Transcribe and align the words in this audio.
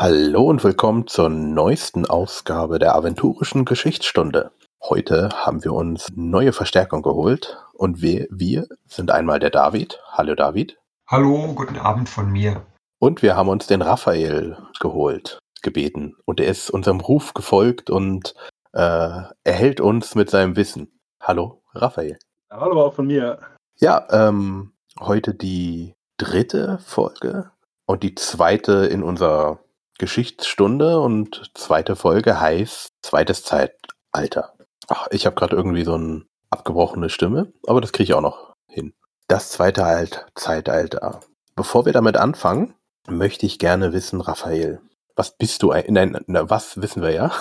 Hallo 0.00 0.44
und 0.44 0.62
willkommen 0.62 1.08
zur 1.08 1.28
neuesten 1.28 2.06
Ausgabe 2.06 2.78
der 2.78 2.94
Aventurischen 2.94 3.64
Geschichtsstunde. 3.64 4.52
Heute 4.80 5.30
haben 5.34 5.64
wir 5.64 5.72
uns 5.72 6.06
neue 6.14 6.52
Verstärkung 6.52 7.02
geholt 7.02 7.58
und 7.72 8.00
wir, 8.00 8.28
wir 8.30 8.68
sind 8.86 9.10
einmal 9.10 9.40
der 9.40 9.50
David. 9.50 10.00
Hallo 10.12 10.36
David. 10.36 10.78
Hallo, 11.08 11.52
guten 11.52 11.78
Abend 11.78 12.08
von 12.08 12.30
mir. 12.30 12.64
Und 13.00 13.22
wir 13.22 13.34
haben 13.34 13.48
uns 13.48 13.66
den 13.66 13.82
Raphael 13.82 14.56
geholt, 14.78 15.40
gebeten. 15.62 16.14
Und 16.24 16.38
er 16.38 16.46
ist 16.46 16.70
unserem 16.70 17.00
Ruf 17.00 17.34
gefolgt 17.34 17.90
und 17.90 18.36
äh, 18.74 19.22
erhält 19.42 19.80
uns 19.80 20.14
mit 20.14 20.30
seinem 20.30 20.54
Wissen. 20.54 20.92
Hallo, 21.20 21.60
Raphael. 21.74 22.20
Hallo 22.52 22.84
auch 22.84 22.94
von 22.94 23.08
mir. 23.08 23.40
Ja, 23.80 24.06
ähm, 24.12 24.74
heute 25.00 25.34
die 25.34 25.94
dritte 26.18 26.78
Folge 26.86 27.50
und 27.84 28.04
die 28.04 28.14
zweite 28.14 28.86
in 28.86 29.02
unserer 29.02 29.58
Geschichtsstunde 29.98 31.00
und 31.00 31.50
zweite 31.54 31.96
Folge 31.96 32.40
heißt 32.40 32.92
Zweites 33.02 33.42
Zeitalter. 33.42 34.54
Ach, 34.86 35.08
ich 35.10 35.26
habe 35.26 35.34
gerade 35.34 35.56
irgendwie 35.56 35.82
so 35.82 35.94
eine 35.94 36.24
abgebrochene 36.50 37.10
Stimme, 37.10 37.52
aber 37.66 37.80
das 37.80 37.92
kriege 37.92 38.04
ich 38.04 38.14
auch 38.14 38.22
noch 38.22 38.54
hin. 38.70 38.94
Das 39.26 39.50
zweite 39.50 39.84
Alt 39.84 40.26
Zeitalter. 40.36 41.20
Bevor 41.56 41.84
wir 41.84 41.92
damit 41.92 42.16
anfangen, 42.16 42.74
möchte 43.08 43.44
ich 43.44 43.58
gerne 43.58 43.92
wissen, 43.92 44.20
Raphael, 44.20 44.80
was 45.16 45.36
bist 45.36 45.64
du? 45.64 45.74
Nein, 45.88 46.16
was 46.28 46.80
wissen 46.80 47.02
wir 47.02 47.10
ja. 47.10 47.32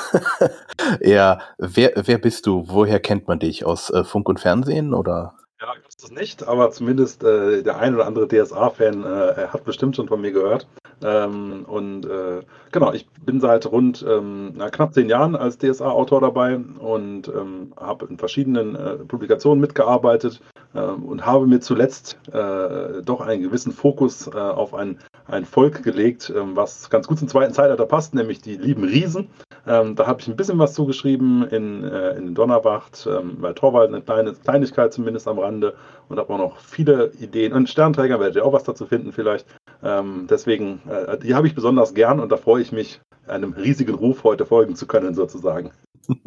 Eher, 0.99 1.39
wer, 1.59 1.93
wer 1.95 2.17
bist 2.17 2.47
du? 2.47 2.63
Woher 2.67 2.99
kennt 2.99 3.27
man 3.27 3.37
dich? 3.37 3.65
Aus 3.65 3.91
äh, 3.91 4.03
Funk 4.03 4.27
und 4.27 4.39
Fernsehen 4.39 4.95
oder? 4.95 5.35
Ja, 5.61 5.73
ich 5.77 5.85
weiß 5.85 5.97
das 5.97 6.11
nicht, 6.11 6.47
aber 6.47 6.71
zumindest 6.71 7.23
äh, 7.23 7.61
der 7.61 7.77
ein 7.77 7.93
oder 7.93 8.07
andere 8.07 8.27
DSA-Fan 8.27 9.03
äh, 9.03 9.47
hat 9.49 9.63
bestimmt 9.63 9.95
schon 9.95 10.07
von 10.07 10.21
mir 10.21 10.31
gehört. 10.31 10.67
Ähm, 11.03 11.65
und 11.67 12.05
äh, 12.05 12.41
genau, 12.71 12.91
ich 12.91 13.07
bin 13.25 13.39
seit 13.39 13.65
rund 13.71 14.05
ähm, 14.07 14.53
na, 14.55 14.69
knapp 14.69 14.93
zehn 14.93 15.09
Jahren 15.09 15.35
als 15.35 15.57
DSA-Autor 15.57 16.21
dabei 16.21 16.57
und 16.57 17.27
ähm, 17.27 17.73
habe 17.79 18.07
in 18.07 18.17
verschiedenen 18.17 18.75
äh, 18.75 18.95
Publikationen 18.95 19.61
mitgearbeitet 19.61 20.41
und 20.81 21.25
habe 21.25 21.47
mir 21.47 21.59
zuletzt 21.59 22.17
äh, 22.31 23.01
doch 23.03 23.21
einen 23.21 23.41
gewissen 23.41 23.71
Fokus 23.71 24.27
äh, 24.27 24.31
auf 24.37 24.73
ein, 24.73 24.99
ein 25.25 25.45
Volk 25.45 25.83
gelegt, 25.83 26.31
ähm, 26.35 26.55
was 26.55 26.89
ganz 26.89 27.07
gut 27.07 27.19
zum 27.19 27.27
zweiten 27.27 27.53
Zeitalter 27.53 27.85
passt, 27.85 28.13
nämlich 28.13 28.41
die 28.41 28.57
lieben 28.57 28.83
Riesen. 28.83 29.29
Ähm, 29.65 29.95
da 29.95 30.07
habe 30.07 30.21
ich 30.21 30.27
ein 30.27 30.35
bisschen 30.35 30.59
was 30.59 30.73
zugeschrieben 30.73 31.47
in, 31.47 31.83
äh, 31.83 32.11
in 32.15 32.35
Donnerwacht, 32.35 33.07
bei 33.39 33.53
Torwald 33.53 33.93
eine 33.93 34.01
kleine 34.01 34.33
Kleinigkeit 34.33 34.93
zumindest 34.93 35.27
am 35.27 35.39
Rande 35.39 35.75
und 36.09 36.19
habe 36.19 36.33
auch 36.33 36.37
noch 36.37 36.57
viele 36.57 37.11
Ideen. 37.19 37.53
Und 37.53 37.69
Sternträger 37.69 38.19
werdet 38.19 38.37
ihr 38.37 38.45
auch 38.45 38.53
was 38.53 38.63
dazu 38.63 38.85
finden 38.85 39.11
vielleicht. 39.11 39.45
Ähm, 39.83 40.27
deswegen, 40.29 40.81
äh, 40.89 41.17
die 41.17 41.35
habe 41.35 41.47
ich 41.47 41.55
besonders 41.55 41.93
gern 41.93 42.19
und 42.19 42.31
da 42.31 42.37
freue 42.37 42.61
ich 42.61 42.71
mich, 42.71 43.01
einem 43.27 43.53
riesigen 43.53 43.93
Ruf 43.93 44.23
heute 44.23 44.45
folgen 44.45 44.75
zu 44.75 44.87
können, 44.87 45.13
sozusagen. 45.13 45.71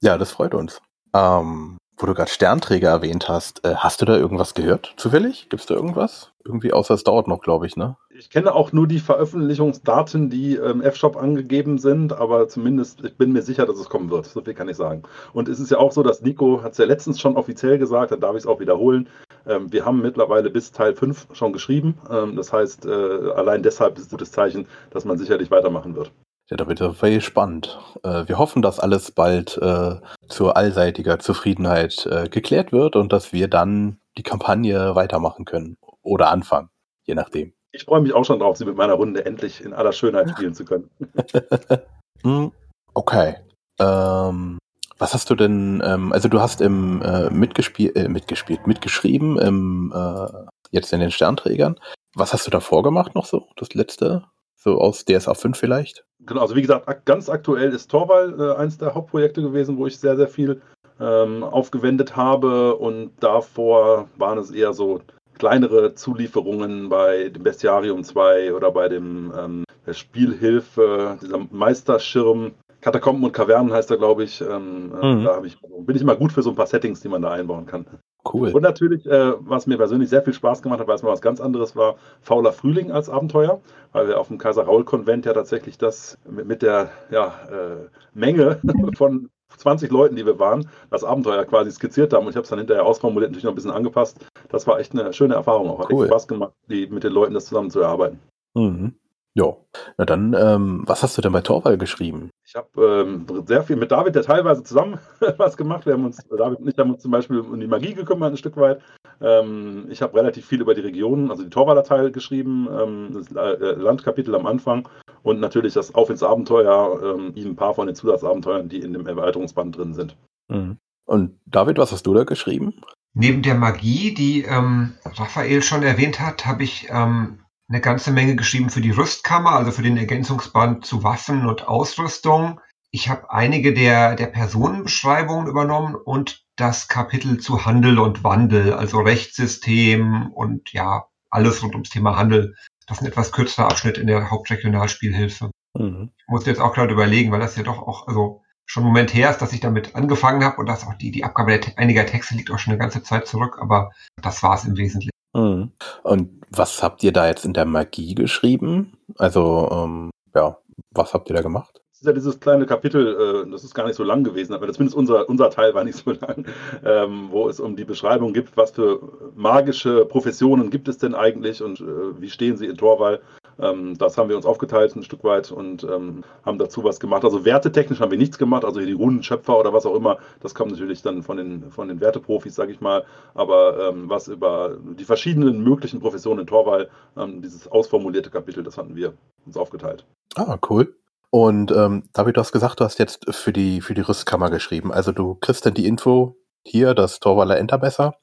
ja, 0.00 0.18
das 0.18 0.32
freut 0.32 0.54
uns. 0.54 0.80
Ähm, 1.14 1.78
wo 1.98 2.06
du 2.06 2.14
gerade 2.14 2.30
Sternträger 2.30 2.90
erwähnt 2.90 3.28
hast, 3.28 3.64
äh, 3.64 3.74
hast 3.76 4.00
du 4.00 4.04
da 4.04 4.16
irgendwas 4.16 4.54
gehört? 4.54 4.94
Zufällig? 4.96 5.48
Gibt 5.48 5.60
es 5.60 5.66
da 5.66 5.74
irgendwas? 5.74 6.32
Irgendwie, 6.44 6.72
außer 6.72 6.94
es 6.94 7.04
dauert 7.04 7.26
noch, 7.26 7.40
glaube 7.40 7.66
ich, 7.66 7.76
ne? 7.76 7.96
Ich 8.10 8.30
kenne 8.30 8.54
auch 8.54 8.72
nur 8.72 8.86
die 8.86 9.00
Veröffentlichungsdaten, 9.00 10.30
die 10.30 10.54
im 10.54 10.80
F-Shop 10.80 11.16
angegeben 11.16 11.78
sind, 11.78 12.12
aber 12.12 12.48
zumindest 12.48 13.04
ich 13.04 13.16
bin 13.16 13.32
mir 13.32 13.42
sicher, 13.42 13.66
dass 13.66 13.78
es 13.78 13.88
kommen 13.88 14.10
wird. 14.10 14.26
So 14.26 14.40
viel 14.40 14.54
kann 14.54 14.68
ich 14.68 14.76
sagen. 14.76 15.02
Und 15.32 15.48
es 15.48 15.58
ist 15.58 15.70
ja 15.70 15.78
auch 15.78 15.92
so, 15.92 16.02
dass 16.02 16.22
Nico 16.22 16.62
hat 16.62 16.72
es 16.72 16.78
ja 16.78 16.84
letztens 16.84 17.20
schon 17.20 17.36
offiziell 17.36 17.78
gesagt, 17.78 18.12
dann 18.12 18.20
darf 18.20 18.36
ich 18.36 18.42
es 18.42 18.46
auch 18.46 18.60
wiederholen. 18.60 19.08
Ähm, 19.46 19.72
wir 19.72 19.84
haben 19.84 20.02
mittlerweile 20.02 20.50
bis 20.50 20.72
Teil 20.72 20.94
5 20.94 21.28
schon 21.32 21.52
geschrieben. 21.52 21.98
Ähm, 22.10 22.36
das 22.36 22.52
heißt, 22.52 22.86
äh, 22.86 22.90
allein 23.34 23.62
deshalb 23.62 23.96
ist 23.96 24.06
es 24.06 24.08
ein 24.08 24.10
gutes 24.10 24.32
Zeichen, 24.32 24.66
dass 24.90 25.04
man 25.04 25.18
sicherlich 25.18 25.50
weitermachen 25.50 25.96
wird. 25.96 26.12
Ja, 26.48 26.56
da 26.56 26.68
wird 26.68 26.80
es 26.80 27.00
sehr 27.00 27.20
spannend. 27.20 27.78
Äh, 28.04 28.28
wir 28.28 28.38
hoffen, 28.38 28.62
dass 28.62 28.78
alles 28.78 29.10
bald 29.10 29.58
äh, 29.58 29.96
zur 30.28 30.56
allseitiger 30.56 31.18
Zufriedenheit 31.18 32.06
äh, 32.06 32.28
geklärt 32.28 32.72
wird 32.72 32.94
und 32.94 33.12
dass 33.12 33.32
wir 33.32 33.48
dann 33.48 33.98
die 34.16 34.22
Kampagne 34.22 34.94
weitermachen 34.94 35.44
können 35.44 35.76
oder 36.02 36.30
anfangen, 36.30 36.70
je 37.04 37.14
nachdem. 37.14 37.52
Ich 37.72 37.84
freue 37.84 38.00
mich 38.00 38.14
auch 38.14 38.24
schon 38.24 38.38
drauf, 38.38 38.56
sie 38.56 38.64
mit 38.64 38.76
meiner 38.76 38.94
Runde 38.94 39.26
endlich 39.26 39.62
in 39.62 39.74
aller 39.74 39.92
Schönheit 39.92 40.30
spielen 40.30 40.54
zu 40.54 40.64
können. 40.64 40.90
Hm, 42.22 42.50
okay. 42.94 43.36
Ähm, 43.78 44.58
was 44.98 45.12
hast 45.12 45.28
du 45.28 45.34
denn, 45.34 45.82
ähm, 45.84 46.12
also 46.14 46.28
du 46.28 46.40
hast 46.40 46.62
im 46.62 47.02
äh, 47.02 47.28
mitgespielt, 47.28 47.94
äh, 47.94 48.08
mitgespielt, 48.08 48.66
mitgeschrieben, 48.66 49.38
im, 49.38 49.92
äh, 49.94 50.26
jetzt 50.70 50.92
in 50.94 51.00
den 51.00 51.10
Sternträgern. 51.10 51.78
Was 52.14 52.32
hast 52.32 52.46
du 52.46 52.50
davor 52.50 52.82
gemacht 52.82 53.14
noch 53.14 53.26
so, 53.26 53.48
das 53.56 53.74
letzte? 53.74 54.24
So 54.66 54.80
aus 54.80 55.04
DSA 55.04 55.34
5 55.34 55.56
vielleicht? 55.56 56.04
Genau, 56.26 56.40
also 56.40 56.56
wie 56.56 56.62
gesagt, 56.62 57.04
ganz 57.04 57.28
aktuell 57.28 57.70
ist 57.70 57.88
Torwall 57.88 58.34
äh, 58.36 58.60
eins 58.60 58.78
der 58.78 58.96
Hauptprojekte 58.96 59.40
gewesen, 59.40 59.78
wo 59.78 59.86
ich 59.86 59.96
sehr, 59.96 60.16
sehr 60.16 60.26
viel 60.26 60.60
ähm, 60.98 61.44
aufgewendet 61.44 62.16
habe 62.16 62.74
und 62.74 63.12
davor 63.20 64.08
waren 64.16 64.38
es 64.38 64.50
eher 64.50 64.72
so 64.72 65.02
kleinere 65.38 65.94
Zulieferungen 65.94 66.88
bei 66.88 67.28
dem 67.28 67.44
Bestiarium 67.44 68.02
2 68.02 68.54
oder 68.54 68.72
bei 68.72 68.88
dem 68.88 69.32
ähm, 69.38 69.64
Spielhilfe, 69.92 71.16
dieser 71.22 71.46
Meisterschirm. 71.52 72.54
Katakomben 72.80 73.22
und 73.22 73.32
Kavernen 73.32 73.72
heißt 73.72 73.92
er, 73.92 73.98
glaube 73.98 74.24
ich. 74.24 74.40
Ähm, 74.40 74.92
äh, 75.00 75.14
mhm. 75.14 75.24
Da 75.24 75.40
ich, 75.44 75.58
bin 75.60 75.94
ich 75.94 76.02
mal 76.02 76.16
gut 76.16 76.32
für 76.32 76.42
so 76.42 76.50
ein 76.50 76.56
paar 76.56 76.66
Settings, 76.66 77.00
die 77.00 77.08
man 77.08 77.22
da 77.22 77.30
einbauen 77.30 77.66
kann. 77.66 77.86
Cool. 78.32 78.52
Und 78.52 78.62
natürlich, 78.62 79.06
äh, 79.06 79.32
was 79.38 79.66
mir 79.66 79.76
persönlich 79.76 80.08
sehr 80.08 80.22
viel 80.22 80.32
Spaß 80.32 80.62
gemacht 80.62 80.80
hat, 80.80 80.88
weil 80.88 80.96
es 80.96 81.02
mal 81.02 81.12
was 81.12 81.20
ganz 81.20 81.40
anderes 81.40 81.76
war, 81.76 81.96
Fauler 82.20 82.52
Frühling 82.52 82.90
als 82.90 83.08
Abenteuer, 83.08 83.60
weil 83.92 84.08
wir 84.08 84.20
auf 84.20 84.28
dem 84.28 84.38
Kaiser-Raul-Konvent 84.38 85.26
ja 85.26 85.32
tatsächlich 85.32 85.78
das 85.78 86.18
mit, 86.28 86.46
mit 86.46 86.62
der 86.62 86.90
ja, 87.10 87.34
äh, 87.50 87.88
Menge 88.14 88.60
von 88.96 89.30
20 89.56 89.90
Leuten, 89.90 90.16
die 90.16 90.26
wir 90.26 90.38
waren, 90.38 90.68
das 90.90 91.04
Abenteuer 91.04 91.44
quasi 91.44 91.70
skizziert 91.70 92.12
haben. 92.12 92.24
Und 92.26 92.30
ich 92.30 92.36
habe 92.36 92.44
es 92.44 92.50
dann 92.50 92.58
hinterher 92.58 92.84
ausformuliert, 92.84 93.30
natürlich 93.30 93.44
noch 93.44 93.52
ein 93.52 93.56
bisschen 93.56 93.70
angepasst. 93.70 94.18
Das 94.48 94.66
war 94.66 94.78
echt 94.78 94.92
eine 94.92 95.12
schöne 95.12 95.34
Erfahrung 95.34 95.70
auch. 95.70 95.80
Hat 95.80 95.92
cool. 95.92 96.04
echt 96.04 96.12
Spaß 96.12 96.28
gemacht, 96.28 96.52
die, 96.68 96.86
mit 96.88 97.04
den 97.04 97.12
Leuten 97.12 97.34
das 97.34 97.46
zusammen 97.46 97.70
zu 97.70 97.80
erarbeiten. 97.80 98.20
Mhm. 98.54 98.94
Ja, 99.36 99.54
na 99.98 100.06
dann, 100.06 100.32
ähm, 100.32 100.82
was 100.86 101.02
hast 101.02 101.18
du 101.18 101.20
denn 101.20 101.32
bei 101.32 101.42
Torwall 101.42 101.76
geschrieben? 101.76 102.30
Ich 102.46 102.54
habe 102.54 103.04
ähm, 103.06 103.26
sehr 103.44 103.62
viel 103.62 103.76
mit 103.76 103.92
David, 103.92 104.14
der 104.14 104.22
teilweise 104.22 104.62
zusammen 104.62 104.98
was 105.36 105.58
gemacht. 105.58 105.84
Wir 105.84 105.92
haben 105.92 106.06
uns, 106.06 106.26
David 106.26 106.60
und 106.60 106.68
ich 106.68 106.78
haben 106.78 106.94
uns 106.94 107.02
zum 107.02 107.10
Beispiel 107.10 107.40
um 107.40 107.60
die 107.60 107.66
Magie 107.66 107.92
gekümmert, 107.92 108.32
ein 108.32 108.38
Stück 108.38 108.56
weit. 108.56 108.80
Ähm, 109.20 109.88
ich 109.90 110.00
habe 110.00 110.16
relativ 110.16 110.46
viel 110.46 110.62
über 110.62 110.74
die 110.74 110.80
Regionen, 110.80 111.30
also 111.30 111.42
die 111.44 111.50
Torwaller 111.50 111.84
Teil 111.84 112.12
geschrieben, 112.12 112.66
ähm, 112.72 113.10
das 113.12 113.30
äh, 113.30 113.72
Landkapitel 113.74 114.34
am 114.34 114.46
Anfang 114.46 114.88
und 115.22 115.38
natürlich 115.38 115.74
das 115.74 115.94
Auf 115.94 116.08
ins 116.08 116.22
Abenteuer, 116.22 117.02
ähm, 117.04 117.34
ein 117.36 117.56
paar 117.56 117.74
von 117.74 117.88
den 117.88 117.94
Zusatzabenteuern, 117.94 118.70
die 118.70 118.78
in 118.78 118.94
dem 118.94 119.06
Erweiterungsband 119.06 119.76
drin 119.76 119.92
sind. 119.92 120.16
Mhm. 120.48 120.78
Und 121.04 121.38
David, 121.44 121.76
was 121.76 121.92
hast 121.92 122.06
du 122.06 122.14
da 122.14 122.24
geschrieben? 122.24 122.80
Neben 123.12 123.42
der 123.42 123.54
Magie, 123.54 124.14
die 124.14 124.44
ähm, 124.44 124.94
Raphael 125.04 125.60
schon 125.60 125.82
erwähnt 125.82 126.20
hat, 126.20 126.46
habe 126.46 126.62
ich 126.62 126.88
ähm, 126.90 127.40
eine 127.68 127.80
ganze 127.80 128.12
Menge 128.12 128.36
geschrieben 128.36 128.70
für 128.70 128.80
die 128.80 128.90
Rüstkammer, 128.90 129.52
also 129.52 129.72
für 129.72 129.82
den 129.82 129.96
Ergänzungsband 129.96 130.84
zu 130.84 131.02
Waffen 131.02 131.46
und 131.46 131.66
Ausrüstung. 131.66 132.60
Ich 132.90 133.08
habe 133.08 133.30
einige 133.30 133.74
der, 133.74 134.14
der 134.14 134.26
Personenbeschreibungen 134.26 135.48
übernommen 135.48 135.94
und 135.94 136.44
das 136.56 136.88
Kapitel 136.88 137.38
zu 137.38 137.66
Handel 137.66 137.98
und 137.98 138.24
Wandel, 138.24 138.72
also 138.72 139.00
Rechtssystem 139.00 140.30
und 140.32 140.72
ja, 140.72 141.06
alles 141.30 141.62
rund 141.62 141.74
ums 141.74 141.90
Thema 141.90 142.16
Handel. 142.16 142.54
Das 142.86 142.98
ist 142.98 143.02
ein 143.02 143.08
etwas 143.08 143.32
kürzerer 143.32 143.66
Abschnitt 143.66 143.98
in 143.98 144.06
der 144.06 144.30
Hauptregionalspielhilfe. 144.30 145.50
Mhm. 145.74 146.12
Ich 146.16 146.28
musste 146.28 146.50
jetzt 146.50 146.60
auch 146.60 146.72
gerade 146.72 146.92
überlegen, 146.92 147.32
weil 147.32 147.40
das 147.40 147.56
ja 147.56 147.64
doch 147.64 147.78
auch, 147.78 148.06
also 148.06 148.42
schon 148.64 148.84
einen 148.84 148.92
Moment 148.92 149.12
her 149.12 149.30
ist, 149.30 149.38
dass 149.38 149.52
ich 149.52 149.60
damit 149.60 149.94
angefangen 149.94 150.44
habe 150.44 150.58
und 150.58 150.66
dass 150.66 150.86
auch 150.86 150.94
die, 150.94 151.10
die 151.10 151.24
Abgabe 151.24 151.60
einiger 151.76 152.06
Texte 152.06 152.34
liegt 152.34 152.50
auch 152.50 152.58
schon 152.58 152.72
eine 152.72 152.80
ganze 152.80 153.02
Zeit 153.02 153.26
zurück, 153.26 153.58
aber 153.60 153.90
das 154.22 154.42
war 154.42 154.54
es 154.54 154.64
im 154.64 154.76
Wesentlichen. 154.76 155.10
Mhm. 155.36 155.70
Und 156.02 156.30
was 156.50 156.82
habt 156.82 157.02
ihr 157.02 157.12
da 157.12 157.26
jetzt 157.26 157.44
in 157.44 157.52
der 157.52 157.66
Magie 157.66 158.14
geschrieben? 158.14 158.96
Also, 159.18 159.68
ähm, 159.70 160.10
ja, 160.34 160.56
was 160.92 161.12
habt 161.12 161.28
ihr 161.28 161.36
da 161.36 161.42
gemacht? 161.42 161.82
Das 161.90 162.00
ist 162.00 162.06
ja 162.06 162.12
dieses 162.12 162.40
kleine 162.40 162.66
Kapitel, 162.66 163.44
äh, 163.46 163.50
das 163.50 163.64
ist 163.64 163.74
gar 163.74 163.86
nicht 163.86 163.96
so 163.96 164.04
lang 164.04 164.24
gewesen, 164.24 164.54
aber 164.54 164.70
zumindest 164.72 164.96
unser, 164.96 165.28
unser 165.28 165.50
Teil 165.50 165.74
war 165.74 165.84
nicht 165.84 165.98
so 165.98 166.10
lang, 166.20 166.46
ähm, 166.84 167.28
wo 167.30 167.48
es 167.48 167.60
um 167.60 167.76
die 167.76 167.84
Beschreibung 167.84 168.32
gibt, 168.32 168.56
was 168.56 168.70
für 168.70 169.00
magische 169.34 170.06
Professionen 170.06 170.70
gibt 170.70 170.88
es 170.88 170.98
denn 170.98 171.14
eigentlich 171.14 171.62
und 171.62 171.80
äh, 171.80 172.20
wie 172.20 172.30
stehen 172.30 172.56
sie 172.56 172.66
in 172.66 172.76
Torwall. 172.76 173.20
Ähm, 173.58 173.96
das 173.98 174.18
haben 174.18 174.28
wir 174.28 174.36
uns 174.36 174.46
aufgeteilt 174.46 174.94
ein 174.96 175.02
Stück 175.02 175.24
weit 175.24 175.50
und 175.50 175.84
ähm, 175.84 176.24
haben 176.44 176.58
dazu 176.58 176.84
was 176.84 177.00
gemacht. 177.00 177.24
Also 177.24 177.44
wertetechnisch 177.44 178.00
haben 178.00 178.10
wir 178.10 178.18
nichts 178.18 178.38
gemacht, 178.38 178.64
also 178.64 178.80
hier 178.80 178.86
die 178.86 178.92
Rundenschöpfer 178.92 179.58
oder 179.58 179.72
was 179.72 179.86
auch 179.86 179.94
immer, 179.94 180.18
das 180.40 180.54
kommt 180.54 180.72
natürlich 180.72 181.02
dann 181.02 181.22
von 181.22 181.36
den, 181.36 181.70
von 181.70 181.88
den 181.88 182.00
Werteprofis, 182.00 182.54
sage 182.54 182.72
ich 182.72 182.80
mal. 182.80 183.04
Aber 183.34 183.90
ähm, 183.90 184.08
was 184.08 184.28
über 184.28 184.76
die 184.98 185.04
verschiedenen 185.04 185.62
möglichen 185.62 186.00
Professionen 186.00 186.40
in 186.40 186.46
Torwall, 186.46 186.88
ähm, 187.16 187.42
dieses 187.42 187.68
ausformulierte 187.68 188.30
Kapitel, 188.30 188.62
das 188.62 188.76
hatten 188.78 188.96
wir 188.96 189.14
uns 189.46 189.56
aufgeteilt. 189.56 190.04
Ah, 190.34 190.58
cool. 190.68 190.94
Und 191.30 191.70
ähm, 191.70 192.04
David, 192.12 192.36
du 192.36 192.40
hast 192.40 192.52
gesagt, 192.52 192.80
du 192.80 192.84
hast 192.84 192.98
jetzt 192.98 193.34
für 193.34 193.52
die, 193.52 193.80
für 193.80 193.94
die 193.94 194.00
Rüstkammer 194.00 194.50
geschrieben. 194.50 194.92
Also 194.92 195.12
du 195.12 195.34
kriegst 195.34 195.66
dann 195.66 195.74
die 195.74 195.86
Info 195.86 196.36
hier, 196.62 196.94
das 196.94 197.20
Torwaller 197.20 197.58
Entermesser. 197.58 198.14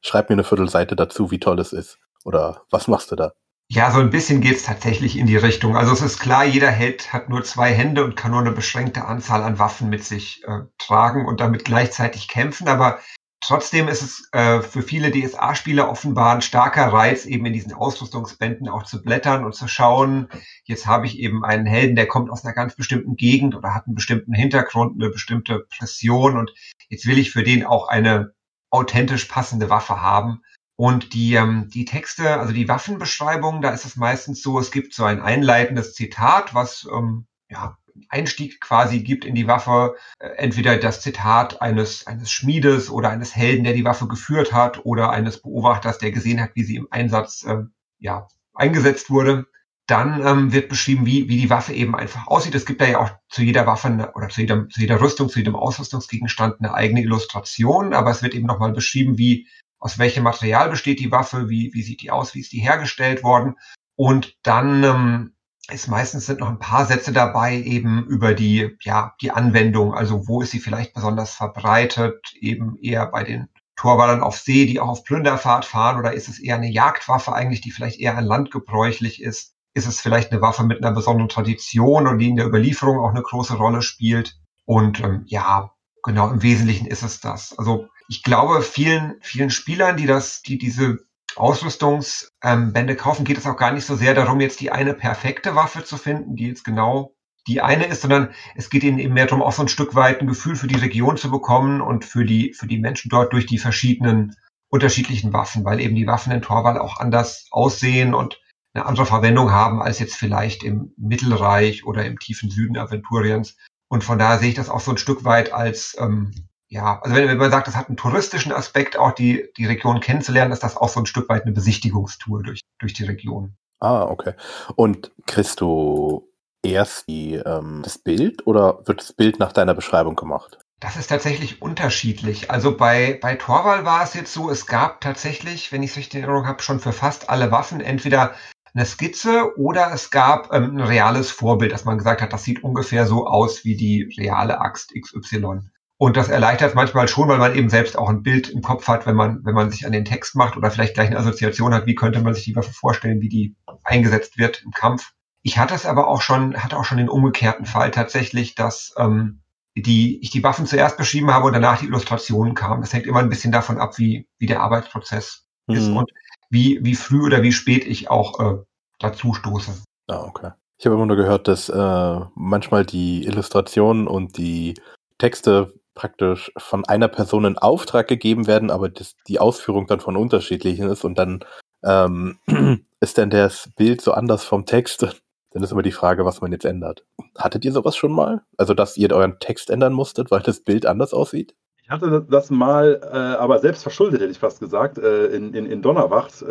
Schreib 0.00 0.28
mir 0.28 0.34
eine 0.34 0.44
Viertelseite 0.44 0.96
dazu, 0.96 1.30
wie 1.30 1.40
toll 1.40 1.58
es 1.58 1.72
ist. 1.72 1.98
Oder 2.24 2.62
was 2.70 2.88
machst 2.88 3.10
du 3.10 3.16
da? 3.16 3.32
Ja, 3.68 3.90
so 3.90 3.98
ein 3.98 4.10
bisschen 4.10 4.40
geht's 4.40 4.62
tatsächlich 4.62 5.18
in 5.18 5.26
die 5.26 5.36
Richtung. 5.36 5.76
Also 5.76 5.92
es 5.92 6.00
ist 6.00 6.20
klar, 6.20 6.44
jeder 6.44 6.70
Held 6.70 7.12
hat 7.12 7.28
nur 7.28 7.42
zwei 7.42 7.72
Hände 7.72 8.04
und 8.04 8.14
kann 8.14 8.30
nur 8.30 8.40
eine 8.40 8.52
beschränkte 8.52 9.04
Anzahl 9.04 9.42
an 9.42 9.58
Waffen 9.58 9.88
mit 9.88 10.04
sich 10.04 10.44
äh, 10.44 10.60
tragen 10.78 11.26
und 11.26 11.40
damit 11.40 11.64
gleichzeitig 11.64 12.28
kämpfen. 12.28 12.68
Aber 12.68 13.00
trotzdem 13.40 13.88
ist 13.88 14.02
es 14.02 14.28
äh, 14.30 14.60
für 14.62 14.82
viele 14.82 15.10
DSA-Spieler 15.10 15.90
offenbar 15.90 16.36
ein 16.36 16.42
starker 16.42 16.92
Reiz, 16.92 17.26
eben 17.26 17.44
in 17.44 17.54
diesen 17.54 17.72
Ausrüstungsbänden 17.72 18.68
auch 18.68 18.84
zu 18.84 19.02
blättern 19.02 19.44
und 19.44 19.56
zu 19.56 19.66
schauen, 19.66 20.28
jetzt 20.62 20.86
habe 20.86 21.06
ich 21.06 21.18
eben 21.18 21.44
einen 21.44 21.66
Helden, 21.66 21.96
der 21.96 22.06
kommt 22.06 22.30
aus 22.30 22.44
einer 22.44 22.54
ganz 22.54 22.76
bestimmten 22.76 23.16
Gegend 23.16 23.56
oder 23.56 23.74
hat 23.74 23.86
einen 23.86 23.96
bestimmten 23.96 24.32
Hintergrund, 24.32 25.02
eine 25.02 25.10
bestimmte 25.10 25.66
Pression 25.76 26.36
und 26.36 26.54
jetzt 26.88 27.06
will 27.06 27.18
ich 27.18 27.32
für 27.32 27.42
den 27.42 27.64
auch 27.64 27.88
eine 27.88 28.32
authentisch 28.70 29.24
passende 29.24 29.70
Waffe 29.70 30.00
haben. 30.00 30.42
Und 30.76 31.14
die, 31.14 31.34
ähm, 31.34 31.70
die 31.72 31.86
Texte, 31.86 32.38
also 32.38 32.52
die 32.52 32.68
Waffenbeschreibungen, 32.68 33.62
da 33.62 33.70
ist 33.70 33.86
es 33.86 33.96
meistens 33.96 34.42
so, 34.42 34.58
es 34.58 34.70
gibt 34.70 34.92
so 34.94 35.04
ein 35.04 35.22
einleitendes 35.22 35.94
Zitat, 35.94 36.54
was 36.54 36.86
ähm, 36.92 37.26
ja, 37.48 37.78
Einstieg 38.10 38.60
quasi 38.60 39.00
gibt 39.00 39.24
in 39.24 39.34
die 39.34 39.46
Waffe. 39.46 39.96
Äh, 40.18 40.28
entweder 40.36 40.76
das 40.76 41.00
Zitat 41.00 41.62
eines, 41.62 42.06
eines 42.06 42.30
Schmiedes 42.30 42.90
oder 42.90 43.10
eines 43.10 43.34
Helden, 43.34 43.64
der 43.64 43.72
die 43.72 43.84
Waffe 43.84 44.06
geführt 44.06 44.52
hat, 44.52 44.84
oder 44.84 45.10
eines 45.10 45.40
Beobachters, 45.40 45.98
der 45.98 46.10
gesehen 46.10 46.42
hat, 46.42 46.50
wie 46.54 46.64
sie 46.64 46.76
im 46.76 46.88
Einsatz 46.90 47.44
äh, 47.44 47.62
ja, 47.98 48.28
eingesetzt 48.54 49.08
wurde. 49.08 49.46
Dann 49.86 50.26
ähm, 50.26 50.52
wird 50.52 50.68
beschrieben, 50.68 51.06
wie, 51.06 51.28
wie 51.28 51.40
die 51.40 51.48
Waffe 51.48 51.72
eben 51.72 51.94
einfach 51.94 52.26
aussieht. 52.26 52.56
Es 52.56 52.66
gibt 52.66 52.80
da 52.80 52.86
ja 52.86 52.98
auch 52.98 53.10
zu 53.28 53.42
jeder 53.42 53.66
Waffe 53.66 54.12
oder 54.14 54.28
zu, 54.28 54.40
jedem, 54.40 54.68
zu 54.68 54.80
jeder 54.80 55.00
Rüstung, 55.00 55.28
zu 55.28 55.38
jedem 55.38 55.54
Ausrüstungsgegenstand 55.54 56.56
eine 56.58 56.74
eigene 56.74 57.02
Illustration, 57.02 57.94
aber 57.94 58.10
es 58.10 58.22
wird 58.22 58.34
eben 58.34 58.46
nochmal 58.46 58.72
beschrieben, 58.72 59.16
wie 59.16 59.46
aus 59.78 59.98
welchem 59.98 60.24
Material 60.24 60.70
besteht 60.70 61.00
die 61.00 61.12
Waffe, 61.12 61.48
wie, 61.48 61.70
wie 61.74 61.82
sieht 61.82 62.02
die 62.02 62.10
aus, 62.10 62.34
wie 62.34 62.40
ist 62.40 62.52
die 62.52 62.60
hergestellt 62.60 63.22
worden. 63.22 63.56
Und 63.94 64.36
dann 64.42 64.84
ähm, 64.84 65.36
ist 65.70 65.88
meistens 65.88 66.26
sind 66.26 66.40
noch 66.40 66.48
ein 66.48 66.58
paar 66.58 66.86
Sätze 66.86 67.12
dabei 67.12 67.56
eben 67.56 68.06
über 68.06 68.34
die, 68.34 68.76
ja, 68.82 69.14
die 69.20 69.32
Anwendung, 69.32 69.94
also 69.94 70.28
wo 70.28 70.42
ist 70.42 70.50
sie 70.52 70.60
vielleicht 70.60 70.94
besonders 70.94 71.34
verbreitet, 71.34 72.32
eben 72.40 72.76
eher 72.76 73.06
bei 73.06 73.24
den 73.24 73.48
Torwallern 73.76 74.22
auf 74.22 74.38
See, 74.38 74.66
die 74.66 74.80
auch 74.80 74.88
auf 74.88 75.04
Plünderfahrt 75.04 75.64
fahren, 75.64 75.98
oder 75.98 76.12
ist 76.14 76.28
es 76.28 76.38
eher 76.38 76.56
eine 76.56 76.70
Jagdwaffe 76.70 77.32
eigentlich, 77.34 77.60
die 77.60 77.70
vielleicht 77.70 78.00
eher 78.00 78.16
an 78.16 78.24
Land 78.24 78.50
gebräuchlich 78.50 79.22
ist? 79.22 79.54
Ist 79.74 79.86
es 79.86 80.00
vielleicht 80.00 80.32
eine 80.32 80.40
Waffe 80.40 80.64
mit 80.64 80.82
einer 80.82 80.94
besonderen 80.94 81.28
Tradition 81.28 82.06
und 82.06 82.18
die 82.18 82.30
in 82.30 82.36
der 82.36 82.46
Überlieferung 82.46 82.98
auch 82.98 83.10
eine 83.10 83.22
große 83.22 83.56
Rolle 83.56 83.82
spielt? 83.82 84.38
Und 84.64 85.00
ähm, 85.00 85.24
ja, 85.26 85.72
genau, 86.02 86.30
im 86.30 86.42
Wesentlichen 86.42 86.86
ist 86.86 87.02
es 87.02 87.20
das. 87.20 87.58
Also 87.58 87.88
ich 88.08 88.22
glaube, 88.22 88.62
vielen, 88.62 89.14
vielen 89.20 89.50
Spielern, 89.50 89.96
die 89.96 90.06
das, 90.06 90.42
die 90.42 90.58
diese 90.58 90.98
Ausrüstungsbände 91.34 92.92
ähm, 92.92 92.98
kaufen, 92.98 93.24
geht 93.24 93.38
es 93.38 93.46
auch 93.46 93.56
gar 93.56 93.72
nicht 93.72 93.84
so 93.84 93.96
sehr 93.96 94.14
darum, 94.14 94.40
jetzt 94.40 94.60
die 94.60 94.70
eine 94.70 94.94
perfekte 94.94 95.54
Waffe 95.54 95.84
zu 95.84 95.96
finden, 95.96 96.36
die 96.36 96.46
jetzt 96.46 96.64
genau 96.64 97.14
die 97.46 97.60
eine 97.60 97.86
ist, 97.86 98.02
sondern 98.02 98.30
es 98.56 98.70
geht 98.70 98.82
ihnen 98.82 98.98
eben 98.98 99.14
mehr 99.14 99.26
darum, 99.26 99.42
auch 99.42 99.52
so 99.52 99.62
ein 99.62 99.68
Stück 99.68 99.94
weit 99.94 100.20
ein 100.20 100.26
Gefühl 100.26 100.56
für 100.56 100.66
die 100.66 100.76
Region 100.76 101.16
zu 101.16 101.30
bekommen 101.30 101.80
und 101.80 102.04
für 102.04 102.24
die, 102.24 102.52
für 102.54 102.66
die 102.66 102.78
Menschen 102.78 103.08
dort 103.08 103.32
durch 103.32 103.46
die 103.46 103.58
verschiedenen 103.58 104.34
unterschiedlichen 104.68 105.32
Waffen, 105.32 105.64
weil 105.64 105.80
eben 105.80 105.94
die 105.94 106.06
Waffen 106.06 106.32
in 106.32 106.42
Torwall 106.42 106.78
auch 106.78 106.98
anders 106.98 107.46
aussehen 107.50 108.14
und 108.14 108.40
eine 108.74 108.86
andere 108.86 109.06
Verwendung 109.06 109.52
haben 109.52 109.80
als 109.80 110.00
jetzt 110.00 110.16
vielleicht 110.16 110.62
im 110.62 110.92
Mittelreich 110.96 111.86
oder 111.86 112.04
im 112.04 112.18
tiefen 112.18 112.50
Süden 112.50 112.76
Aventuriens. 112.76 113.56
Und 113.88 114.02
von 114.04 114.18
daher 114.18 114.38
sehe 114.38 114.50
ich 114.50 114.54
das 114.54 114.68
auch 114.68 114.80
so 114.80 114.90
ein 114.90 114.98
Stück 114.98 115.24
weit 115.24 115.52
als, 115.52 115.96
ähm, 115.98 116.48
ja, 116.68 117.00
also 117.00 117.16
wenn, 117.16 117.28
wenn 117.28 117.38
man 117.38 117.50
sagt, 117.50 117.68
das 117.68 117.76
hat 117.76 117.88
einen 117.88 117.96
touristischen 117.96 118.52
Aspekt, 118.52 118.98
auch 118.98 119.12
die, 119.12 119.48
die 119.56 119.66
Region 119.66 120.00
kennenzulernen, 120.00 120.52
ist 120.52 120.62
das 120.62 120.76
auch 120.76 120.88
so 120.88 121.00
ein 121.00 121.06
Stück 121.06 121.28
weit 121.28 121.42
eine 121.42 121.52
Besichtigungstour 121.52 122.42
durch, 122.42 122.60
durch 122.78 122.92
die 122.92 123.04
Region. 123.04 123.56
Ah, 123.80 124.04
okay. 124.04 124.32
Und 124.74 125.12
kriegst 125.26 125.60
du 125.60 126.28
erst 126.62 127.08
die, 127.08 127.34
ähm, 127.34 127.82
das 127.82 127.98
Bild 127.98 128.46
oder 128.46 128.80
wird 128.86 129.00
das 129.00 129.12
Bild 129.12 129.38
nach 129.38 129.52
deiner 129.52 129.74
Beschreibung 129.74 130.16
gemacht? 130.16 130.58
Das 130.80 130.96
ist 130.96 131.06
tatsächlich 131.06 131.62
unterschiedlich. 131.62 132.50
Also 132.50 132.76
bei, 132.76 133.18
bei 133.22 133.36
Torwall 133.36 133.84
war 133.84 134.02
es 134.02 134.14
jetzt 134.14 134.32
so, 134.32 134.50
es 134.50 134.66
gab 134.66 135.00
tatsächlich, 135.00 135.72
wenn 135.72 135.82
ich 135.82 135.92
es 135.92 135.96
richtig 135.96 136.16
in 136.16 136.24
Erinnerung 136.24 136.46
habe, 136.46 136.62
schon 136.62 136.80
für 136.80 136.92
fast 136.92 137.30
alle 137.30 137.50
Waffen 137.50 137.80
entweder 137.80 138.34
eine 138.74 138.84
Skizze 138.84 139.56
oder 139.56 139.90
es 139.94 140.10
gab 140.10 140.52
ähm, 140.52 140.76
ein 140.76 140.80
reales 140.80 141.30
Vorbild, 141.30 141.72
dass 141.72 141.86
man 141.86 141.96
gesagt 141.96 142.20
hat, 142.20 142.32
das 142.32 142.44
sieht 142.44 142.62
ungefähr 142.62 143.06
so 143.06 143.26
aus 143.26 143.64
wie 143.64 143.74
die 143.74 144.14
reale 144.18 144.60
Axt 144.60 144.92
XY. 144.94 145.60
Und 145.98 146.16
das 146.16 146.28
erleichtert 146.28 146.74
manchmal 146.74 147.08
schon, 147.08 147.28
weil 147.28 147.38
man 147.38 147.54
eben 147.54 147.70
selbst 147.70 147.96
auch 147.96 148.10
ein 148.10 148.22
Bild 148.22 148.50
im 148.50 148.60
Kopf 148.60 148.86
hat, 148.86 149.06
wenn 149.06 149.16
man, 149.16 149.44
wenn 149.44 149.54
man 149.54 149.70
sich 149.70 149.86
an 149.86 149.92
den 149.92 150.04
Text 150.04 150.36
macht 150.36 150.56
oder 150.56 150.70
vielleicht 150.70 150.94
gleich 150.94 151.08
eine 151.08 151.18
Assoziation 151.18 151.72
hat, 151.72 151.86
wie 151.86 151.94
könnte 151.94 152.20
man 152.20 152.34
sich 152.34 152.44
die 152.44 152.54
Waffe 152.54 152.72
vorstellen, 152.72 153.22
wie 153.22 153.30
die 153.30 153.56
eingesetzt 153.82 154.36
wird 154.36 154.62
im 154.62 154.72
Kampf. 154.72 155.12
Ich 155.42 155.58
hatte 155.58 155.74
es 155.74 155.86
aber 155.86 156.08
auch 156.08 156.20
schon, 156.20 156.62
hatte 156.62 156.76
auch 156.76 156.84
schon 156.84 156.98
den 156.98 157.08
umgekehrten 157.08 157.64
Fall 157.64 157.90
tatsächlich, 157.92 158.54
dass 158.54 158.92
ähm, 158.98 159.40
die, 159.74 160.20
ich 160.20 160.30
die 160.30 160.42
Waffen 160.42 160.66
zuerst 160.66 160.98
beschrieben 160.98 161.30
habe 161.30 161.46
und 161.46 161.52
danach 161.54 161.80
die 161.80 161.86
Illustrationen 161.86 162.54
kamen. 162.54 162.82
Das 162.82 162.92
hängt 162.92 163.06
immer 163.06 163.20
ein 163.20 163.30
bisschen 163.30 163.52
davon 163.52 163.78
ab, 163.78 163.96
wie, 163.96 164.28
wie 164.38 164.46
der 164.46 164.60
Arbeitsprozess 164.60 165.46
mhm. 165.66 165.74
ist 165.76 165.88
und 165.88 166.10
wie, 166.50 166.80
wie 166.82 166.94
früh 166.94 167.24
oder 167.24 167.42
wie 167.42 167.52
spät 167.52 167.86
ich 167.86 168.10
auch 168.10 168.40
äh, 168.40 168.58
dazu 168.98 169.32
stoße. 169.32 169.82
Ah, 170.08 170.24
okay. 170.24 170.50
Ich 170.78 170.84
habe 170.84 170.94
immer 170.94 171.06
nur 171.06 171.16
gehört, 171.16 171.48
dass 171.48 171.68
äh, 171.70 172.20
manchmal 172.34 172.84
die 172.84 173.24
Illustrationen 173.24 174.06
und 174.08 174.36
die 174.36 174.74
Texte 175.18 175.72
praktisch 175.96 176.52
von 176.56 176.84
einer 176.84 177.08
Person 177.08 177.44
in 177.44 177.58
Auftrag 177.58 178.06
gegeben 178.06 178.46
werden, 178.46 178.70
aber 178.70 178.88
das, 178.88 179.16
die 179.26 179.40
Ausführung 179.40 179.88
dann 179.88 179.98
von 179.98 180.16
unterschiedlichen 180.16 180.88
ist 180.88 181.04
und 181.04 181.18
dann 181.18 181.44
ähm, 181.82 182.38
ist 183.00 183.18
dann 183.18 183.30
das 183.30 183.70
Bild 183.74 184.00
so 184.00 184.12
anders 184.12 184.44
vom 184.44 184.64
Text. 184.64 185.06
Dann 185.52 185.62
ist 185.62 185.72
immer 185.72 185.80
die 185.80 185.92
Frage, 185.92 186.26
was 186.26 186.42
man 186.42 186.52
jetzt 186.52 186.66
ändert. 186.66 187.06
Hattet 187.38 187.64
ihr 187.64 187.72
sowas 187.72 187.96
schon 187.96 188.12
mal? 188.12 188.42
Also, 188.58 188.74
dass 188.74 188.98
ihr 188.98 189.10
euren 189.10 189.38
Text 189.38 189.70
ändern 189.70 189.94
musstet, 189.94 190.30
weil 190.30 190.40
das 190.40 190.60
Bild 190.60 190.84
anders 190.84 191.14
aussieht? 191.14 191.54
Ich 191.82 191.88
hatte 191.88 192.26
das 192.28 192.50
mal, 192.50 193.00
äh, 193.10 193.16
aber 193.16 193.60
selbst 193.60 193.82
verschuldet, 193.82 194.20
hätte 194.20 194.32
ich 194.32 194.38
fast 194.38 194.60
gesagt, 194.60 194.98
äh, 194.98 195.28
in, 195.28 195.54
in, 195.54 195.64
in 195.64 195.80
Donnerwacht. 195.80 196.42
Äh, 196.42 196.46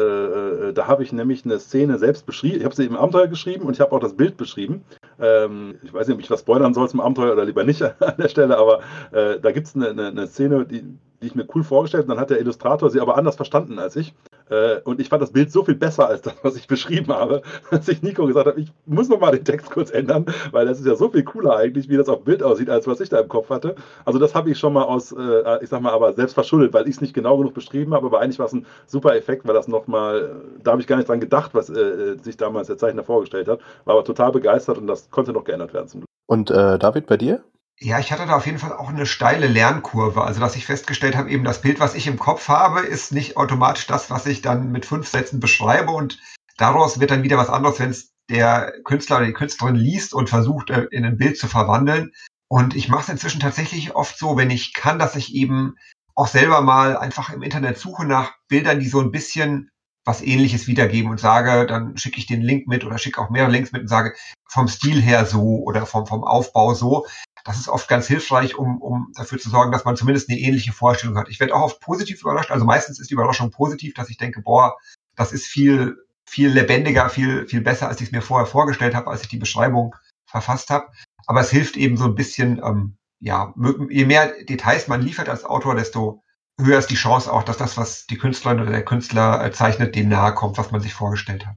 äh 0.69 0.74
da 0.74 0.88
habe 0.88 1.03
ich 1.03 1.12
nämlich 1.12 1.45
eine 1.45 1.59
Szene 1.59 2.00
selbst 2.00 2.25
beschrieben. 2.25 2.57
Ich 2.57 2.63
habe 2.63 2.74
sie 2.74 2.86
im 2.86 2.95
Abenteuer 2.95 3.27
geschrieben 3.27 3.65
und 3.65 3.74
ich 3.74 3.81
habe 3.81 3.92
auch 3.92 4.00
das 4.00 4.15
Bild 4.15 4.38
beschrieben. 4.38 4.86
Ähm, 5.20 5.76
ich 5.84 5.94
weiß 5.94 6.08
nicht, 6.08 6.16
ob 6.16 6.22
ich 6.22 6.30
was 6.30 6.42
spoilern 6.42 6.74
soll 6.74 6.90
zum 6.90 7.02
Abenteuer 7.02 7.34
oder 7.34 7.46
lieber 7.46 7.64
nicht 7.64 7.82
an 8.02 8.16
der 8.18 8.30
Stelle, 8.30 8.58
aber 8.58 8.82
äh, 9.12 9.40
da 9.40 9.52
gibt 9.52 9.68
es 9.68 9.76
eine, 9.76 9.90
eine, 9.90 10.08
eine 10.08 10.28
Szene, 10.28 10.66
die, 10.66 10.84
die 11.25 11.30
ich 11.30 11.36
mir 11.36 11.48
cool 11.56 11.63
vorgestellt 11.63 12.04
habe. 12.04 12.13
Dann 12.13 12.22
hat 12.22 12.30
der 12.30 12.39
Illustrator 12.39 12.89
sie 12.89 13.00
aber 13.00 13.18
anders 13.18 13.36
verstanden 13.36 13.80
als 13.80 13.95
ich. 13.95 14.13
Äh, 14.50 14.80
und 14.83 15.01
ich 15.01 15.10
fand 15.10 15.24
das 15.24 15.31
Bild 15.31 15.51
so 15.51 15.63
viel 15.63 15.74
besser 15.74 16.07
als 16.07 16.22
das, 16.22 16.36
was 16.44 16.56
ich 16.56 16.68
beschrieben 16.68 17.12
habe, 17.12 17.42
dass 17.72 17.88
ich 17.88 18.04
Nico 18.04 18.27
gesagt 18.27 18.45
habe, 18.45 18.60
ich 18.60 18.72
muss 18.86 19.10
noch 19.10 19.19
mal 19.19 19.31
den 19.31 19.44
Text 19.44 19.72
kurz 19.72 19.89
ändern, 19.89 20.27
weil 20.51 20.68
das 20.68 20.80
ist 20.80 20.86
ja 20.86 20.95
so 20.95 21.10
viel 21.10 21.24
cooler 21.24 21.56
eigentlich, 21.57 21.89
wie 21.89 21.98
das 21.98 22.09
auf 22.09 22.23
Bild 22.23 22.44
aussieht, 22.44 22.69
als 22.69 22.85
was 22.85 23.00
ich 23.00 23.09
da 23.09 23.19
im 23.19 23.28
Kopf 23.28 23.50
hatte. 23.50 23.76
Also 24.06 24.19
das 24.19 24.35
habe 24.35 24.52
ich 24.52 24.59
schon 24.59 24.73
mal 24.73 24.83
aus, 24.83 25.11
äh, 25.11 25.64
ich 25.64 25.69
sag 25.69 25.81
mal, 25.81 25.94
aber 25.94 26.14
selbst 26.14 26.33
verschuldet, 26.33 26.73
weil 26.73 26.88
ich 26.88 26.95
es 26.95 27.02
nicht 27.02 27.16
genau 27.16 27.38
genug 27.38 27.56
beschrieben 27.56 27.95
habe, 27.95 28.06
aber 28.06 28.21
eigentlich 28.21 28.38
war 28.38 28.45
es 28.45 28.54
ein 28.54 28.68
super 28.85 29.16
Effekt, 29.16 29.47
weil 29.47 29.56
das 29.56 29.68
nochmal, 29.68 30.35
da 30.64 30.71
habe 30.71 30.81
ich 30.81 30.88
gar 30.88 30.97
nicht 30.97 31.09
dran 31.09 31.19
gedacht, 31.19 31.56
was 31.56 31.69
äh, 31.71 32.18
sich 32.21 32.38
damals 32.38 32.68
der 32.68 32.78
Zeichner 32.78 33.04
vorgestellt 33.04 33.47
hat, 33.47 33.59
war 33.85 33.95
aber 33.95 34.04
total 34.04 34.31
begeistert 34.31 34.78
und 34.78 34.85
das 34.85 35.09
konnte 35.09 35.33
noch 35.33 35.44
geändert 35.44 35.73
werden 35.73 35.88
zum 35.88 36.02
Glück. 36.02 36.09
Und 36.28 36.52
äh, 36.52 36.78
David, 36.78 37.07
bei 37.07 37.18
dir? 37.18 37.44
Ja, 37.80 38.00
ich 38.00 38.12
hatte 38.12 38.26
da 38.26 38.38
auf 38.38 38.46
jeden 38.46 38.58
Fall 38.58 38.72
auch 38.72 38.90
eine 38.90 39.06
steile 39.06 39.48
Lernkurve. 39.48 40.24
Also, 40.24 40.40
dass 40.40 40.56
ich 40.56 40.66
festgestellt 40.66 41.16
habe, 41.16 41.30
eben 41.30 41.44
das 41.44 41.62
Bild, 41.62 41.80
was 41.80 41.94
ich 41.94 42.08
im 42.08 42.18
Kopf 42.18 42.48
habe, 42.48 42.80
ist 42.80 43.12
nicht 43.12 43.36
automatisch 43.36 43.86
das, 43.86 44.10
was 44.10 44.26
ich 44.26 44.42
dann 44.42 44.72
mit 44.72 44.86
fünf 44.86 45.08
Sätzen 45.08 45.42
beschreibe. 45.42 45.92
Und 45.92 46.20
daraus 46.58 47.00
wird 47.00 47.12
dann 47.12 47.24
wieder 47.24 47.38
was 47.38 47.50
anderes, 47.50 47.80
wenn 47.80 47.90
es 47.90 48.14
der 48.30 48.74
Künstler 48.86 49.18
oder 49.18 49.26
die 49.26 49.34
Künstlerin 49.34 49.76
liest 49.76 50.14
und 50.14 50.30
versucht, 50.30 50.70
äh, 50.70 50.86
in 50.92 51.04
ein 51.04 51.18
Bild 51.18 51.38
zu 51.38 51.48
verwandeln. 51.48 52.12
Und 52.48 52.76
ich 52.76 52.88
mache 52.88 53.04
es 53.04 53.10
inzwischen 53.10 53.42
tatsächlich 53.42 53.94
oft 53.94 54.18
so, 54.18 54.38
wenn 54.38 54.52
ich 54.52 54.74
kann, 54.74 54.98
dass 54.98 55.18
ich 55.18 55.36
eben 55.36 55.76
auch 56.16 56.28
selber 56.28 56.62
mal 56.62 56.96
einfach 56.98 57.30
im 57.32 57.42
Internet 57.44 57.78
suche 57.78 58.06
nach 58.06 58.34
Bildern, 58.48 58.80
die 58.80 58.88
so 58.88 59.02
ein 59.02 59.12
bisschen 59.12 59.70
was 60.06 60.22
ähnliches 60.22 60.68
wiedergeben 60.68 61.12
und 61.12 61.20
sage, 61.20 61.66
dann 61.66 61.98
schicke 61.98 62.20
ich 62.20 62.28
den 62.28 62.42
Link 62.42 62.68
mit 62.68 62.86
oder 62.86 63.00
schicke 63.00 63.20
auch 63.20 63.32
mehrere 63.32 63.52
Links 63.52 63.72
mit 63.72 63.82
und 63.82 63.88
sage, 63.88 64.16
vom 64.48 64.68
Stil 64.68 65.02
her 65.02 65.26
so 65.26 65.64
oder 65.64 65.86
vom, 65.86 66.06
vom 66.06 66.24
Aufbau 66.24 66.74
so, 66.74 67.06
das 67.45 67.59
ist 67.59 67.69
oft 67.69 67.87
ganz 67.87 68.07
hilfreich, 68.07 68.57
um, 68.57 68.81
um 68.81 69.11
dafür 69.16 69.37
zu 69.37 69.49
sorgen, 69.49 69.71
dass 69.71 69.85
man 69.85 69.95
zumindest 69.95 70.30
eine 70.30 70.40
ähnliche 70.40 70.73
Vorstellung 70.73 71.16
hat. 71.16 71.30
Ich 71.30 71.40
werde 71.40 71.54
auch 71.54 71.61
oft 71.61 71.80
positiv 71.80 72.21
überrascht. 72.21 72.49
Also 72.49 72.66
meistens 72.66 72.99
ist 72.99 73.11
die 73.11 73.14
Überraschung 73.14 73.52
positiv, 73.52 73.94
dass 73.94 74.09
ich 74.09 74.18
denke, 74.18 74.42
boah, 74.42 74.75
das 75.16 75.31
ist 75.31 75.45
viel, 75.45 75.95
viel 76.25 76.49
lebendiger, 76.49 77.07
viel, 77.07 77.47
viel 77.47 77.61
besser, 77.61 77.87
als 77.87 78.02
ich 78.02 78.07
es 78.07 78.11
mir 78.11 78.23
vorher 78.23 78.47
vorgestellt 78.47 78.95
habe, 78.95 79.11
als 79.11 79.21
ich 79.21 79.28
die 79.28 79.37
Beschreibung 79.37 79.95
verfasst 80.25 80.71
habe. 80.71 80.87
Aber 81.28 81.40
es 81.40 81.52
hilft 81.52 81.78
eben 81.78 81.97
so 81.97 82.06
ein 82.06 82.16
bisschen, 82.16 82.59
ähm, 82.64 82.97
ja, 83.19 83.54
je 83.90 84.06
mehr 84.06 84.33
Details 84.44 84.87
man 84.87 85.04
liefert 85.04 85.30
als 85.30 85.45
Autor, 85.45 85.75
desto 85.75 86.23
höher 86.59 86.80
ist 86.80 86.90
die 86.90 86.95
Chance 86.95 87.31
auch, 87.31 87.44
dass 87.44 87.57
das, 87.57 87.78
was 87.78 88.07
die 88.07 88.18
Künstlerin 88.18 88.59
oder 88.59 88.71
der 88.71 88.85
Künstler 88.85 89.45
äh, 89.45 89.52
zeichnet, 89.52 89.95
dem 89.95 90.09
nahe 90.09 90.33
kommt, 90.33 90.57
was 90.57 90.71
man 90.71 90.81
sich 90.81 90.95
vorgestellt 90.95 91.45
hat. 91.45 91.56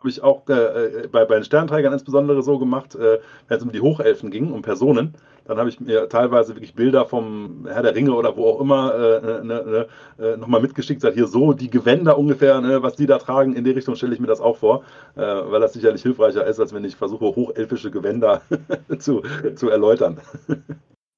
Habe 0.00 0.08
ich 0.08 0.22
auch 0.22 0.48
äh, 0.48 1.08
bei, 1.12 1.24
bei 1.24 1.34
den 1.34 1.44
Sternträgern 1.44 1.92
insbesondere 1.92 2.42
so 2.42 2.58
gemacht, 2.58 2.94
äh, 2.94 3.18
wenn 3.48 3.56
es 3.58 3.62
um 3.62 3.70
die 3.70 3.80
Hochelfen 3.80 4.30
ging, 4.30 4.52
um 4.52 4.62
Personen. 4.62 5.14
Dann 5.44 5.58
habe 5.58 5.68
ich 5.68 5.80
mir 5.80 6.08
teilweise 6.08 6.54
wirklich 6.54 6.74
Bilder 6.74 7.06
vom 7.06 7.66
Herr 7.68 7.82
der 7.82 7.94
Ringe 7.94 8.14
oder 8.14 8.36
wo 8.36 8.48
auch 8.48 8.60
immer 8.60 8.94
äh, 8.94 9.44
ne, 9.44 9.86
ne, 10.18 10.24
äh, 10.24 10.36
nochmal 10.36 10.62
mitgeschickt. 10.62 11.00
Sagt 11.00 11.16
hier 11.16 11.26
so 11.26 11.52
die 11.52 11.70
Gewänder 11.70 12.18
ungefähr, 12.18 12.60
ne, 12.60 12.82
was 12.82 12.96
die 12.96 13.06
da 13.06 13.18
tragen. 13.18 13.54
In 13.54 13.64
die 13.64 13.72
Richtung 13.72 13.94
stelle 13.94 14.14
ich 14.14 14.20
mir 14.20 14.26
das 14.26 14.40
auch 14.40 14.56
vor, 14.56 14.84
äh, 15.16 15.20
weil 15.20 15.60
das 15.60 15.74
sicherlich 15.74 16.02
hilfreicher 16.02 16.46
ist, 16.46 16.60
als 16.60 16.72
wenn 16.72 16.84
ich 16.84 16.96
versuche, 16.96 17.24
hochelfische 17.24 17.90
Gewänder 17.90 18.42
zu, 18.98 19.22
zu 19.54 19.68
erläutern. 19.68 20.20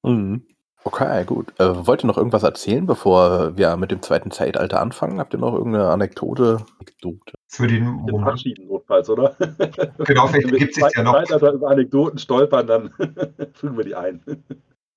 Mhm. 0.05 0.45
Okay, 0.83 1.23
gut. 1.23 1.57
Äh, 1.59 1.87
wollt 1.87 2.03
ihr 2.03 2.07
noch 2.07 2.17
irgendwas 2.17 2.43
erzählen, 2.43 2.85
bevor 2.85 3.55
wir 3.55 3.77
mit 3.77 3.89
dem 3.91 4.01
zweiten 4.01 4.31
Zeitalter 4.31 4.81
anfangen? 4.81 5.17
Habt 5.19 5.33
ihr 5.33 5.39
noch 5.39 5.53
irgendeine 5.53 5.87
Anekdote? 5.87 6.57
Anekdote? 6.77 7.37
Für 7.53 7.67
den 7.67 7.83
Den 7.83 7.93
Moment. 7.93 8.19
verabschieden 8.23 8.67
notfalls, 8.67 9.09
oder? 9.09 9.35
Genau, 9.99 10.27
vielleicht 10.27 10.45
Wenn 10.45 10.51
wir 10.53 10.59
gibt 10.59 10.71
es 10.71 10.77
ja 10.77 10.87
zweiten 10.89 11.03
noch. 11.03 11.13
Zeitalter 11.13 11.53
über 11.53 11.69
Anekdoten 11.69 12.17
stolpern, 12.17 12.65
dann 12.65 12.89
fügen 13.53 13.77
wir 13.77 13.83
die 13.85 13.95
ein. 13.95 14.23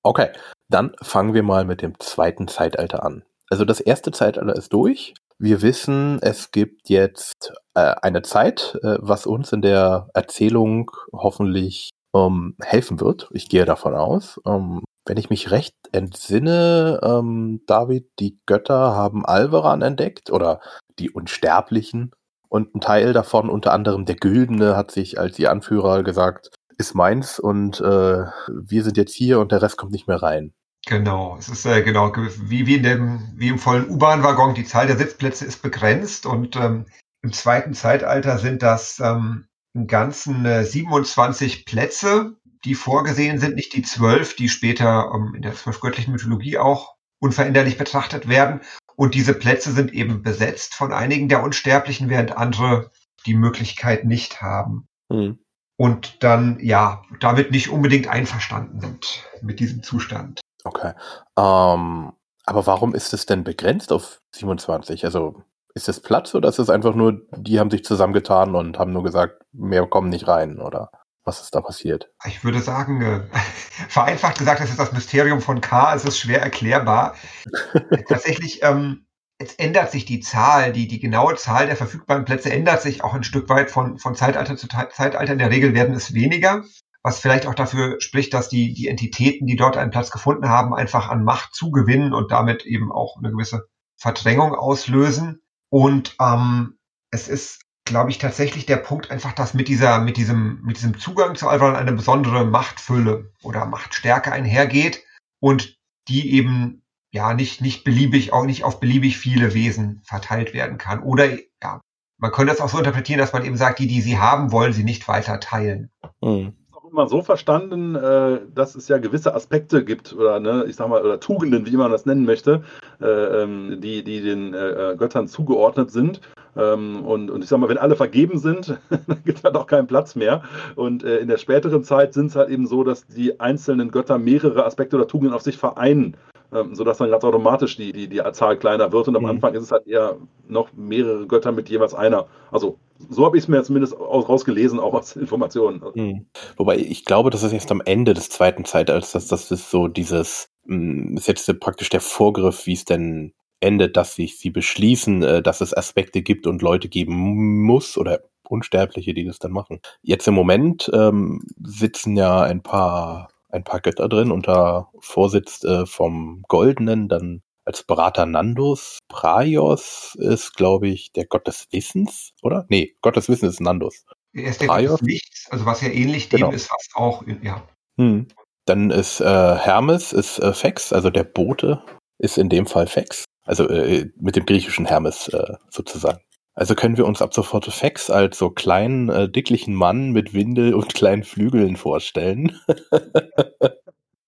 Okay, 0.03 0.31
dann 0.71 0.95
fangen 1.03 1.35
wir 1.35 1.43
mal 1.43 1.67
mit 1.67 1.83
dem 1.83 1.99
zweiten 2.01 2.49
Zeitalter 2.49 3.05
an. 3.05 3.25
Also 3.51 3.65
das 3.65 3.81
erste 3.81 4.11
Zeitalter 4.11 4.57
ist 4.57 4.73
durch. 4.73 5.15
Wir 5.39 5.61
wissen, 5.61 6.19
es 6.23 6.51
gibt 6.51 6.89
jetzt 6.89 7.53
äh, 7.75 7.95
eine 8.01 8.23
Zeit, 8.23 8.79
äh, 8.83 8.97
was 9.01 9.27
uns 9.27 9.53
in 9.53 9.61
der 9.61 10.09
Erzählung 10.15 10.91
hoffentlich 11.13 11.91
ähm, 12.15 12.57
helfen 12.63 13.01
wird. 13.01 13.29
Ich 13.33 13.51
gehe 13.51 13.67
davon 13.67 13.95
aus. 13.95 14.41
Ähm, 14.47 14.83
wenn 15.05 15.19
ich 15.19 15.29
mich 15.29 15.51
recht 15.51 15.75
entsinne, 15.93 17.01
ähm, 17.03 17.61
David, 17.67 18.09
die 18.19 18.39
Götter 18.47 18.97
haben 18.97 19.27
Alvaran 19.27 19.83
entdeckt 19.83 20.31
oder 20.31 20.61
die 20.99 21.11
Unsterblichen. 21.11 22.13
Und 22.49 22.75
ein 22.75 22.81
Teil 22.81 23.13
davon, 23.13 23.51
unter 23.51 23.73
anderem 23.73 24.05
der 24.05 24.17
Güldene, 24.17 24.77
hat 24.77 24.91
sich 24.91 25.19
als 25.19 25.39
ihr 25.39 25.51
Anführer 25.51 26.03
gesagt, 26.03 26.51
ist 26.79 26.95
meins 26.95 27.39
und 27.39 27.81
äh, 27.81 28.25
wir 28.49 28.85
sind 28.85 28.97
jetzt 28.97 29.15
hier 29.15 29.41
und 29.41 29.51
der 29.53 29.63
Rest 29.63 29.77
kommt 29.79 29.93
nicht 29.93 30.09
mehr 30.09 30.23
rein. 30.23 30.53
Genau, 30.87 31.37
es 31.39 31.49
ist 31.49 31.67
äh, 31.67 31.83
genau 31.83 32.13
ge- 32.13 32.31
wie, 32.43 32.67
wie, 32.67 32.77
in 32.77 32.83
dem, 32.83 33.21
wie 33.35 33.49
im 33.49 33.59
vollen 33.59 33.89
U-Bahn-Waggon. 33.91 34.55
Die 34.55 34.65
Zahl 34.65 34.87
der 34.87 34.97
Sitzplätze 34.97 35.45
ist 35.45 35.63
begrenzt 35.63 36.27
und 36.27 36.55
ähm, 36.57 36.87
im 37.23 37.33
zweiten 37.33 37.75
Zeitalter 37.75 38.39
sind 38.39 38.63
das 38.63 39.01
ähm, 39.01 39.47
im 39.75 39.87
Ganzen 39.89 40.45
äh, 40.45 40.65
27 40.65 41.65
Plätze, 41.65 42.37
die 42.65 42.75
vorgesehen 42.75 43.39
sind, 43.39 43.57
nicht 43.57 43.75
die 43.75 43.83
zwölf, 43.83 44.37
die 44.37 44.49
später 44.49 45.11
ähm, 45.15 45.35
in 45.35 45.43
der 45.43 45.55
zwölfgöttlichen 45.55 46.13
Mythologie 46.13 46.59
auch 46.59 46.95
unveränderlich 47.21 47.79
betrachtet 47.79 48.29
werden. 48.29 48.61
Und 48.97 49.15
diese 49.15 49.35
Plätze 49.35 49.73
sind 49.73 49.93
eben 49.93 50.23
besetzt 50.23 50.75
von 50.75 50.93
einigen 50.93 51.29
der 51.29 51.43
Unsterblichen, 51.43 52.09
während 52.09 52.37
andere 52.37 52.91
die 53.27 53.35
Möglichkeit 53.35 54.05
nicht 54.05 54.41
haben 54.41 54.89
Hm. 55.11 55.39
und 55.77 56.23
dann 56.25 56.59
ja 56.61 57.03
damit 57.21 57.51
nicht 57.51 57.71
unbedingt 57.71 58.09
einverstanden 58.09 58.81
sind 58.81 59.25
mit 59.43 59.61
diesem 59.61 59.83
Zustand. 59.83 60.41
Okay. 60.65 60.93
Ähm, 61.39 62.13
aber 62.45 62.67
warum 62.67 62.95
ist 62.95 63.13
es 63.13 63.27
denn 63.27 63.45
begrenzt 63.45 63.93
auf 63.93 64.21
27? 64.35 65.05
Also 65.05 65.43
ist 65.75 65.89
es 65.89 66.01
Platz 66.01 66.35
oder 66.35 66.49
ist 66.49 66.59
es 66.59 66.71
einfach 66.71 66.95
nur, 66.95 67.23
die 67.37 67.61
haben 67.61 67.71
sich 67.71 67.85
zusammengetan 67.85 68.55
und 68.55 68.79
haben 68.79 68.93
nur 68.93 69.05
gesagt, 69.05 69.43
mehr 69.53 69.87
kommen 69.87 70.09
nicht 70.09 70.27
rein 70.27 70.61
oder 70.61 70.91
was 71.27 71.43
ist 71.43 71.55
da 71.55 71.61
passiert? 71.61 72.11
Ich 72.25 72.45
würde 72.45 72.61
sagen, 72.61 73.03
äh, 73.03 73.21
vereinfacht 73.89 74.39
gesagt, 74.39 74.61
das 74.61 74.71
ist 74.71 74.79
das 74.79 74.93
Mysterium 74.93 75.41
von 75.41 75.61
K. 75.61 75.95
Es 75.95 76.05
ist 76.05 76.19
schwer 76.19 76.41
erklärbar. 76.41 77.17
Tatsächlich, 78.09 78.63
ähm, 78.63 79.07
jetzt 79.41 79.59
ändert 79.59 79.91
sich 79.91 80.05
die 80.05 80.21
Zahl, 80.21 80.73
die, 80.73 80.87
die 80.87 81.01
genaue 81.01 81.35
Zahl 81.35 81.67
der 81.67 81.77
verfügbaren 81.77 82.25
Plätze 82.25 82.51
ändert 82.53 82.81
sich 82.81 83.03
auch 83.03 83.13
ein 83.13 83.25
Stück 83.25 83.49
weit 83.49 83.71
von, 83.71 83.99
von 83.99 84.15
Zeitalter 84.15 84.57
zu 84.57 84.69
Te- 84.69 84.89
Zeitalter. 84.93 85.33
In 85.33 85.39
der 85.41 85.51
Regel 85.51 85.75
werden 85.75 85.95
es 85.95 86.15
weniger, 86.15 86.65
was 87.03 87.19
vielleicht 87.19 87.47
auch 87.47 87.55
dafür 87.55 88.01
spricht, 88.01 88.33
dass 88.33 88.49
die, 88.49 88.73
die 88.73 88.87
Entitäten, 88.87 89.47
die 89.47 89.57
dort 89.57 89.77
einen 89.77 89.91
Platz 89.91 90.11
gefunden 90.13 90.49
haben, 90.49 90.75
einfach 90.75 91.09
an 91.09 91.25
Macht 91.25 91.55
zugewinnen 91.55 92.15
und 92.15 92.31
damit 92.31 92.65
eben 92.65 92.93
auch 92.93 93.17
eine 93.19 93.33
gewisse 93.33 93.67
Verdrängung 93.97 94.55
auslösen. 94.55 95.43
Und 95.71 96.15
ähm, 96.21 96.79
es 97.11 97.27
ist 97.29 97.66
glaube 97.87 98.11
ich, 98.11 98.19
tatsächlich 98.19 98.67
der 98.67 98.77
Punkt 98.77 99.11
einfach, 99.11 99.33
dass 99.33 99.55
mit 99.55 99.69
dieser, 99.69 100.01
mit 100.01 100.19
diesem, 100.19 100.61
mit 100.63 100.77
diesem 100.77 100.99
Zugang 100.99 101.37
zu 101.37 101.49
Alvaran 101.49 101.77
eine 101.77 101.93
besondere 101.93 102.45
Machtfülle 102.45 103.33
oder 103.43 103.65
Machtstärke 103.65 104.33
einhergeht 104.33 105.03
und 105.41 105.79
die 106.09 106.35
eben 106.35 106.83
ja 107.11 107.33
nicht, 107.33 107.63
nicht 107.63 107.85
beliebig, 107.85 108.33
auch 108.33 108.45
nicht 108.45 108.65
auf 108.65 108.81
beliebig 108.81 109.17
viele 109.17 109.55
Wesen 109.55 110.03
verteilt 110.05 110.53
werden 110.53 110.77
kann. 110.77 111.03
Oder 111.03 111.31
ja, 111.63 111.81
man 112.19 112.33
könnte 112.33 112.53
das 112.53 112.61
auch 112.61 112.69
so 112.69 112.79
interpretieren, 112.79 113.19
dass 113.19 113.33
man 113.33 113.45
eben 113.45 113.57
sagt, 113.57 113.79
die, 113.79 113.87
die 113.87 114.01
sie 114.01 114.19
haben, 114.19 114.53
wollen 114.53 114.73
sie 114.73 114.85
nicht 114.85 115.09
weiter 115.09 115.41
teilen. 115.41 115.91
Hm. 116.23 116.53
auch 116.73 116.91
immer 116.91 117.09
so 117.09 117.23
verstanden, 117.23 117.95
äh, 117.95 118.41
dass 118.53 118.75
es 118.75 118.89
ja 118.89 118.99
gewisse 118.99 119.35
Aspekte 119.35 119.85
gibt 119.85 120.13
oder 120.13 120.41
ne, 120.41 120.65
ich 120.69 120.77
sag 120.77 120.89
mal, 120.89 121.03
oder 121.03 121.21
Tugenden, 121.21 121.67
wie 121.67 121.77
man 121.77 121.91
das 121.91 122.07
nennen 122.07 122.25
möchte, 122.25 122.65
äh, 123.01 123.07
ähm, 123.07 123.81
die, 123.81 124.03
die 124.03 124.21
den 124.21 124.55
äh, 124.55 124.95
Göttern 124.99 125.29
zugeordnet 125.29 125.91
sind. 125.91 126.21
Ähm, 126.57 127.05
und, 127.05 127.31
und 127.31 127.43
ich 127.43 127.49
sag 127.49 127.59
mal, 127.59 127.69
wenn 127.69 127.79
alle 127.79 127.97
vergeben 127.97 128.39
sind, 128.39 128.79
dann 128.91 129.23
gibt 129.25 129.39
es 129.39 129.45
halt 129.45 129.57
auch 129.57 129.67
keinen 129.67 129.87
Platz 129.87 130.17
mehr. 130.17 130.43
Und 130.75 131.05
äh, 131.05 131.19
in 131.19 131.29
der 131.29 131.39
späteren 131.39 131.85
Zeit 131.85 132.15
sind 132.15 132.27
es 132.27 132.37
halt 132.37 132.49
eben 132.51 132.67
so, 132.67 132.85
dass 132.85 133.07
die 133.07 133.41
einzelnen 133.41 133.91
Götter 133.91 134.19
mehrere 134.19 134.65
Aspekte 134.65 134.97
oder 134.97 135.07
Tugenden 135.07 135.35
auf 135.35 135.43
sich 135.43 135.59
vereinen. 135.59 136.17
Ähm, 136.53 136.77
sodass 136.77 136.99
dann 136.99 137.11
ganz 137.11 137.25
automatisch 137.25 137.77
die, 137.77 137.93
die, 137.93 138.09
die 138.09 138.23
Zahl 138.33 138.57
kleiner 138.57 138.93
wird 138.93 139.09
und 139.09 139.17
am 139.17 139.25
Mhm. 139.25 139.31
Anfang 139.31 139.55
ist 139.55 139.65
es 139.65 139.73
halt 139.73 139.87
eher 139.87 140.17
noch 140.47 140.73
mehrere 140.75 141.27
Götter 141.27 141.51
mit 141.51 141.69
jeweils 141.69 141.93
einer. 141.93 142.29
Also 142.53 142.79
so 143.11 143.25
habe 143.25 143.37
ich 143.37 143.45
es 143.45 143.49
mir 143.49 143.63
zumindest 143.65 143.97
aus, 143.97 144.29
rausgelesen, 144.29 144.79
auch 144.79 144.95
aus 144.95 145.17
Informationen. 145.17 145.83
Hm. 145.95 146.27
Wobei 146.57 146.79
ich 146.79 147.05
glaube, 147.05 147.31
das 147.31 147.43
ist 147.43 147.53
erst 147.53 147.71
am 147.73 147.83
Ende 147.85 148.15
des 148.15 148.31
zweiten 148.31 148.65
Zeitalters, 148.65 149.13
dass 149.13 149.27
das 149.29 149.51
ist 149.51 149.71
so 149.71 149.89
dieses, 149.89 150.49
mh, 150.67 151.17
ist 151.19 151.27
jetzt 151.29 151.61
praktisch 151.61 151.89
der 151.89 152.01
Vorgriff, 152.01 152.67
wie 152.67 152.75
es 152.75 152.85
denn 152.85 153.33
endet, 153.61 153.97
dass 153.97 154.15
sich 154.15 154.39
sie 154.39 154.51
beschließen, 154.51 155.23
äh, 155.23 155.43
dass 155.43 155.61
es 155.61 155.77
Aspekte 155.77 156.23
gibt 156.23 156.47
und 156.47 156.63
Leute 156.63 156.89
geben 156.89 157.63
muss 157.63 157.97
oder 157.99 158.21
Unsterbliche, 158.49 159.15
die 159.15 159.25
das 159.25 159.39
dann 159.39 159.53
machen. 159.53 159.81
Jetzt 160.03 160.29
im 160.29 160.35
Moment 160.35 160.91
ähm, 160.95 161.43
sitzen 161.63 162.17
ja 162.17 162.43
ein 162.43 162.63
paar 162.63 163.29
ein 163.49 163.65
paar 163.65 163.81
Götter 163.81 164.09
drin 164.09 164.31
unter 164.31 164.91
Vorsitz 165.01 165.65
äh, 165.65 165.87
vom 165.87 166.45
Goldenen, 166.49 167.09
dann 167.09 167.43
als 167.65 167.83
Berater 167.83 168.27
Nandus. 168.27 168.99
Praios 169.09 170.17
ist, 170.19 170.55
glaube 170.55 170.89
ich, 170.89 171.13
der 171.13 171.27
Gott 171.27 171.47
des 171.47 171.67
Wissens, 171.73 172.33
oder? 172.43 172.67
Nee, 172.69 172.95
Gott 173.03 173.17
des 173.17 173.29
Wissens 173.29 173.55
ist 173.55 173.61
Nandus. 173.61 174.05
Er 174.33 174.51
ist 174.51 174.61
der 174.61 174.67
Praios? 174.67 174.91
Gott 174.91 175.01
des 175.01 175.09
Lichts, 175.09 175.49
also 175.51 175.67
was 175.67 175.81
ja 175.81 175.89
ähnlich 175.89 176.29
Genau. 176.31 176.51
dem 176.51 176.57
ist, 176.57 176.71
was 176.71 176.89
auch, 176.95 177.25
ja, 177.43 177.67
Hm. 177.99 178.29
Dann 178.67 178.91
ist 178.91 179.21
äh, 179.21 179.25
Hermes, 179.25 180.13
ist 180.13 180.39
äh, 180.39 180.53
Fex, 180.53 180.93
also 180.93 181.11
der 181.11 181.25
Bote 181.25 181.83
ist 182.19 182.37
in 182.37 182.49
dem 182.49 182.67
Fall 182.67 182.87
Fex. 182.87 183.25
Also 183.47 183.69
äh, 183.69 184.11
mit 184.21 184.37
dem 184.37 184.47
griechischen 184.47 184.87
Hermes 184.87 185.29
äh, 185.29 185.55
sozusagen. 185.71 186.21
Also 186.55 186.75
können 186.75 186.97
wir 186.97 187.07
uns 187.07 187.23
ab 187.23 187.35
sofort 187.35 187.67
Fex 187.67 188.11
als 188.11 188.39
so 188.39 188.51
kleinen, 188.51 189.09
äh, 189.11 189.29
dicklichen 189.31 189.75
Mann 189.75 190.11
mit 190.13 190.35
Windel 190.35 190.75
und 190.75 190.95
kleinen 190.95 191.25
Flügeln 191.25 191.77
vorstellen. 191.77 192.59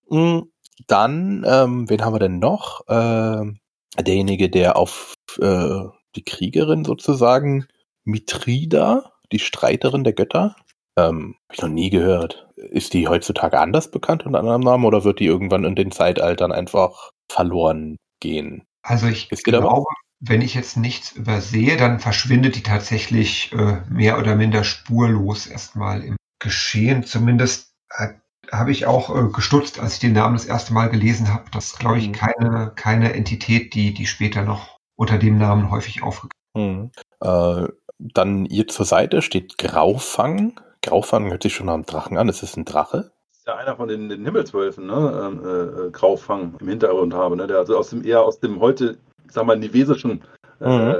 Hm, 0.09 0.51
Dann, 0.87 1.45
ähm, 1.47 1.89
wen 1.89 2.03
haben 2.03 2.13
wir 2.13 2.19
denn 2.19 2.39
noch? 2.39 2.81
Ähm, 2.89 3.59
derjenige, 3.99 4.49
der 4.49 4.75
auf 4.77 5.13
äh, 5.39 5.81
die 6.15 6.23
Kriegerin 6.23 6.85
sozusagen, 6.85 7.67
Mitrida, 8.05 9.13
die 9.31 9.39
Streiterin 9.39 10.03
der 10.03 10.13
Götter, 10.13 10.55
ähm, 10.97 11.35
hab 11.47 11.55
ich 11.55 11.61
noch 11.61 11.69
nie 11.69 11.89
gehört. 11.89 12.49
Ist 12.55 12.93
die 12.93 13.07
heutzutage 13.07 13.59
anders 13.59 13.91
bekannt 13.91 14.25
unter 14.25 14.39
anderem 14.39 14.61
Namen 14.61 14.85
oder 14.85 15.03
wird 15.03 15.19
die 15.19 15.25
irgendwann 15.27 15.63
in 15.65 15.75
den 15.75 15.91
Zeitaltern 15.91 16.51
einfach 16.51 17.11
verloren 17.29 17.97
gehen? 18.19 18.63
Also 18.81 19.07
ich 19.07 19.29
glaube, 19.29 19.85
wenn 20.19 20.41
ich 20.41 20.53
jetzt 20.53 20.77
nichts 20.77 21.11
übersehe, 21.11 21.77
dann 21.77 21.99
verschwindet 21.99 22.55
die 22.55 22.63
tatsächlich 22.63 23.51
äh, 23.53 23.81
mehr 23.89 24.17
oder 24.19 24.35
minder 24.35 24.63
spurlos 24.63 25.47
erstmal 25.47 26.03
im 26.03 26.17
Geschehen. 26.39 27.03
Zumindest 27.03 27.71
äh, 27.97 28.09
habe 28.51 28.71
ich 28.71 28.85
auch 28.85 29.15
äh, 29.15 29.29
gestutzt, 29.31 29.79
als 29.79 29.95
ich 29.95 29.99
den 29.99 30.13
Namen 30.13 30.35
das 30.35 30.45
erste 30.45 30.73
Mal 30.73 30.89
gelesen 30.89 31.33
habe. 31.33 31.45
Das 31.51 31.67
ist, 31.67 31.79
glaube 31.79 31.99
ich, 31.99 32.07
Mhm. 32.09 32.13
keine, 32.13 32.71
keine 32.75 33.13
Entität, 33.13 33.73
die, 33.73 33.93
die 33.93 34.05
später 34.07 34.43
noch 34.43 34.77
unter 34.97 35.17
dem 35.17 35.37
Namen 35.37 35.71
häufig 35.71 36.03
aufgegriffen 36.03 36.31
Hm. 36.57 36.91
Äh, 37.21 37.67
dann 37.99 38.45
ihr 38.45 38.67
zur 38.67 38.85
Seite 38.85 39.21
steht 39.21 39.57
Graufang. 39.57 40.59
Graufang 40.81 41.29
hört 41.29 41.43
sich 41.43 41.53
schon 41.53 41.67
nach 41.67 41.73
einem 41.75 41.85
Drachen 41.85 42.17
an. 42.17 42.27
Es 42.29 42.43
ist 42.43 42.57
ein 42.57 42.65
Drache. 42.65 43.11
Ja 43.49 43.55
einer 43.55 43.75
von 43.75 43.87
den, 43.87 44.09
den 44.09 44.23
Himmelswölfen, 44.23 44.85
ne? 44.85 45.23
ähm, 45.25 45.41
äh, 45.43 45.87
äh, 45.87 45.89
Graufang 45.91 46.53
im 46.59 46.67
Hintergrund 46.67 47.15
habe, 47.15 47.35
ne? 47.35 47.47
der 47.47 47.57
also 47.57 47.77
aus 47.79 47.89
dem 47.89 48.05
eher 48.05 48.21
aus 48.21 48.39
dem 48.39 48.59
heute, 48.59 48.99
ich 49.25 49.31
sag 49.31 49.45
mal, 49.47 49.57
nivesischen 49.57 50.21
äh, 50.61 50.69
Mhm. 50.69 50.95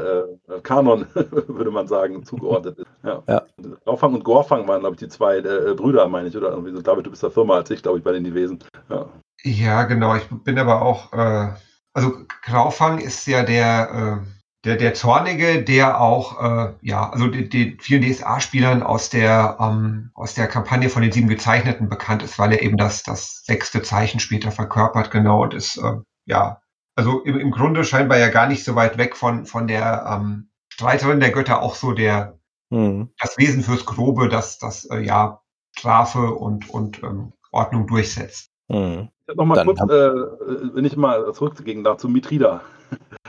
äh, 0.55 0.61
Kanon, 0.61 1.05
würde 1.13 1.69
man 1.69 1.87
sagen, 1.87 2.23
zugeordnet 2.23 2.79
ist. 2.79 2.87
Ja. 3.03 3.21
Ja. 3.27 3.43
Graufang 3.85 4.15
und 4.15 4.23
Gorfang 4.23 4.67
waren, 4.67 4.79
glaube 4.79 4.95
ich, 4.95 4.99
die 4.99 5.09
zwei 5.09 5.37
äh, 5.37 5.75
Brüder, 5.75 6.07
meine 6.07 6.29
ich, 6.29 6.37
oder 6.37 6.49
irgendwie 6.49 6.71
so. 6.71 6.81
David, 6.81 7.05
du 7.05 7.11
bist 7.11 7.21
da 7.21 7.29
Firma 7.29 7.57
als 7.57 7.69
ich, 7.69 7.83
glaube 7.83 7.99
ich, 7.99 8.03
bei 8.03 8.13
den 8.13 8.23
Nivesen. 8.23 8.57
Ja. 8.89 9.05
Ja, 9.43 9.83
genau. 9.83 10.15
Ich 10.15 10.27
bin 10.43 10.57
aber 10.57 10.81
auch, 10.81 11.13
äh, 11.13 11.49
also 11.93 12.13
Graufang 12.43 12.97
ist 12.99 13.27
ja 13.27 13.43
der, 13.43 14.23
äh, 14.23 14.38
der, 14.65 14.75
der 14.75 14.93
Zornige, 14.93 15.63
der 15.63 16.01
auch, 16.01 16.41
äh, 16.41 16.73
ja, 16.81 17.09
also 17.09 17.27
den, 17.27 17.49
den 17.49 17.79
vielen 17.79 18.01
DSA-Spielern 18.01 18.83
aus 18.83 19.09
der, 19.09 19.57
ähm, 19.59 20.11
aus 20.13 20.33
der 20.33 20.47
Kampagne 20.47 20.89
von 20.89 21.01
den 21.01 21.11
sieben 21.11 21.29
Gezeichneten 21.29 21.87
bekannt 21.87 22.23
ist, 22.23 22.37
weil 22.37 22.51
er 22.51 22.61
eben 22.61 22.77
das, 22.77 23.03
das 23.03 23.43
sechste 23.45 23.81
Zeichen 23.81 24.19
später 24.19 24.51
verkörpert, 24.51 25.11
genau, 25.11 25.43
und 25.43 25.53
ist, 25.53 25.77
äh, 25.77 25.97
ja, 26.25 26.61
also 26.95 27.21
im, 27.21 27.39
im 27.39 27.51
Grunde 27.51 27.85
scheinbar 27.85 28.17
ja 28.17 28.27
gar 28.27 28.47
nicht 28.47 28.65
so 28.65 28.75
weit 28.75 28.97
weg 28.97 29.15
von, 29.15 29.45
von 29.45 29.67
der 29.67 30.05
ähm, 30.09 30.49
Streiterin 30.67 31.21
der 31.21 31.31
Götter 31.31 31.61
auch 31.61 31.75
so 31.75 31.93
der, 31.93 32.37
mhm. 32.69 33.11
das 33.19 33.37
Wesen 33.37 33.63
fürs 33.63 33.85
Grobe, 33.85 34.27
das, 34.27 34.57
das, 34.57 34.85
äh, 34.85 34.99
ja, 34.99 35.41
Strafe 35.77 36.33
und, 36.33 36.69
und 36.69 37.01
ähm, 37.03 37.31
Ordnung 37.51 37.87
durchsetzt. 37.87 38.51
Mhm. 38.67 39.09
Ich 39.27 39.35
noch 39.35 39.45
mal 39.45 39.63
kurz, 39.63 39.79
äh, 39.81 40.75
wenn 40.75 40.83
ich 40.83 40.97
mal 40.97 41.31
zurückgehen 41.33 41.83
darf, 41.83 41.97
zu 41.97 42.09
Mitrida. 42.09 42.61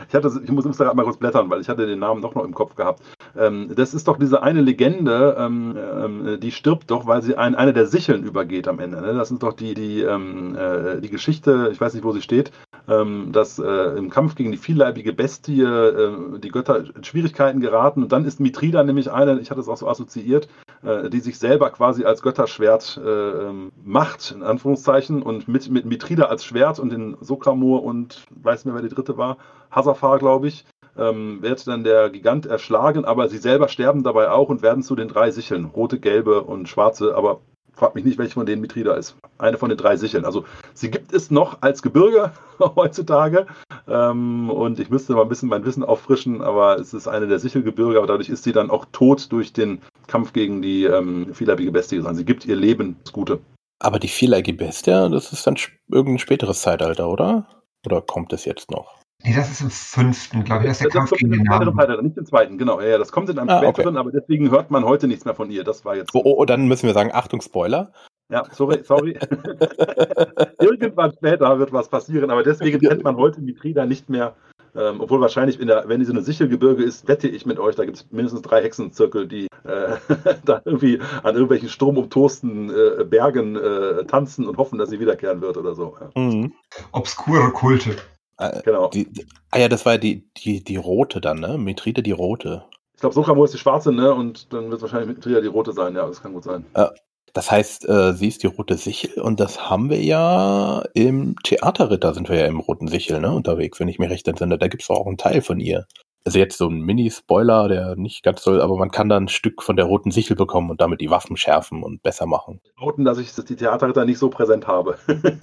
Ich, 0.08 0.14
hatte, 0.14 0.30
ich 0.42 0.50
muss 0.50 0.64
gerade 0.76 0.96
mal 0.96 1.04
kurz 1.04 1.16
blättern, 1.16 1.50
weil 1.50 1.60
ich 1.60 1.68
hatte 1.68 1.86
den 1.86 1.98
Namen 1.98 2.22
doch 2.22 2.34
noch 2.34 2.44
im 2.44 2.54
Kopf 2.54 2.74
gehabt. 2.74 3.02
Ähm, 3.36 3.70
das 3.74 3.94
ist 3.94 4.08
doch 4.08 4.18
diese 4.18 4.42
eine 4.42 4.60
Legende, 4.60 5.36
ähm, 5.38 5.76
ähm, 5.76 6.40
die 6.40 6.50
stirbt 6.50 6.90
doch, 6.90 7.06
weil 7.06 7.22
sie 7.22 7.36
ein, 7.36 7.54
eine 7.54 7.72
der 7.72 7.86
Sicheln 7.86 8.24
übergeht 8.24 8.68
am 8.68 8.80
Ende. 8.80 9.00
Ne? 9.00 9.14
Das 9.14 9.30
ist 9.30 9.42
doch 9.42 9.52
die, 9.52 9.74
die, 9.74 10.02
ähm, 10.02 10.56
äh, 10.56 11.00
die 11.00 11.10
Geschichte, 11.10 11.70
ich 11.72 11.80
weiß 11.80 11.94
nicht, 11.94 12.04
wo 12.04 12.12
sie 12.12 12.22
steht, 12.22 12.50
ähm, 12.88 13.32
dass 13.32 13.58
äh, 13.58 13.96
im 13.96 14.10
Kampf 14.10 14.34
gegen 14.34 14.50
die 14.50 14.58
vielleibige 14.58 15.12
Bestie 15.12 15.62
äh, 15.62 16.38
die 16.38 16.48
Götter 16.48 16.84
in 16.94 17.04
Schwierigkeiten 17.04 17.60
geraten. 17.60 18.02
Und 18.02 18.12
dann 18.12 18.24
ist 18.24 18.40
Mitrida 18.40 18.82
nämlich 18.82 19.10
eine, 19.10 19.38
ich 19.40 19.50
hatte 19.50 19.60
es 19.60 19.68
auch 19.68 19.76
so 19.76 19.88
assoziiert, 19.88 20.48
äh, 20.82 21.08
die 21.10 21.20
sich 21.20 21.38
selber 21.38 21.70
quasi 21.70 22.04
als 22.04 22.22
Götterschwert 22.22 23.00
äh, 23.04 23.52
macht, 23.84 24.32
in 24.32 24.42
Anführungszeichen, 24.42 25.22
und 25.22 25.48
mit, 25.48 25.70
mit 25.70 25.84
Mitrida 25.84 26.24
als 26.24 26.44
Schwert 26.44 26.78
und 26.78 26.90
den 26.90 27.16
Sokramur 27.20 27.82
und 27.82 28.24
weiß 28.30 28.64
nicht 28.64 28.72
mehr, 28.72 28.82
wer 28.82 28.88
die 28.88 28.94
dritte 28.94 29.16
war, 29.16 29.36
Hazafar, 29.70 30.18
glaube 30.18 30.48
ich, 30.48 30.64
ähm, 30.96 31.42
wird 31.42 31.66
dann 31.66 31.84
der 31.84 32.10
Gigant 32.10 32.46
erschlagen, 32.46 33.04
aber 33.04 33.28
sie 33.28 33.38
selber 33.38 33.68
sterben 33.68 34.02
dabei 34.02 34.30
auch 34.30 34.48
und 34.48 34.62
werden 34.62 34.82
zu 34.82 34.96
den 34.96 35.08
drei 35.08 35.30
Sicheln, 35.30 35.66
rote, 35.66 35.98
gelbe 35.98 36.42
und 36.42 36.68
schwarze, 36.68 37.14
aber 37.14 37.40
fragt 37.72 37.94
mich 37.94 38.04
nicht, 38.04 38.18
welche 38.18 38.34
von 38.34 38.46
denen 38.46 38.60
Mitrida 38.60 38.94
ist. 38.94 39.16
Eine 39.38 39.56
von 39.56 39.70
den 39.70 39.78
drei 39.78 39.96
Sicheln. 39.96 40.24
Also 40.24 40.44
sie 40.74 40.90
gibt 40.90 41.12
es 41.12 41.30
noch 41.30 41.62
als 41.62 41.82
Gebirge 41.82 42.32
heutzutage 42.58 43.46
ähm, 43.88 44.50
und 44.50 44.78
ich 44.78 44.90
müsste 44.90 45.14
mal 45.14 45.22
ein 45.22 45.28
bisschen 45.28 45.48
mein 45.48 45.64
Wissen 45.64 45.82
auffrischen, 45.82 46.42
aber 46.42 46.78
es 46.78 46.92
ist 46.92 47.08
eine 47.08 47.26
der 47.26 47.38
Sichelgebirge, 47.38 47.96
aber 47.96 48.06
dadurch 48.06 48.28
ist 48.28 48.44
sie 48.44 48.52
dann 48.52 48.70
auch 48.70 48.84
tot 48.92 49.32
durch 49.32 49.52
den 49.52 49.80
Kampf 50.08 50.32
gegen 50.32 50.60
die 50.60 50.84
ähm, 50.84 51.32
vielleibige 51.32 51.72
Bestie. 51.72 51.98
Also 51.98 52.14
sie 52.14 52.24
gibt 52.24 52.44
ihr 52.44 52.56
Leben 52.56 52.96
das 53.02 53.12
Gute. 53.12 53.40
Aber 53.78 53.98
die 53.98 54.08
vielleibige 54.08 54.58
Bestie, 54.58 55.08
das 55.10 55.32
ist 55.32 55.46
dann 55.46 55.56
irgendein 55.90 56.18
späteres 56.18 56.60
Zeitalter, 56.60 57.08
oder? 57.08 57.46
Oder 57.86 58.02
kommt 58.02 58.34
es 58.34 58.44
jetzt 58.44 58.70
noch? 58.70 58.99
Nee, 59.22 59.34
das 59.34 59.50
ist 59.50 59.60
im 59.60 59.70
fünften, 59.70 60.44
glaube 60.44 60.62
ich. 60.62 60.68
Das 60.68 60.78
ist 60.78 60.84
der 60.84 60.88
das 60.88 60.94
Kampf 60.94 61.10
gegen 61.10 61.32
den 61.32 61.42
Namen. 61.42 61.76
Teil, 61.76 62.02
nicht 62.02 62.16
im 62.16 62.24
zweiten, 62.24 62.56
genau. 62.56 62.80
Ja, 62.80 62.96
das 62.96 63.12
kommt 63.12 63.28
in 63.28 63.38
einem 63.38 63.50
ah, 63.50 63.58
späteren, 63.58 63.96
okay. 63.96 63.98
aber 63.98 64.12
deswegen 64.12 64.50
hört 64.50 64.70
man 64.70 64.84
heute 64.84 65.08
nichts 65.08 65.24
mehr 65.24 65.34
von 65.34 65.50
ihr. 65.50 65.62
Das 65.64 65.84
war 65.84 65.96
jetzt. 65.96 66.14
Oh, 66.14 66.22
oh, 66.24 66.34
oh 66.38 66.44
dann 66.44 66.68
müssen 66.68 66.86
wir 66.86 66.94
sagen, 66.94 67.10
Achtung, 67.12 67.42
Spoiler. 67.42 67.92
Ja, 68.30 68.44
sorry, 68.52 68.80
sorry. 68.84 69.18
Irgendwann 70.60 71.12
später 71.12 71.58
wird 71.58 71.72
was 71.72 71.88
passieren, 71.88 72.30
aber 72.30 72.44
deswegen 72.44 72.78
kennt 72.78 73.02
man 73.02 73.16
heute 73.16 73.40
Mitrida 73.40 73.86
nicht 73.86 74.08
mehr. 74.08 74.36
Ähm, 74.74 75.00
obwohl 75.00 75.20
wahrscheinlich, 75.20 75.58
in 75.58 75.66
der, 75.66 75.88
wenn 75.88 76.00
sie 76.00 76.06
so 76.06 76.12
eine 76.12 76.22
Sichelgebirge 76.22 76.84
ist, 76.84 77.08
wette 77.08 77.26
ich 77.26 77.44
mit 77.44 77.58
euch, 77.58 77.74
da 77.74 77.84
gibt 77.84 77.96
es 77.96 78.10
mindestens 78.12 78.42
drei 78.42 78.62
Hexenzirkel, 78.62 79.26
die 79.26 79.48
äh, 79.64 79.96
da 80.44 80.62
irgendwie 80.64 81.00
an 81.24 81.34
irgendwelchen 81.34 81.68
stromumtosten 81.68 82.70
äh, 82.70 83.04
Bergen 83.04 83.56
äh, 83.56 84.04
tanzen 84.04 84.46
und 84.46 84.58
hoffen, 84.58 84.78
dass 84.78 84.90
sie 84.90 85.00
wiederkehren 85.00 85.40
wird 85.40 85.56
oder 85.56 85.74
so. 85.74 85.96
Ja. 86.00 86.20
Mhm. 86.20 86.52
Obskure 86.92 87.50
Kulte. 87.50 87.96
Äh, 88.40 88.62
genau. 88.64 88.88
Die, 88.88 89.10
die, 89.12 89.26
ah 89.50 89.58
ja, 89.58 89.68
das 89.68 89.84
war 89.84 89.98
die, 89.98 90.28
die, 90.38 90.64
die 90.64 90.76
rote 90.76 91.20
dann, 91.20 91.40
ne? 91.40 91.58
Metride 91.58 92.02
die 92.02 92.12
rote. 92.12 92.64
Ich 92.94 93.00
glaube, 93.00 93.14
Sokramo 93.14 93.44
ist 93.44 93.54
die 93.54 93.58
schwarze, 93.58 93.92
ne? 93.92 94.14
Und 94.14 94.52
dann 94.52 94.70
wird 94.70 94.76
es 94.76 94.82
wahrscheinlich 94.82 95.16
Metride 95.16 95.42
die 95.42 95.48
rote 95.48 95.72
sein, 95.72 95.94
ja, 95.94 96.06
das 96.06 96.22
kann 96.22 96.32
gut 96.32 96.44
sein. 96.44 96.64
Ja. 96.76 96.90
Das 97.32 97.48
heißt, 97.48 97.88
äh, 97.88 98.12
sie 98.14 98.26
ist 98.26 98.42
die 98.42 98.48
rote 98.48 98.76
Sichel 98.76 99.20
und 99.22 99.38
das 99.38 99.70
haben 99.70 99.88
wir 99.88 100.02
ja 100.02 100.82
im 100.94 101.36
Theaterritter 101.44 102.12
sind 102.12 102.28
wir 102.28 102.36
ja 102.36 102.46
im 102.46 102.58
roten 102.58 102.88
Sichel, 102.88 103.20
ne? 103.20 103.32
Unterwegs, 103.32 103.78
wenn 103.78 103.86
ich 103.86 104.00
mich 104.00 104.10
recht 104.10 104.26
entsinne. 104.26 104.58
Da 104.58 104.66
gibt 104.66 104.82
es 104.82 104.90
auch 104.90 105.06
einen 105.06 105.18
Teil 105.18 105.42
von 105.42 105.60
ihr. 105.60 105.86
Also 106.24 106.38
jetzt 106.38 106.58
so 106.58 106.68
ein 106.68 106.80
Mini-Spoiler, 106.80 107.68
der 107.68 107.96
nicht 107.96 108.24
ganz 108.24 108.42
soll, 108.42 108.60
aber 108.60 108.76
man 108.76 108.90
kann 108.90 109.08
dann 109.08 109.24
ein 109.24 109.28
Stück 109.28 109.62
von 109.62 109.76
der 109.76 109.84
roten 109.84 110.10
Sichel 110.10 110.34
bekommen 110.34 110.70
und 110.70 110.80
damit 110.80 111.00
die 111.00 111.08
Waffen 111.10 111.36
schärfen 111.36 111.82
und 111.82 112.02
besser 112.02 112.26
machen. 112.26 112.60
Noten, 112.78 113.04
dass 113.04 113.18
ich 113.18 113.32
die 113.32 113.56
Theaterritter 113.56 114.04
nicht 114.04 114.18
so 114.18 114.28
präsent 114.28 114.66
habe. 114.66 114.98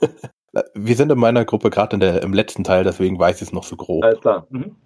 Wir 0.74 0.96
sind 0.96 1.10
in 1.10 1.18
meiner 1.18 1.44
Gruppe 1.44 1.70
gerade 1.70 1.96
im 1.96 2.32
letzten 2.32 2.64
Teil, 2.64 2.84
deswegen 2.84 3.18
weiß 3.18 3.36
ich 3.36 3.48
es 3.48 3.52
noch 3.52 3.64
so 3.64 3.76
grob. 3.76 4.04
Alles 4.04 4.20
klar. 4.20 4.46
Mhm. 4.50 4.76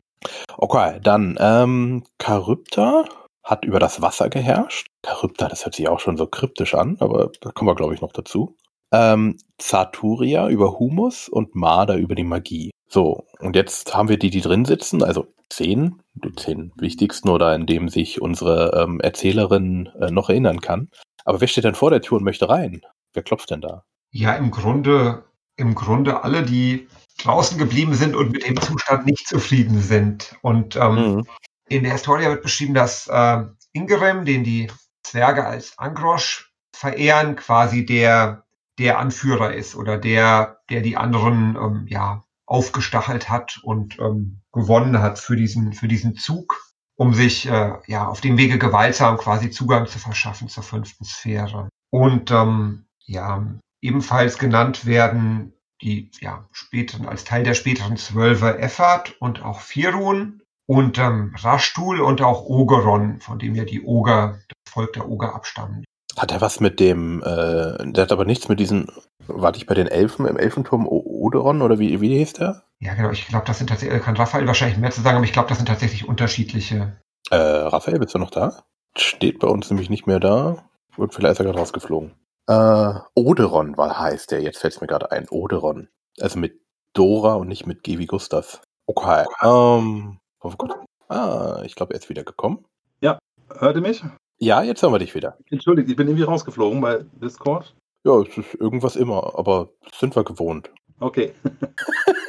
Okay, 0.56 0.98
dann 1.02 1.36
ähm, 1.40 2.04
Charypta 2.20 3.04
hat 3.42 3.64
über 3.64 3.78
das 3.78 4.02
Wasser 4.02 4.28
geherrscht. 4.28 4.86
Charypta, 5.04 5.48
das 5.48 5.64
hört 5.64 5.74
sich 5.74 5.88
auch 5.88 6.00
schon 6.00 6.16
so 6.16 6.26
kryptisch 6.26 6.74
an, 6.74 6.96
aber 7.00 7.30
da 7.40 7.50
kommen 7.52 7.68
wir, 7.68 7.74
glaube 7.74 7.94
ich, 7.94 8.00
noch 8.00 8.12
dazu. 8.12 8.56
Ähm, 8.92 9.38
Zaturia 9.58 10.48
über 10.48 10.78
Humus 10.78 11.28
und 11.28 11.54
Marder 11.54 11.96
über 11.96 12.14
die 12.14 12.24
Magie. 12.24 12.70
So, 12.88 13.24
und 13.40 13.56
jetzt 13.56 13.94
haben 13.94 14.08
wir 14.08 14.18
die, 14.18 14.30
die 14.30 14.40
drin 14.40 14.64
sitzen, 14.64 15.02
also 15.02 15.26
zehn, 15.48 16.02
die 16.14 16.32
zehn 16.34 16.72
wichtigsten 16.76 17.28
oder 17.28 17.54
in 17.54 17.66
dem 17.66 17.88
sich 17.88 18.20
unsere 18.20 18.80
ähm, 18.80 19.00
Erzählerin 19.00 19.90
äh, 20.00 20.10
noch 20.10 20.28
erinnern 20.28 20.60
kann. 20.60 20.88
Aber 21.24 21.40
wer 21.40 21.48
steht 21.48 21.64
denn 21.64 21.74
vor 21.74 21.90
der 21.90 22.00
Tür 22.00 22.18
und 22.18 22.24
möchte 22.24 22.48
rein? 22.48 22.82
Wer 23.12 23.22
klopft 23.22 23.50
denn 23.50 23.60
da? 23.60 23.84
Ja, 24.12 24.34
im 24.34 24.50
Grunde 24.50 25.24
im 25.56 25.74
Grunde 25.74 26.22
alle, 26.22 26.42
die 26.42 26.88
draußen 27.18 27.58
geblieben 27.58 27.94
sind 27.94 28.14
und 28.14 28.32
mit 28.32 28.46
dem 28.46 28.60
Zustand 28.60 29.06
nicht 29.06 29.26
zufrieden 29.26 29.80
sind. 29.80 30.36
Und 30.42 30.76
ähm, 30.76 30.94
mhm. 30.94 31.26
in 31.68 31.82
der 31.82 31.92
Historie 31.92 32.26
wird 32.26 32.42
beschrieben, 32.42 32.74
dass 32.74 33.06
äh, 33.08 33.44
Ingerem, 33.72 34.24
den 34.24 34.44
die 34.44 34.70
Zwerge 35.02 35.44
als 35.44 35.78
Angrosch 35.78 36.52
verehren, 36.74 37.36
quasi 37.36 37.86
der, 37.86 38.44
der 38.78 38.98
Anführer 38.98 39.54
ist 39.54 39.76
oder 39.76 39.98
der, 39.98 40.58
der 40.70 40.82
die 40.82 40.96
anderen 40.96 41.56
ähm, 41.56 41.86
ja, 41.88 42.22
aufgestachelt 42.46 43.28
hat 43.28 43.60
und 43.62 43.98
ähm, 43.98 44.40
gewonnen 44.52 45.00
hat 45.00 45.18
für 45.18 45.36
diesen, 45.36 45.72
für 45.72 45.88
diesen 45.88 46.16
Zug, 46.16 46.72
um 46.96 47.12
sich 47.14 47.46
äh, 47.46 47.74
ja 47.86 48.06
auf 48.06 48.20
dem 48.20 48.38
Wege 48.38 48.58
gewaltsam 48.58 49.16
quasi 49.16 49.50
Zugang 49.50 49.86
zu 49.86 49.98
verschaffen 49.98 50.48
zur 50.48 50.62
fünften 50.62 51.04
Sphäre. 51.04 51.68
Und 51.90 52.30
ähm, 52.30 52.86
ja, 53.04 53.44
Ebenfalls 53.82 54.38
genannt 54.38 54.86
werden 54.86 55.52
die 55.82 56.10
ja, 56.20 56.46
späteren, 56.52 57.06
als 57.06 57.24
Teil 57.24 57.44
der 57.44 57.54
späteren 57.54 57.96
Zwölfer 57.96 58.58
Effat 58.58 59.14
und 59.20 59.42
auch 59.42 59.60
Firun 59.60 60.42
und 60.66 60.98
ähm, 60.98 61.34
Rashtul 61.36 62.00
und 62.00 62.22
auch 62.22 62.44
Ogeron, 62.44 63.20
von 63.20 63.38
dem 63.38 63.54
ja 63.54 63.64
die 63.64 63.84
Oger, 63.84 64.38
das 64.48 64.72
Volk 64.72 64.94
der 64.94 65.08
Oger 65.08 65.34
abstammen. 65.34 65.84
Hat 66.16 66.32
er 66.32 66.40
was 66.40 66.60
mit 66.60 66.80
dem, 66.80 67.22
äh, 67.22 67.92
der 67.92 68.02
hat 68.02 68.12
aber 68.12 68.24
nichts 68.24 68.48
mit 68.48 68.58
diesen, 68.58 68.90
warte 69.26 69.58
ich 69.58 69.66
bei 69.66 69.74
den 69.74 69.86
Elfen 69.86 70.26
im 70.26 70.38
Elfenturm 70.38 70.86
Oderon 70.88 71.60
oder 71.60 71.78
wie, 71.78 72.00
wie 72.00 72.16
hieß 72.16 72.32
der? 72.34 72.62
Ja, 72.80 72.94
genau, 72.94 73.10
ich 73.10 73.26
glaube, 73.26 73.46
das 73.46 73.58
sind 73.58 73.68
tatsächlich, 73.68 74.02
kann 74.02 74.16
Raphael 74.16 74.46
wahrscheinlich 74.46 74.78
mehr 74.78 74.90
zu 74.90 75.02
sagen, 75.02 75.16
aber 75.16 75.26
ich 75.26 75.32
glaube, 75.32 75.48
das 75.48 75.58
sind 75.58 75.66
tatsächlich 75.66 76.08
unterschiedliche. 76.08 76.96
Äh, 77.30 77.36
Raphael, 77.36 77.98
bist 77.98 78.14
du 78.14 78.18
noch 78.18 78.30
da? 78.30 78.64
Steht 78.96 79.38
bei 79.38 79.48
uns 79.48 79.68
nämlich 79.68 79.90
nicht 79.90 80.06
mehr 80.06 80.20
da. 80.20 80.64
Wird 80.96 81.14
vielleicht 81.14 81.32
ist 81.32 81.40
er 81.40 81.44
gerade 81.44 81.58
rausgeflogen. 81.58 82.14
Äh, 82.48 82.94
Oderon 83.14 83.76
war 83.76 83.98
heißt 83.98 84.30
der, 84.30 84.40
jetzt 84.42 84.58
fällt 84.58 84.74
es 84.74 84.80
mir 84.80 84.86
gerade 84.86 85.10
ein. 85.10 85.28
Oderon. 85.28 85.88
Also 86.20 86.38
mit 86.38 86.60
Dora 86.92 87.34
und 87.34 87.48
nicht 87.48 87.66
mit 87.66 87.82
G 87.82 87.98
wie 87.98 88.06
Gustav. 88.06 88.62
Okay. 88.86 89.24
Ähm, 89.42 90.18
oh 90.40 90.52
Gott. 90.56 90.76
Ah, 91.08 91.62
ich 91.64 91.74
glaube, 91.74 91.94
er 91.94 92.00
ist 92.00 92.08
wieder 92.08 92.24
gekommen. 92.24 92.64
Ja, 93.00 93.18
hört 93.58 93.76
ihr 93.76 93.82
mich? 93.82 94.02
Ja, 94.38 94.62
jetzt 94.62 94.82
hören 94.82 94.92
wir 94.92 94.98
dich 94.98 95.14
wieder. 95.14 95.36
Entschuldigt, 95.50 95.88
ich 95.88 95.96
bin 95.96 96.08
irgendwie 96.08 96.24
rausgeflogen 96.24 96.80
bei 96.80 97.04
Discord. 97.22 97.74
Ja, 98.04 98.20
es 98.20 98.36
ist 98.36 98.54
irgendwas 98.54 98.96
immer, 98.96 99.36
aber 99.36 99.70
sind 99.98 100.14
wir 100.14 100.24
gewohnt. 100.24 100.70
Okay. 101.00 101.32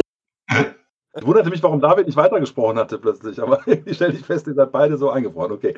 ich 1.19 1.25
wunderte 1.25 1.49
mich, 1.49 1.63
warum 1.63 1.81
David 1.81 2.07
nicht 2.07 2.15
weitergesprochen 2.15 2.77
hatte 2.77 2.97
plötzlich, 2.97 3.41
aber 3.41 3.59
ich 3.85 3.95
stelle 3.95 4.13
ich 4.13 4.25
fest, 4.25 4.47
ihr 4.47 4.53
seid 4.53 4.71
beide 4.71 4.97
so 4.97 5.09
eingefroren. 5.09 5.51
Okay. 5.51 5.73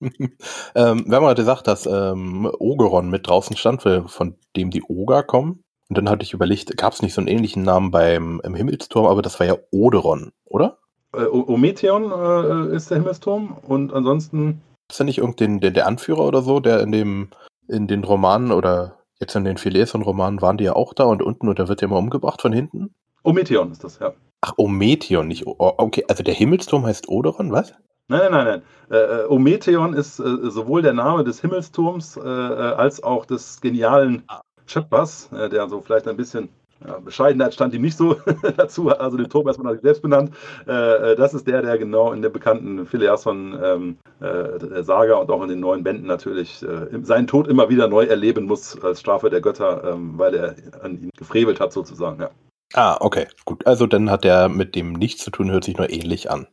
ähm, 0.00 1.04
wir 1.06 1.16
haben 1.16 1.24
heute 1.24 1.42
gesagt, 1.42 1.66
dass 1.66 1.86
ähm, 1.86 2.50
Ogeron 2.58 3.10
mit 3.10 3.26
draußen 3.26 3.56
stand, 3.56 3.82
von 3.82 4.34
dem 4.56 4.70
die 4.70 4.82
Oger 4.82 5.22
kommen. 5.22 5.62
Und 5.88 5.98
dann 5.98 6.08
hatte 6.08 6.22
ich 6.22 6.32
überlegt, 6.32 6.76
gab 6.76 6.92
es 6.92 7.02
nicht 7.02 7.14
so 7.14 7.20
einen 7.20 7.28
ähnlichen 7.28 7.64
Namen 7.64 7.90
beim 7.90 8.40
im 8.44 8.54
Himmelsturm, 8.54 9.06
aber 9.06 9.22
das 9.22 9.40
war 9.40 9.46
ja 9.46 9.56
Oderon, 9.72 10.30
oder? 10.44 10.78
Äh, 11.12 11.26
Ometheon 11.26 12.12
äh, 12.12 12.76
ist 12.76 12.90
der 12.90 12.98
Himmelsturm 12.98 13.56
und 13.66 13.92
ansonsten. 13.92 14.62
Ist 14.88 15.00
da 15.00 15.04
nicht 15.04 15.18
irgendein 15.18 15.60
der, 15.60 15.72
der 15.72 15.86
Anführer 15.86 16.26
oder 16.26 16.42
so, 16.42 16.60
der 16.60 16.80
in 16.80 16.92
dem 16.92 17.28
in 17.66 17.86
den 17.86 18.04
Romanen 18.04 18.52
oder 18.52 18.98
jetzt 19.20 19.36
in 19.36 19.44
den 19.44 19.56
Phileson-Romanen 19.56 20.42
waren 20.42 20.56
die 20.56 20.64
ja 20.64 20.74
auch 20.74 20.94
da 20.94 21.04
und 21.04 21.22
unten 21.22 21.48
und 21.48 21.58
da 21.58 21.68
wird 21.68 21.80
ja 21.80 21.88
immer 21.88 21.98
umgebracht 21.98 22.42
von 22.42 22.52
hinten? 22.52 22.94
Ometheon 23.22 23.70
ist 23.70 23.84
das, 23.84 23.98
ja. 23.98 24.12
Ach, 24.42 24.54
Ometheon, 24.56 25.28
nicht. 25.28 25.46
O 25.46 25.54
okay, 25.58 26.04
also 26.08 26.22
der 26.22 26.34
Himmelsturm 26.34 26.86
heißt 26.86 27.08
Oderon, 27.08 27.52
was? 27.52 27.74
Nein, 28.08 28.20
nein, 28.22 28.32
nein, 28.32 28.44
nein. 28.44 28.62
Äh, 28.90 29.22
äh, 29.22 29.26
Ometheon 29.28 29.92
ist 29.92 30.18
äh, 30.18 30.50
sowohl 30.50 30.82
der 30.82 30.94
Name 30.94 31.24
des 31.24 31.40
Himmelsturms 31.40 32.16
äh, 32.16 32.20
äh 32.20 32.72
als 32.72 33.02
auch 33.02 33.26
des 33.26 33.60
genialen 33.60 34.24
ah. 34.28 34.40
Schöpfers, 34.66 35.30
äh, 35.32 35.48
der 35.48 35.68
so 35.68 35.80
vielleicht 35.80 36.08
ein 36.08 36.16
bisschen 36.16 36.48
Ja, 36.84 36.98
Bescheidenheit 36.98 37.52
stand 37.52 37.74
ihm 37.74 37.82
nicht 37.82 37.96
so 37.96 38.16
dazu, 38.56 38.90
hat 38.90 39.00
also 39.00 39.18
den 39.18 39.28
Turm 39.28 39.46
erstmal 39.46 39.66
nach 39.66 39.78
sich 39.78 39.82
selbst 39.82 40.00
benannt. 40.00 40.32
Das 40.64 41.34
ist 41.34 41.46
der, 41.46 41.60
der 41.60 41.76
genau 41.76 42.12
in 42.12 42.22
der 42.22 42.30
bekannten 42.30 42.86
Phileason 42.86 43.58
ähm, 43.62 43.96
äh, 44.20 44.82
Saga 44.82 45.16
und 45.16 45.30
auch 45.30 45.42
in 45.42 45.50
den 45.50 45.60
neuen 45.60 45.84
Bänden 45.84 46.06
natürlich 46.06 46.64
seinen 47.02 47.26
Tod 47.26 47.48
immer 47.48 47.68
wieder 47.68 47.86
neu 47.86 48.04
erleben 48.06 48.46
muss 48.46 48.82
als 48.82 49.00
Strafe 49.00 49.28
der 49.28 49.42
Götter, 49.42 49.92
ähm, 49.92 50.14
weil 50.16 50.34
er 50.34 50.54
an 50.82 51.02
ihn 51.02 51.10
gefrevelt 51.18 51.60
hat 51.60 51.72
sozusagen. 51.74 52.22
Ja. 52.22 52.30
Ah, 52.74 52.98
okay, 53.00 53.26
gut. 53.44 53.66
Also 53.66 53.86
dann 53.86 54.10
hat 54.10 54.24
er 54.24 54.48
mit 54.48 54.74
dem 54.76 54.92
nichts 54.92 55.24
zu 55.24 55.30
tun, 55.30 55.50
hört 55.50 55.64
sich 55.64 55.76
nur 55.76 55.90
ähnlich 55.90 56.30
an. 56.30 56.46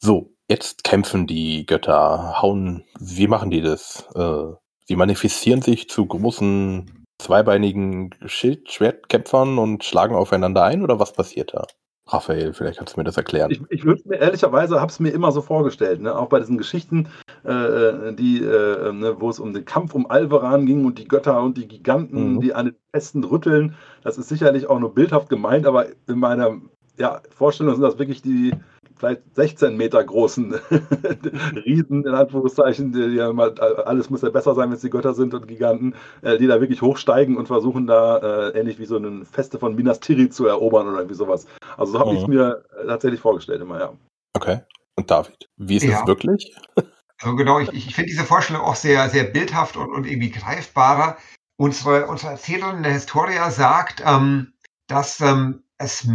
So, 0.00 0.34
jetzt 0.48 0.84
kämpfen 0.84 1.26
die 1.26 1.66
Götter, 1.66 2.42
hauen, 2.42 2.84
wie 3.00 3.28
machen 3.28 3.50
die 3.50 3.62
das? 3.62 4.06
Äh, 4.14 4.54
sie 4.86 4.96
manifestieren 4.96 5.62
sich 5.62 5.88
zu 5.90 6.06
großen 6.06 7.06
zweibeinigen 7.20 8.10
Schild-Schwertkämpfern 8.26 9.58
und 9.58 9.84
schlagen 9.84 10.16
aufeinander 10.16 10.64
ein 10.64 10.82
oder 10.82 10.98
was 11.00 11.12
passiert 11.14 11.54
da? 11.54 11.66
Raphael, 12.12 12.52
vielleicht 12.52 12.78
kannst 12.78 12.96
du 12.96 13.00
mir 13.00 13.04
das 13.04 13.16
erklären. 13.16 13.50
Ich, 13.50 13.62
ich 13.68 13.84
würde 13.84 14.02
mir 14.04 14.16
ehrlicherweise 14.16 14.80
habe 14.80 14.90
es 14.90 14.98
mir 14.98 15.10
immer 15.10 15.30
so 15.30 15.42
vorgestellt, 15.42 16.00
ne? 16.00 16.16
auch 16.16 16.28
bei 16.28 16.40
diesen 16.40 16.58
Geschichten, 16.58 17.08
äh, 17.44 17.52
äh, 17.52 18.14
die, 18.14 18.42
äh, 18.42 18.92
ne, 18.92 19.16
wo 19.18 19.30
es 19.30 19.38
um 19.38 19.54
den 19.54 19.64
Kampf 19.64 19.94
um 19.94 20.10
Alveran 20.10 20.66
ging 20.66 20.84
und 20.84 20.98
die 20.98 21.06
Götter 21.06 21.40
und 21.42 21.56
die 21.56 21.68
Giganten, 21.68 22.34
mhm. 22.34 22.40
die 22.40 22.54
an 22.54 22.66
den 22.66 22.76
Festen 22.92 23.22
rütteln. 23.22 23.76
Das 24.02 24.18
ist 24.18 24.28
sicherlich 24.28 24.68
auch 24.68 24.80
nur 24.80 24.94
bildhaft 24.94 25.28
gemeint, 25.28 25.66
aber 25.66 25.86
in 26.08 26.18
meiner 26.18 26.60
ja, 26.98 27.22
Vorstellung 27.30 27.74
sind 27.74 27.82
das 27.82 27.98
wirklich 27.98 28.22
die 28.22 28.52
vielleicht 29.00 29.22
16 29.34 29.76
Meter 29.76 30.04
großen 30.04 30.54
Riesen, 31.64 32.06
in 32.06 32.14
Anführungszeichen, 32.14 32.92
die, 32.92 33.10
die 33.10 33.32
mal, 33.32 33.58
alles 33.58 34.10
muss 34.10 34.22
ja 34.22 34.30
besser 34.30 34.54
sein, 34.54 34.68
wenn 34.68 34.76
es 34.76 34.82
die 34.82 34.90
Götter 34.90 35.14
sind 35.14 35.34
und 35.34 35.48
Giganten, 35.48 35.94
äh, 36.22 36.38
die 36.38 36.46
da 36.46 36.60
wirklich 36.60 36.82
hochsteigen 36.82 37.36
und 37.36 37.46
versuchen 37.46 37.86
da 37.86 38.50
äh, 38.50 38.58
ähnlich 38.58 38.78
wie 38.78 38.86
so 38.86 38.96
eine 38.96 39.24
Feste 39.24 39.58
von 39.58 39.74
Minas 39.74 40.00
Tirith 40.00 40.34
zu 40.34 40.46
erobern 40.46 40.86
oder 40.86 40.98
irgendwie 40.98 41.16
sowas. 41.16 41.46
Also 41.76 41.92
so 41.92 41.98
habe 41.98 42.12
mhm. 42.12 42.18
ich 42.18 42.26
mir 42.26 42.64
äh, 42.78 42.86
tatsächlich 42.86 43.20
vorgestellt 43.20 43.62
immer, 43.62 43.80
ja. 43.80 43.92
Okay. 44.36 44.60
Und 44.96 45.10
David, 45.10 45.48
wie 45.56 45.76
ist 45.76 45.84
ja. 45.84 46.00
es 46.00 46.06
wirklich? 46.06 46.54
Also 47.22 47.36
genau, 47.36 47.58
ich, 47.58 47.72
ich 47.72 47.94
finde 47.94 48.10
diese 48.10 48.24
Vorstellung 48.24 48.62
auch 48.62 48.76
sehr, 48.76 49.08
sehr 49.08 49.24
bildhaft 49.24 49.76
und, 49.76 49.90
und 49.90 50.06
irgendwie 50.06 50.30
greifbarer. 50.30 51.16
Unsere, 51.56 52.06
unsere 52.06 52.32
Erzählerin 52.32 52.82
der 52.82 52.92
Historia 52.92 53.50
sagt, 53.50 54.02
ähm, 54.06 54.52
dass 54.88 55.20
ähm, 55.20 55.62
es 55.78 56.06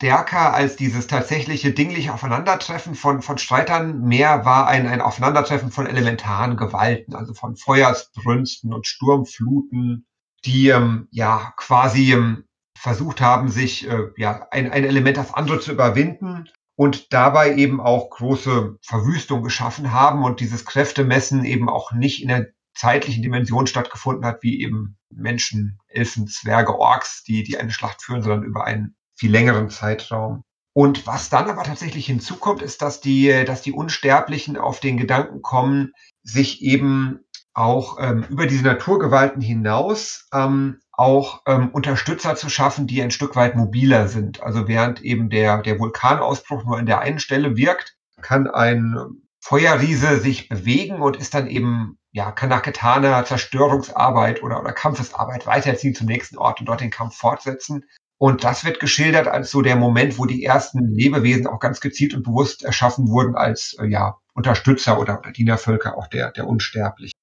stärker 0.00 0.54
als 0.54 0.76
dieses 0.76 1.08
tatsächliche 1.08 1.72
dingliche 1.72 2.14
Aufeinandertreffen 2.14 2.94
von, 2.94 3.20
von 3.20 3.36
Streitern 3.36 4.00
mehr 4.00 4.46
war 4.46 4.66
ein, 4.66 4.86
ein 4.86 5.02
Aufeinandertreffen 5.02 5.70
von 5.70 5.86
elementaren 5.86 6.56
Gewalten, 6.56 7.14
also 7.14 7.34
von 7.34 7.54
Feuersbrünsten 7.54 8.72
und 8.72 8.86
Sturmfluten, 8.86 10.06
die 10.46 10.68
ähm, 10.68 11.06
ja 11.10 11.52
quasi 11.58 12.14
ähm, 12.14 12.44
versucht 12.78 13.20
haben, 13.20 13.50
sich 13.50 13.86
äh, 13.90 14.06
ja 14.16 14.46
ein, 14.50 14.72
ein 14.72 14.84
Element 14.84 15.18
das 15.18 15.34
andere 15.34 15.60
zu 15.60 15.70
überwinden 15.70 16.48
und 16.76 17.12
dabei 17.12 17.56
eben 17.56 17.78
auch 17.78 18.08
große 18.08 18.78
Verwüstung 18.80 19.42
geschaffen 19.42 19.92
haben 19.92 20.24
und 20.24 20.40
dieses 20.40 20.64
Kräftemessen 20.64 21.44
eben 21.44 21.68
auch 21.68 21.92
nicht 21.92 22.22
in 22.22 22.28
der 22.28 22.46
zeitlichen 22.74 23.22
Dimension 23.22 23.66
stattgefunden 23.66 24.24
hat, 24.24 24.42
wie 24.42 24.62
eben 24.62 24.96
Menschen, 25.10 25.78
Elfen, 25.88 26.26
Zwerge, 26.26 26.78
Orks, 26.78 27.22
die, 27.22 27.42
die 27.42 27.58
eine 27.58 27.70
Schlacht 27.70 28.02
führen, 28.02 28.22
sondern 28.22 28.44
über 28.44 28.64
einen 28.64 28.96
viel 29.20 29.30
längeren 29.30 29.68
Zeitraum. 29.68 30.42
Und 30.72 31.06
was 31.06 31.28
dann 31.28 31.50
aber 31.50 31.62
tatsächlich 31.62 32.06
hinzukommt, 32.06 32.62
ist, 32.62 32.80
dass 32.80 33.00
die, 33.00 33.44
dass 33.44 33.60
die 33.60 33.72
Unsterblichen 33.72 34.56
auf 34.56 34.80
den 34.80 34.96
Gedanken 34.96 35.42
kommen, 35.42 35.92
sich 36.22 36.62
eben 36.62 37.20
auch 37.52 37.98
ähm, 38.00 38.24
über 38.30 38.46
diese 38.46 38.64
Naturgewalten 38.64 39.42
hinaus 39.42 40.26
ähm, 40.32 40.80
auch 40.92 41.42
ähm, 41.46 41.68
Unterstützer 41.70 42.34
zu 42.34 42.48
schaffen, 42.48 42.86
die 42.86 43.02
ein 43.02 43.10
Stück 43.10 43.36
weit 43.36 43.56
mobiler 43.56 44.08
sind. 44.08 44.42
Also 44.42 44.68
während 44.68 45.02
eben 45.02 45.28
der, 45.28 45.58
der 45.58 45.78
Vulkanausbruch 45.78 46.64
nur 46.64 46.78
an 46.78 46.86
der 46.86 47.00
einen 47.00 47.18
Stelle 47.18 47.56
wirkt, 47.56 47.96
kann 48.22 48.46
ein 48.48 48.96
Feuerriese 49.40 50.18
sich 50.20 50.48
bewegen 50.48 51.02
und 51.02 51.16
ist 51.16 51.34
dann 51.34 51.46
eben, 51.46 51.98
ja, 52.12 52.30
kann 52.32 52.48
nach 52.48 52.62
getaner 52.62 53.24
Zerstörungsarbeit 53.24 54.42
oder, 54.42 54.60
oder 54.60 54.72
Kampfesarbeit 54.72 55.46
weiterziehen 55.46 55.94
zum 55.94 56.06
nächsten 56.06 56.38
Ort 56.38 56.60
und 56.60 56.66
dort 56.66 56.80
den 56.80 56.90
Kampf 56.90 57.16
fortsetzen. 57.16 57.84
Und 58.22 58.44
das 58.44 58.66
wird 58.66 58.80
geschildert 58.80 59.28
als 59.28 59.50
so 59.50 59.62
der 59.62 59.76
Moment, 59.76 60.18
wo 60.18 60.26
die 60.26 60.44
ersten 60.44 60.94
Lebewesen 60.94 61.46
auch 61.46 61.58
ganz 61.58 61.80
gezielt 61.80 62.12
und 62.12 62.22
bewusst 62.22 62.62
erschaffen 62.62 63.08
wurden 63.08 63.34
als 63.34 63.74
äh, 63.80 63.86
ja, 63.86 64.18
Unterstützer 64.34 65.00
oder, 65.00 65.20
oder 65.20 65.32
Dienervölker 65.32 65.96
auch 65.96 66.06
der, 66.06 66.30
der 66.30 66.46
Unsterblichen. 66.46 67.14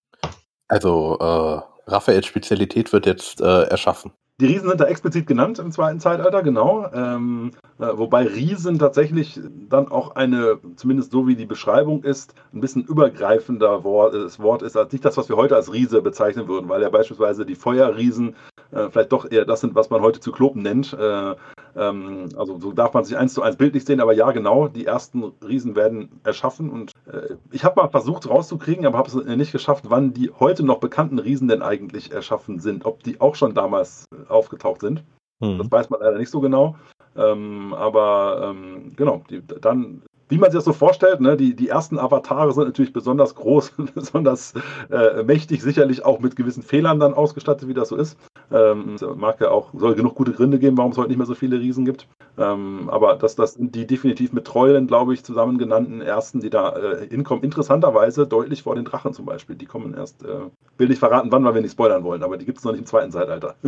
Also 0.68 1.18
äh, 1.20 1.92
Raphaels 1.92 2.26
Spezialität 2.26 2.92
wird 2.94 3.06
jetzt 3.06 3.42
äh, 3.42 3.64
erschaffen. 3.66 4.12
Die 4.40 4.48
Riesen 4.48 4.70
sind 4.70 4.82
da 4.82 4.86
explizit 4.86 5.28
genannt 5.28 5.60
im 5.60 5.72
zweiten 5.72 6.00
Zeitalter, 6.00 6.42
genau. 6.42 6.92
Ähm, 6.92 7.52
äh, 7.80 7.86
wobei 7.94 8.24
Riesen 8.26 8.80
tatsächlich 8.80 9.40
dann 9.70 9.90
auch 9.90 10.16
eine, 10.16 10.60
zumindest 10.78 11.12
so 11.12 11.28
wie 11.28 11.36
die 11.36 11.46
Beschreibung 11.46 12.04
ist, 12.04 12.34
ein 12.54 12.62
bisschen 12.62 12.84
übergreifender 12.84 13.84
Wort, 13.84 14.16
das 14.16 14.40
Wort 14.40 14.64
ist 14.64 14.76
als 14.76 14.92
nicht 14.92 15.06
das, 15.06 15.18
was 15.18 15.30
wir 15.30 15.38
heute 15.38 15.56
als 15.56 15.72
Riese 15.72 16.02
bezeichnen 16.02 16.48
würden, 16.48 16.70
weil 16.70 16.82
ja 16.82 16.90
beispielsweise 16.90 17.46
die 17.46 17.56
Feuerriesen 17.56 18.36
äh, 18.72 18.90
vielleicht 18.90 19.12
doch 19.12 19.30
eher 19.30 19.46
das 19.46 19.62
sind, 19.62 19.76
was 19.76 19.90
man 19.90 20.02
heute 20.02 20.20
Zyklopen 20.20 20.62
nennt. 20.62 20.94
Äh, 20.94 21.36
ähm, 21.76 22.30
also 22.38 22.60
so 22.60 22.72
darf 22.72 22.94
man 22.94 23.04
sich 23.04 23.18
eins 23.18 23.34
zu 23.34 23.42
eins 23.42 23.58
bildlich 23.58 23.86
sehen, 23.86 24.02
aber 24.02 24.14
ja, 24.14 24.32
genau, 24.32 24.68
die 24.68 24.86
ersten 24.86 25.24
Riesen 25.46 25.76
werden 25.76 26.20
erschaffen 26.24 26.70
und 26.70 26.92
äh, 27.12 27.36
ich 27.52 27.64
habe 27.64 27.82
mal 27.82 27.90
versucht 27.90 28.30
rauszukriegen, 28.30 28.86
aber 28.86 28.98
habe 28.98 29.10
es 29.10 29.16
nicht 29.16 29.52
geschafft, 29.52 29.86
wann 29.88 30.14
die 30.14 30.32
heute 30.40 30.64
noch 30.64 30.80
bekannten 30.80 31.20
Riesen 31.20 31.48
denn 31.48 31.62
eigentlich 31.62 32.12
erschaffen 32.12 32.60
sind, 32.60 32.86
ob 32.86 33.04
die 33.04 33.22
auch 33.22 33.36
schon 33.36 33.54
damals 33.54 34.06
äh, 34.12 34.30
aufgetaucht 34.30 34.82
sind. 34.82 35.04
Hm. 35.42 35.60
Das 35.60 35.72
weiß 35.72 35.90
man 35.90 36.00
leider 36.02 36.18
nicht 36.18 36.32
so 36.32 36.40
genau. 36.40 36.76
Ähm, 37.16 37.74
aber 37.74 38.52
ähm, 38.52 38.94
genau, 38.96 39.24
die, 39.30 39.42
dann 39.46 40.04
wie 40.30 40.38
man 40.38 40.52
sich 40.52 40.58
das 40.58 40.66
so 40.66 40.74
vorstellt, 40.74 41.22
ne, 41.22 41.38
die, 41.38 41.56
die 41.56 41.70
ersten 41.70 41.98
Avatare 42.00 42.52
sind 42.54 42.66
natürlich 42.66 42.94
besonders 42.94 43.36
groß, 43.36 43.74
besonders 43.96 44.54
äh, 44.92 45.24
mächtig, 45.24 45.62
sicherlich 45.62 46.04
auch 46.06 46.20
mit 46.20 46.36
gewissen 46.36 46.64
Fehlern 46.64 47.00
dann 47.00 47.14
ausgestattet, 47.14 47.68
wie 47.68 47.74
das 47.74 47.90
so 47.90 47.96
ist. 47.96 48.18
Ähm, 48.52 48.96
mag 49.16 49.42
ja 49.42 49.52
auch, 49.52 49.72
soll 49.74 49.96
genug 49.96 50.16
gute 50.16 50.32
Gründe 50.32 50.60
geben, 50.60 50.78
warum 50.78 50.92
es 50.92 50.98
heute 50.98 51.10
nicht 51.10 51.18
mehr 51.18 51.26
so 51.26 51.36
viele 51.36 51.60
Riesen 51.60 51.86
gibt. 51.86 52.08
Ähm, 52.38 52.90
aber 52.90 53.16
das, 53.16 53.36
das 53.36 53.56
sind 53.56 53.76
die 53.76 53.86
definitiv 53.88 54.32
mit 54.32 54.46
Treulen, 54.46 54.88
glaube 54.88 55.14
ich, 55.14 55.24
zusammen 55.24 55.58
genannten 55.58 56.02
ersten, 56.02 56.40
die 56.40 56.50
da 56.50 56.76
äh, 56.76 57.08
hinkommen. 57.08 57.44
Interessanterweise 57.44 58.28
deutlich 58.28 58.64
vor 58.64 58.76
den 58.76 58.86
Drachen 58.86 59.14
zum 59.14 59.26
Beispiel. 59.26 59.56
Die 59.56 59.66
kommen 59.66 59.94
erst, 59.94 60.24
äh, 60.24 60.40
will 60.78 60.88
nicht 60.88 61.00
verraten, 61.00 61.32
wann, 61.32 61.44
weil 61.44 61.56
wir 61.56 61.62
nicht 61.62 61.74
spoilern 61.74 62.04
wollen, 62.04 62.24
aber 62.24 62.38
die 62.38 62.46
gibt 62.46 62.60
es 62.60 62.64
noch 62.64 62.72
nicht 62.72 62.82
im 62.82 62.88
zweiten 62.88 63.12
Zeitalter. 63.12 63.56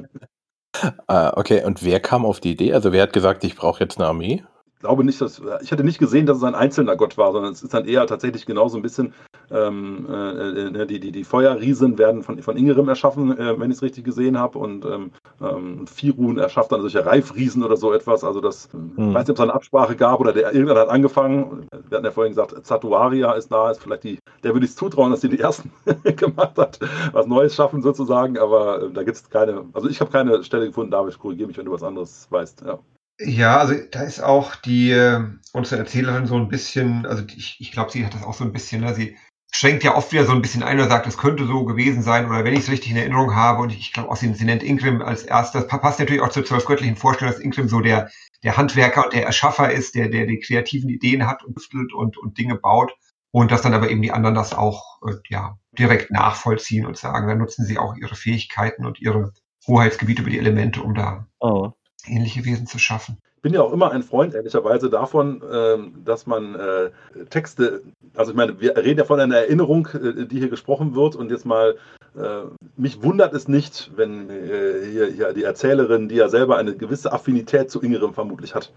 Ah, 1.08 1.34
okay, 1.36 1.66
und 1.66 1.84
wer 1.84 2.00
kam 2.00 2.26
auf 2.26 2.40
die 2.40 2.52
Idee? 2.52 2.74
Also 2.74 2.94
wer 2.94 3.02
hat 3.02 3.12
gesagt, 3.12 3.44
ich 3.44 3.56
brauche 3.56 3.84
jetzt 3.84 3.98
eine 3.98 4.08
Armee? 4.08 4.44
Glaube 4.80 5.04
nicht, 5.04 5.22
dass 5.22 5.42
ich 5.62 5.72
hatte 5.72 5.84
nicht 5.84 6.00
gesehen, 6.00 6.26
dass 6.26 6.38
es 6.38 6.44
ein 6.44 6.56
einzelner 6.56 6.96
Gott 6.96 7.18
war, 7.18 7.32
sondern 7.32 7.52
es 7.54 7.64
ist 7.64 7.74
dann 7.74 7.86
eher 7.86 8.08
tatsächlich 8.08 8.46
genauso 8.46 8.78
ein 8.78 8.82
bisschen 8.82 9.14
ähm, 9.52 10.08
äh, 10.10 10.70
ne, 10.70 10.86
die, 10.88 11.00
die, 11.00 11.12
die 11.12 11.24
Feuerriesen 11.24 11.98
werden 11.98 12.24
von, 12.24 12.42
von 12.42 12.58
Ingerim 12.58 12.88
erschaffen, 12.88 13.38
äh, 13.38 13.60
wenn 13.60 13.72
ich 13.72 13.78
es 13.78 13.84
richtig 13.84 14.04
gesehen 14.04 14.38
habe, 14.38 14.60
und 14.60 14.86
ähm, 14.86 15.12
ähm, 15.42 15.88
Firun 15.88 16.38
erschafft 16.38 16.72
dann 16.72 16.82
solche 16.82 17.06
Reifriesen 17.06 17.64
oder 17.64 17.78
so 17.78 17.94
etwas. 17.94 18.24
Also 18.24 18.42
das, 18.42 18.70
hm. 18.72 19.10
ich 19.10 19.14
weiß 19.14 19.28
nicht, 19.28 19.32
ob 19.32 19.38
es 19.38 19.42
eine 19.42 19.54
Absprache 19.54 19.96
gab 19.96 20.20
oder 20.20 20.34
der 20.34 20.54
irgendwann 20.54 20.78
hat 20.78 20.90
angefangen. 20.90 21.68
Wir 21.90 21.98
hatten 21.98 22.06
ja 22.06 22.12
vorhin 22.12 22.32
gesagt, 22.32 22.66
Zatuaria 22.66 23.34
ist 23.34 23.52
da, 23.52 23.72
ist 23.72 23.82
vielleicht 23.82 24.04
die, 24.04 24.20
der 24.44 24.54
würde 24.54 24.66
ich 24.66 24.72
es 24.72 24.78
zutrauen, 24.78 25.12
dass 25.12 25.22
die 25.22 25.30
die 25.30 25.40
ersten 25.40 25.72
gemacht 26.04 26.58
hat, 26.58 26.80
was 27.12 27.28
Neues 27.28 27.56
schaffen 27.56 27.82
sozusagen, 27.82 28.38
aber 28.38 28.84
äh, 28.84 28.92
da 28.92 29.04
gibt 29.04 29.18
es 29.18 29.30
keine, 29.30 29.66
also 29.74 29.90
ich 29.90 30.00
habe 30.00 30.12
keine 30.12 30.44
Stelle 30.44 30.68
gefunden, 30.68 30.92
David, 30.92 31.18
korrigiere 31.18 31.48
mich, 31.48 31.58
wenn 31.58 31.66
du 31.66 31.72
was 31.72 31.84
anderes 31.84 32.28
weißt. 32.30 32.64
Ja. 32.66 32.80
Ja, 33.22 33.58
also 33.58 33.74
da 33.92 34.04
ist 34.04 34.22
auch 34.22 34.56
die 34.56 34.92
äh, 34.92 35.22
unsere 35.52 35.82
Erzählerin 35.82 36.26
so 36.26 36.36
ein 36.36 36.48
bisschen, 36.48 37.06
also 37.06 37.24
ich, 37.36 37.58
ich 37.60 37.72
glaube, 37.72 37.92
sie 37.92 38.06
hat 38.06 38.14
das 38.14 38.24
auch 38.24 38.34
so 38.34 38.46
ein 38.46 38.54
bisschen, 38.54 38.82
ne, 38.82 38.96
sie 38.96 39.18
schränkt 39.52 39.84
ja 39.84 39.96
oft 39.96 40.14
wieder 40.14 40.26
so 40.26 40.32
ein 40.32 40.42
bisschen 40.42 40.64
ein 40.64 40.80
oder 40.80 40.88
sagt, 40.88 41.06
es 41.06 41.18
könnte 41.18 41.46
so 41.46 41.66
gewesen 41.66 42.02
sein 42.02 42.30
oder 42.30 42.46
wenn 42.46 42.54
ich 42.54 42.62
es 42.62 42.70
richtig 42.70 42.92
in 42.92 42.98
Erinnerung 42.98 43.36
habe 43.36 43.62
und 43.62 43.74
ich 43.74 43.92
glaube 43.92 44.10
auch, 44.10 44.16
sie, 44.16 44.34
sie 44.34 44.46
nennt 44.46 44.64
Ingrim 44.64 45.02
als 45.02 45.24
erstes, 45.24 45.68
passt 45.68 46.00
natürlich 46.00 46.22
auch 46.22 46.30
zur 46.30 46.46
zwölfgöttlichen 46.46 46.96
Vorstellung, 46.96 47.34
dass 47.34 47.44
Ingrim 47.44 47.68
so 47.68 47.82
der, 47.82 48.10
der 48.44 48.56
Handwerker 48.56 49.04
und 49.06 49.14
der 49.14 49.26
Erschaffer 49.26 49.70
ist, 49.70 49.96
der, 49.96 50.08
der 50.08 50.26
die 50.26 50.40
kreativen 50.40 50.90
Ideen 50.90 51.28
hat 51.28 51.44
und 51.44 51.60
und, 51.94 52.18
und 52.18 52.38
Dinge 52.38 52.56
baut 52.56 52.94
und 53.32 53.52
dass 53.52 53.64
dann 53.64 53.74
aber 53.74 53.90
eben 53.90 54.02
die 54.02 54.12
anderen 54.12 54.36
das 54.36 54.54
auch 54.54 55.02
äh, 55.06 55.16
ja, 55.28 55.58
direkt 55.78 56.10
nachvollziehen 56.10 56.86
und 56.86 56.96
sagen, 56.96 57.28
dann 57.28 57.40
nutzen 57.40 57.66
sie 57.66 57.80
auch 57.80 57.96
ihre 57.98 58.16
Fähigkeiten 58.16 58.86
und 58.86 59.02
ihre 59.02 59.34
Hoheitsgebiete 59.68 60.22
über 60.22 60.32
die 60.32 60.40
Elemente, 60.40 60.82
um 60.82 60.94
da 60.94 61.28
oh 61.42 61.74
ähnliche 62.10 62.46
Wesen 62.46 62.68
zu 62.68 62.80
schaffen. 62.80 63.18
Ich 63.40 63.42
bin 63.42 63.54
ja 63.54 63.62
auch 63.62 63.72
immer 63.72 63.92
ein 63.92 64.04
Freund, 64.04 64.34
ehrlicherweise, 64.34 64.90
davon, 64.90 65.42
ähm, 65.50 66.02
dass 66.04 66.28
man 66.28 66.56
äh, 66.56 66.90
Texte, 67.30 67.84
also 68.14 68.32
ich 68.32 68.38
meine, 68.38 68.60
wir 68.60 68.76
reden 68.76 69.00
ja 69.00 69.06
von 69.06 69.18
einer 69.18 69.38
Erinnerung, 69.38 69.88
äh, 69.94 70.26
die 70.26 70.40
hier 70.40 70.50
gesprochen 70.50 70.94
wird 70.94 71.16
und 71.16 71.32
jetzt 71.32 71.46
mal, 71.46 71.78
äh, 72.18 72.42
mich 72.76 73.02
wundert 73.02 73.34
es 73.34 73.48
nicht, 73.48 73.92
wenn 73.96 74.30
hier, 74.30 75.08
hier 75.08 75.32
die 75.32 75.44
Erzählerin, 75.44 76.10
die 76.10 76.16
ja 76.16 76.28
selber 76.28 76.58
eine 76.58 76.76
gewisse 76.76 77.14
Affinität 77.14 77.72
zu 77.72 77.82
Ingerem 77.82 78.14
vermutlich 78.14 78.56
hat, 78.56 78.74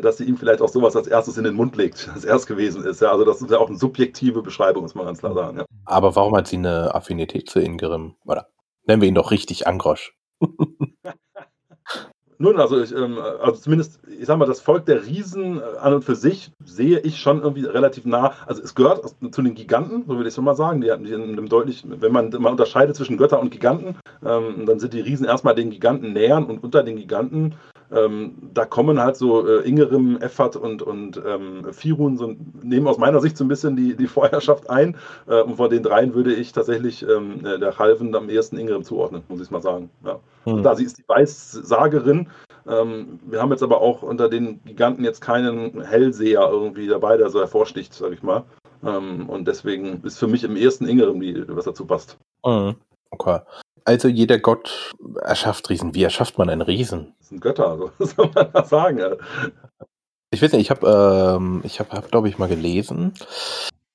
dass 0.00 0.16
sie 0.16 0.24
ihm 0.24 0.38
vielleicht 0.38 0.62
auch 0.62 0.70
sowas 0.70 0.96
als 0.96 1.08
erstes 1.08 1.36
in 1.36 1.44
den 1.44 1.54
Mund 1.54 1.76
legt, 1.76 2.08
als 2.14 2.24
erst 2.24 2.46
gewesen 2.46 2.84
ist. 2.84 3.02
Ja, 3.02 3.12
also 3.12 3.26
das 3.26 3.42
ist 3.42 3.50
ja 3.50 3.58
auch 3.58 3.68
eine 3.68 3.76
subjektive 3.76 4.40
Beschreibung, 4.40 4.84
muss 4.84 4.94
man 4.94 5.04
ganz 5.04 5.18
klar 5.18 5.34
sagen. 5.34 5.58
Ja. 5.58 5.66
Aber 5.84 6.16
warum 6.16 6.34
hat 6.34 6.46
sie 6.46 6.56
eine 6.56 6.94
Affinität 6.94 7.50
zu 7.50 7.60
Ingerem? 7.60 8.14
Oder 8.24 8.48
nennen 8.86 9.02
wir 9.02 9.08
ihn 9.08 9.14
doch 9.14 9.30
richtig 9.30 9.66
Angrosch. 9.66 10.14
Nun, 12.38 12.60
also, 12.60 12.80
ich, 12.80 12.92
ähm, 12.92 13.18
also 13.18 13.60
zumindest, 13.60 13.98
ich 14.06 14.26
sag 14.26 14.36
mal, 14.38 14.46
das 14.46 14.60
Volk 14.60 14.84
der 14.84 15.06
Riesen 15.06 15.58
äh, 15.58 15.78
an 15.80 15.94
und 15.94 16.04
für 16.04 16.14
sich 16.14 16.50
sehe 16.64 16.98
ich 17.00 17.18
schon 17.18 17.40
irgendwie 17.40 17.64
relativ 17.64 18.04
nah. 18.04 18.34
Also 18.46 18.62
es 18.62 18.74
gehört 18.74 19.04
zu 19.30 19.42
den 19.42 19.54
Giganten, 19.54 20.04
so 20.06 20.16
würde 20.16 20.28
ich 20.28 20.34
es 20.36 20.40
mal 20.40 20.54
sagen. 20.54 20.82
Die 20.82 20.90
hatten 20.90 21.04
die 21.04 21.12
in 21.12 21.22
einem 21.22 21.48
deutlich, 21.48 21.84
wenn 21.86 22.12
man 22.12 22.30
mal 22.38 22.50
unterscheidet 22.50 22.94
zwischen 22.96 23.16
Götter 23.16 23.40
und 23.40 23.50
Giganten, 23.50 23.96
ähm, 24.24 24.66
dann 24.66 24.78
sind 24.78 24.92
die 24.92 25.00
Riesen 25.00 25.26
erstmal 25.26 25.54
den 25.54 25.70
Giganten 25.70 26.12
nähern 26.12 26.44
und 26.44 26.62
unter 26.62 26.82
den 26.82 26.96
Giganten 26.96 27.54
ähm, 27.94 28.34
da 28.54 28.64
kommen 28.64 29.00
halt 29.00 29.16
so 29.16 29.46
äh, 29.46 29.68
Ingerim, 29.68 30.18
Effat 30.20 30.56
und, 30.56 30.82
und 30.82 31.20
ähm, 31.24 31.72
Firun 31.72 32.16
so, 32.16 32.34
nehmen 32.62 32.86
aus 32.86 32.98
meiner 32.98 33.20
Sicht 33.20 33.36
so 33.36 33.44
ein 33.44 33.48
bisschen 33.48 33.76
die, 33.76 33.96
die 33.96 34.06
Vorherrschaft 34.06 34.68
ein. 34.70 34.96
Äh, 35.26 35.42
und 35.42 35.56
von 35.56 35.70
den 35.70 35.82
dreien 35.82 36.14
würde 36.14 36.34
ich 36.34 36.52
tatsächlich 36.52 37.02
ähm, 37.08 37.44
äh, 37.44 37.58
der 37.58 37.78
Halven 37.78 38.14
am 38.14 38.28
ehesten 38.28 38.58
Ingerim 38.58 38.82
zuordnen, 38.82 39.22
muss 39.28 39.40
ich 39.40 39.50
mal 39.50 39.62
sagen. 39.62 39.90
Ja. 40.04 40.18
Hm. 40.44 40.62
Da 40.62 40.74
sie 40.74 40.84
ist 40.84 40.98
die 40.98 41.08
Weissagerin. 41.08 42.28
Ähm, 42.68 43.20
wir 43.26 43.40
haben 43.40 43.50
jetzt 43.50 43.62
aber 43.62 43.80
auch 43.80 44.02
unter 44.02 44.28
den 44.28 44.62
Giganten 44.64 45.04
jetzt 45.04 45.20
keinen 45.20 45.80
Hellseher 45.82 46.48
irgendwie 46.50 46.88
dabei, 46.88 47.16
der 47.16 47.30
so 47.30 47.38
hervorsticht, 47.38 47.94
sag 47.94 48.12
ich 48.12 48.22
mal. 48.22 48.44
Ähm, 48.84 49.28
und 49.28 49.46
deswegen 49.46 50.02
ist 50.02 50.18
für 50.18 50.26
mich 50.26 50.44
im 50.44 50.56
ersten 50.56 50.86
Ingerim, 50.86 51.20
die, 51.20 51.44
was 51.48 51.64
dazu 51.64 51.86
passt. 51.86 52.18
Mhm. 52.44 52.74
Okay. 53.10 53.40
Also 53.86 54.08
jeder 54.08 54.40
Gott 54.40 54.92
erschafft 55.22 55.70
Riesen. 55.70 55.94
Wie 55.94 56.02
erschafft 56.02 56.38
man 56.38 56.50
einen 56.50 56.62
Riesen? 56.62 57.14
Das 57.20 57.28
sind 57.28 57.40
Götter, 57.40 57.68
also, 57.68 57.92
was 57.98 58.16
soll 58.16 58.30
man 58.34 58.50
da 58.52 58.64
sagen? 58.64 59.16
Ich 60.32 60.42
weiß 60.42 60.52
nicht, 60.52 60.62
ich 60.62 60.70
habe, 60.70 61.36
ähm, 61.36 61.60
ich 61.64 61.78
habe, 61.78 61.90
hab, 61.92 62.10
glaube 62.10 62.28
ich, 62.28 62.36
mal 62.36 62.48
gelesen, 62.48 63.14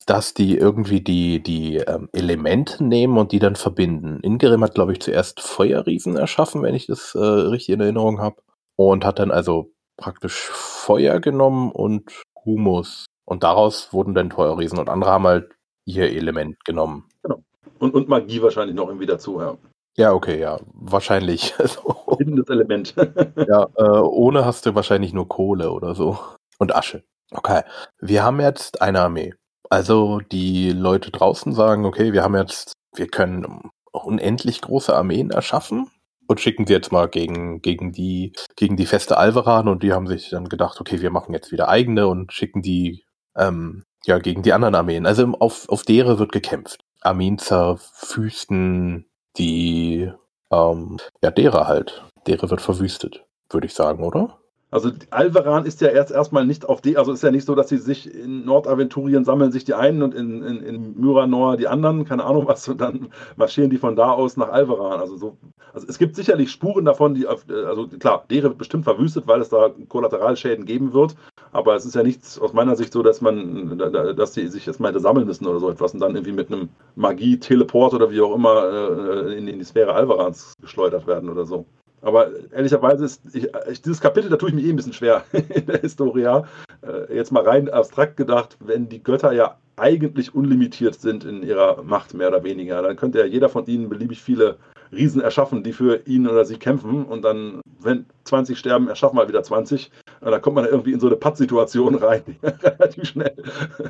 dass 0.06 0.34
die 0.34 0.58
irgendwie 0.58 1.02
die, 1.02 1.44
die 1.44 1.76
ähm, 1.76 2.08
Elemente 2.14 2.86
nehmen 2.86 3.18
und 3.18 3.34
die 3.34 3.40
dann 3.40 3.58
verbinden. 3.58 4.22
Ingrim 4.24 4.64
hat, 4.64 4.76
glaube 4.76 4.94
ich, 4.94 5.02
zuerst 5.02 5.42
Feuerriesen 5.42 6.16
erschaffen, 6.16 6.64
wenn 6.64 6.74
ich 6.74 6.88
das 6.88 7.14
äh, 7.14 7.20
richtig 7.20 7.74
in 7.74 7.82
Erinnerung 7.82 8.22
habe. 8.22 8.42
Und 8.78 9.04
hat 9.04 9.20
dann 9.20 9.30
also 9.30 9.74
praktisch 9.98 10.50
Feuer 10.54 11.20
genommen 11.20 11.70
und 11.70 12.24
Humus. 12.46 13.08
Und 13.26 13.44
daraus 13.44 13.92
wurden 13.92 14.16
dann 14.16 14.32
Feuerriesen. 14.32 14.80
Und 14.80 14.88
andere 14.88 15.12
haben 15.12 15.28
halt 15.28 15.52
ihr 15.84 16.10
Element 16.10 16.64
genommen. 16.64 17.10
Genau. 17.24 17.44
Und, 17.80 17.94
und 17.94 18.08
Magie 18.08 18.42
wahrscheinlich 18.42 18.76
noch 18.76 18.88
irgendwie 18.88 19.06
dazu, 19.06 19.42
ja. 19.42 19.58
Ja, 19.98 20.14
okay, 20.14 20.40
ja, 20.40 20.60
wahrscheinlich. 20.74 21.54
Bindendes 22.18 22.50
Element. 22.50 22.96
ja, 23.48 23.68
äh, 23.76 23.84
ohne 23.84 24.46
hast 24.46 24.66
du 24.66 24.76
wahrscheinlich 24.76 25.14
nur 25.14 25.28
Kohle 25.28 25.72
oder 25.72 25.96
so. 25.96 26.18
Und 26.60 26.74
Asche. 26.74 27.04
Okay, 27.32 27.62
wir 28.00 28.24
haben 28.24 28.40
jetzt 28.40 28.82
eine 28.82 29.02
Armee. 29.02 29.34
Also 29.70 30.20
die 30.20 30.72
Leute 30.72 31.12
draußen 31.12 31.54
sagen, 31.54 31.86
okay, 31.86 32.14
wir 32.14 32.24
haben 32.24 32.36
jetzt, 32.36 32.74
wir 32.94 33.08
können 33.08 33.70
unendlich 33.92 34.62
große 34.62 34.94
Armeen 34.94 35.32
erschaffen 35.32 35.90
und 36.28 36.40
schicken 36.40 36.68
sie 36.68 36.74
jetzt 36.74 36.92
mal 36.92 37.08
gegen, 37.08 37.62
gegen 37.62 37.92
die, 37.92 38.34
gegen 38.56 38.76
die 38.78 38.86
feste 38.86 39.18
Alveran 39.18 39.68
und 39.68 39.84
die 39.84 39.94
haben 39.94 40.08
sich 40.08 40.30
dann 40.30 40.50
gedacht, 40.50 40.80
okay, 40.82 41.02
wir 41.02 41.12
machen 41.12 41.34
jetzt 41.34 41.52
wieder 41.52 41.70
eigene 41.70 42.08
und 42.08 42.34
schicken 42.34 42.62
die, 42.62 43.04
ähm, 43.36 43.84
ja, 44.06 44.20
gegen 44.20 44.42
die 44.42 44.54
anderen 44.54 44.76
Armeen. 44.76 45.06
Also 45.06 45.26
auf, 45.40 45.70
auf 45.70 45.84
deren 45.84 46.20
wird 46.20 46.32
gekämpft. 46.32 46.82
Armeen 47.02 47.38
zerfüsten, 47.38 49.06
die, 49.38 50.12
ähm, 50.52 50.98
ja, 51.24 51.32
derer 51.32 51.68
halt. 51.68 52.04
Dere 52.28 52.50
wird 52.50 52.62
verwüstet, 52.62 53.26
würde 53.50 53.68
ich 53.68 53.74
sagen, 53.74 54.04
oder? 54.04 54.41
Also 54.72 54.90
Alvaran 55.10 55.66
ist 55.66 55.82
ja 55.82 55.90
erst 55.90 56.12
erstmal 56.12 56.46
nicht 56.46 56.68
auf 56.68 56.80
die, 56.80 56.98
also 56.98 57.12
ist 57.12 57.24
ja 57.24 57.30
nicht 57.30 57.46
so, 57.46 57.56
dass 57.56 57.68
sie 57.68 57.78
sich 57.78 58.16
in 58.16 58.46
Nordaventurien 58.46 59.26
sammeln 59.26 59.52
sich 59.52 59.66
die 59.66 59.74
einen 59.74 60.02
und 60.02 60.16
in, 60.16 60.42
in, 60.42 60.64
in 60.64 60.98
Myranor 60.98 61.58
die 61.58 61.68
anderen, 61.68 62.06
keine 62.06 62.24
Ahnung 62.24 62.48
was, 62.48 62.70
und 62.70 62.80
dann 62.80 63.10
marschieren 63.36 63.70
die 63.70 63.78
von 63.78 63.98
da 63.98 64.12
aus 64.12 64.38
nach 64.38 64.48
Alvaran. 64.48 65.02
Also 65.02 65.18
so, 65.18 65.38
also 65.74 65.86
es 65.90 65.98
gibt 65.98 66.16
sicherlich 66.16 66.52
Spuren 66.52 66.86
davon, 66.86 67.16
die 67.16 67.28
auf, 67.28 67.46
also 67.50 67.86
klar, 67.88 68.24
Dere 68.32 68.44
wird 68.44 68.60
bestimmt 68.60 68.86
verwüstet, 68.86 69.28
weil 69.28 69.42
es 69.42 69.50
da 69.50 69.72
Kollateralschäden 69.90 70.64
geben 70.64 70.94
wird, 70.94 71.16
aber 71.52 71.76
es 71.76 71.86
ist 71.86 71.96
ja 71.96 72.04
nichts 72.04 72.40
aus 72.40 72.54
meiner 72.54 72.78
Sicht 72.78 72.94
so, 72.94 73.04
dass 73.04 73.20
man, 73.20 73.78
dass 73.78 74.32
die 74.32 74.48
sich 74.48 74.66
jetzt 74.66 74.80
mal 74.80 74.88
hätte 74.88 75.02
sammeln 75.02 75.28
müssen 75.28 75.48
oder 75.48 75.60
so 75.60 75.70
etwas 75.70 75.94
und 75.94 76.00
dann 76.00 76.16
irgendwie 76.16 76.32
mit 76.32 76.50
einem 76.50 76.70
Magie-Teleport 76.96 77.94
oder 77.94 78.10
wie 78.10 78.22
auch 78.22 78.34
immer 78.34 78.64
äh, 78.70 79.38
in, 79.38 79.50
in 79.50 79.60
die 79.60 79.66
Sphäre 79.66 79.94
Alvarans 79.94 80.54
geschleudert 80.62 81.08
werden 81.08 81.30
oder 81.30 81.46
so. 81.46 81.66
Aber 82.02 82.30
ehrlicherweise 82.52 83.06
ist 83.06 83.22
ich, 83.34 83.48
ich, 83.70 83.82
dieses 83.82 84.02
Kapitel, 84.02 84.30
da 84.30 84.38
tue 84.38 84.50
ich 84.50 84.56
mich 84.56 84.66
eh 84.66 84.70
ein 84.70 84.76
bisschen 84.76 84.94
schwer 84.94 85.24
in 85.32 85.66
der 85.66 85.82
Historia. 85.82 86.46
Äh, 86.82 87.16
jetzt 87.16 87.32
mal 87.32 87.44
rein 87.44 87.70
abstrakt 87.70 88.18
gedacht, 88.18 88.58
wenn 88.60 88.90
die 88.90 89.04
Götter 89.04 89.32
ja 89.32 89.58
eigentlich 89.78 90.36
unlimitiert 90.36 90.96
sind 90.96 91.24
in 91.24 91.44
ihrer 91.44 91.82
Macht, 91.84 92.14
mehr 92.14 92.28
oder 92.28 92.44
weniger, 92.44 92.82
dann 92.82 92.96
könnte 92.96 93.20
ja 93.20 93.26
jeder 93.26 93.50
von 93.50 93.66
ihnen 93.66 93.90
beliebig 93.90 94.22
viele 94.22 94.58
Riesen 94.92 95.22
erschaffen, 95.22 95.64
die 95.64 95.74
für 95.74 96.06
ihn 96.06 96.28
oder 96.28 96.46
sie 96.46 96.58
kämpfen. 96.58 97.06
Und 97.06 97.24
dann, 97.24 97.62
wenn 97.80 98.06
20 98.26 98.58
sterben, 98.58 98.90
erschaffen 98.90 99.18
wir 99.18 99.28
wieder 99.28 99.42
20. 99.42 99.92
Und 100.20 100.32
dann 100.32 100.42
kommt 100.42 100.56
man 100.56 100.66
irgendwie 100.66 100.92
in 100.92 101.00
so 101.00 101.08
eine 101.08 101.16
Pattsituation 101.16 101.96
rein, 101.96 102.24
relativ 102.44 103.06
schnell. 103.06 103.36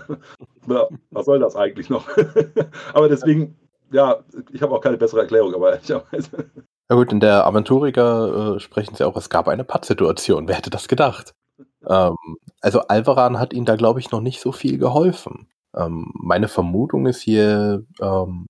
ja, 0.67 0.88
was 1.10 1.26
soll 1.26 1.39
das 1.39 1.56
eigentlich 1.56 1.89
noch? 1.89 2.08
aber 2.93 3.10
deswegen, 3.10 3.58
ja, 3.91 4.19
ich 4.52 4.62
habe 4.62 4.74
auch 4.74 4.82
keine 4.82 4.97
bessere 4.97 5.21
Erklärung, 5.21 5.54
aber 5.56 5.74
ehrlicherweise. 5.74 6.45
Ja 6.91 6.97
gut, 6.97 7.13
in 7.13 7.21
der 7.21 7.47
Aventurica 7.47 8.56
äh, 8.56 8.60
sprechen 8.60 8.95
sie 8.95 9.08
auch, 9.08 9.15
es 9.15 9.30
gab 9.30 9.47
eine 9.47 9.63
Pattsituation. 9.63 10.49
Wer 10.49 10.58
hätte 10.58 10.69
das 10.69 10.89
gedacht? 10.89 11.34
Ähm, 11.88 12.17
also 12.60 12.82
Alvaran 12.82 13.39
hat 13.39 13.54
ihnen 13.54 13.65
da, 13.65 13.77
glaube 13.77 14.01
ich, 14.01 14.12
noch 14.12 14.19
nicht 14.19 14.41
so 14.41 14.51
viel 14.51 14.77
geholfen. 14.77 15.47
Ähm, 15.73 16.12
meine 16.15 16.49
Vermutung 16.49 17.06
ist 17.06 17.21
hier, 17.21 17.86
ähm, 18.01 18.45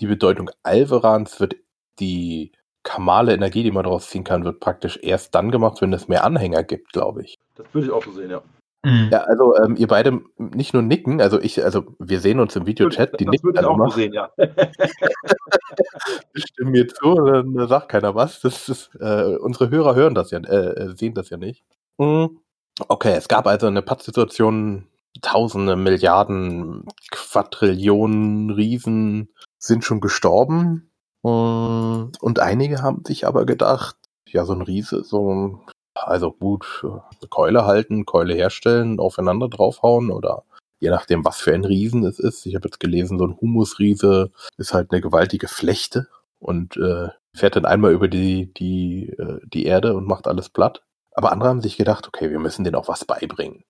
die 0.00 0.06
Bedeutung 0.06 0.50
Alvarans 0.62 1.40
wird 1.40 1.56
die 2.00 2.52
kamale 2.84 3.34
Energie, 3.34 3.64
die 3.64 3.70
man 3.70 3.84
daraus 3.84 4.08
ziehen 4.08 4.24
kann, 4.24 4.46
wird 4.46 4.60
praktisch 4.60 4.98
erst 5.02 5.34
dann 5.34 5.50
gemacht, 5.50 5.82
wenn 5.82 5.92
es 5.92 6.08
mehr 6.08 6.24
Anhänger 6.24 6.62
gibt, 6.62 6.94
glaube 6.94 7.22
ich. 7.22 7.34
Das 7.54 7.66
würde 7.74 7.88
ich 7.88 7.92
auch 7.92 8.02
so 8.02 8.12
sehen, 8.12 8.30
ja. 8.30 8.40
Mhm. 8.84 9.08
Ja, 9.10 9.22
also 9.22 9.56
ähm, 9.56 9.76
ihr 9.76 9.88
beide 9.88 10.20
nicht 10.38 10.72
nur 10.72 10.82
nicken, 10.82 11.20
also 11.20 11.40
ich, 11.40 11.62
also 11.64 11.96
wir 11.98 12.20
sehen 12.20 12.38
uns 12.38 12.54
im 12.54 12.66
Videochat, 12.66 13.18
die 13.18 13.24
das 13.24 13.32
nicken 13.32 13.46
würde 13.48 13.60
ich 13.60 13.66
auch 13.66 13.74
immer. 13.74 13.90
sehen, 13.90 14.12
ja. 14.12 14.30
Stimmen 16.34 16.70
mir 16.70 16.88
zu, 16.88 17.14
dann 17.14 17.68
sagt 17.68 17.88
keiner 17.88 18.14
was. 18.14 18.40
Das 18.40 18.68
ist, 18.68 18.90
äh, 19.00 19.36
unsere 19.36 19.70
Hörer 19.70 19.94
hören 19.94 20.14
das 20.14 20.30
ja, 20.30 20.38
äh, 20.38 20.70
äh, 20.90 20.96
sehen 20.96 21.14
das 21.14 21.30
ja 21.30 21.36
nicht. 21.36 21.64
Mhm. 21.98 22.40
Okay, 22.86 23.14
es 23.14 23.26
gab 23.28 23.46
also 23.46 23.66
eine 23.66 23.82
Pattsituation, 23.82 24.86
Tausende, 25.20 25.74
Milliarden, 25.74 26.84
Quadrillionen 27.10 28.50
Riesen 28.50 29.30
sind 29.58 29.82
schon 29.84 30.00
gestorben. 30.00 30.92
Und 31.22 32.38
einige 32.38 32.82
haben 32.82 33.02
sich 33.04 33.26
aber 33.26 33.44
gedacht, 33.44 33.96
ja, 34.28 34.44
so 34.44 34.52
ein 34.52 34.62
Riese, 34.62 35.02
so 35.02 35.60
also 36.04 36.32
gut, 36.32 36.66
eine 36.82 37.28
Keule 37.28 37.64
halten, 37.64 38.06
Keule 38.06 38.34
herstellen, 38.34 39.00
aufeinander 39.00 39.48
draufhauen 39.48 40.10
oder 40.10 40.44
je 40.80 40.90
nachdem, 40.90 41.24
was 41.24 41.38
für 41.38 41.54
ein 41.54 41.64
Riesen 41.64 42.04
es 42.04 42.18
ist. 42.18 42.46
Ich 42.46 42.54
habe 42.54 42.68
jetzt 42.68 42.80
gelesen, 42.80 43.18
so 43.18 43.26
ein 43.26 43.36
Humusriese 43.40 44.30
ist 44.56 44.74
halt 44.74 44.92
eine 44.92 45.00
gewaltige 45.00 45.48
Flechte 45.48 46.08
und 46.38 46.76
äh, 46.76 47.08
fährt 47.34 47.56
dann 47.56 47.64
einmal 47.64 47.92
über 47.92 48.08
die, 48.08 48.52
die, 48.54 49.10
äh, 49.10 49.40
die 49.44 49.66
Erde 49.66 49.94
und 49.94 50.06
macht 50.06 50.28
alles 50.28 50.48
platt. 50.48 50.82
Aber 51.12 51.32
andere 51.32 51.48
haben 51.48 51.62
sich 51.62 51.76
gedacht, 51.76 52.06
okay, 52.06 52.30
wir 52.30 52.38
müssen 52.38 52.64
denen 52.64 52.76
auch 52.76 52.88
was 52.88 53.04
beibringen. 53.04 53.64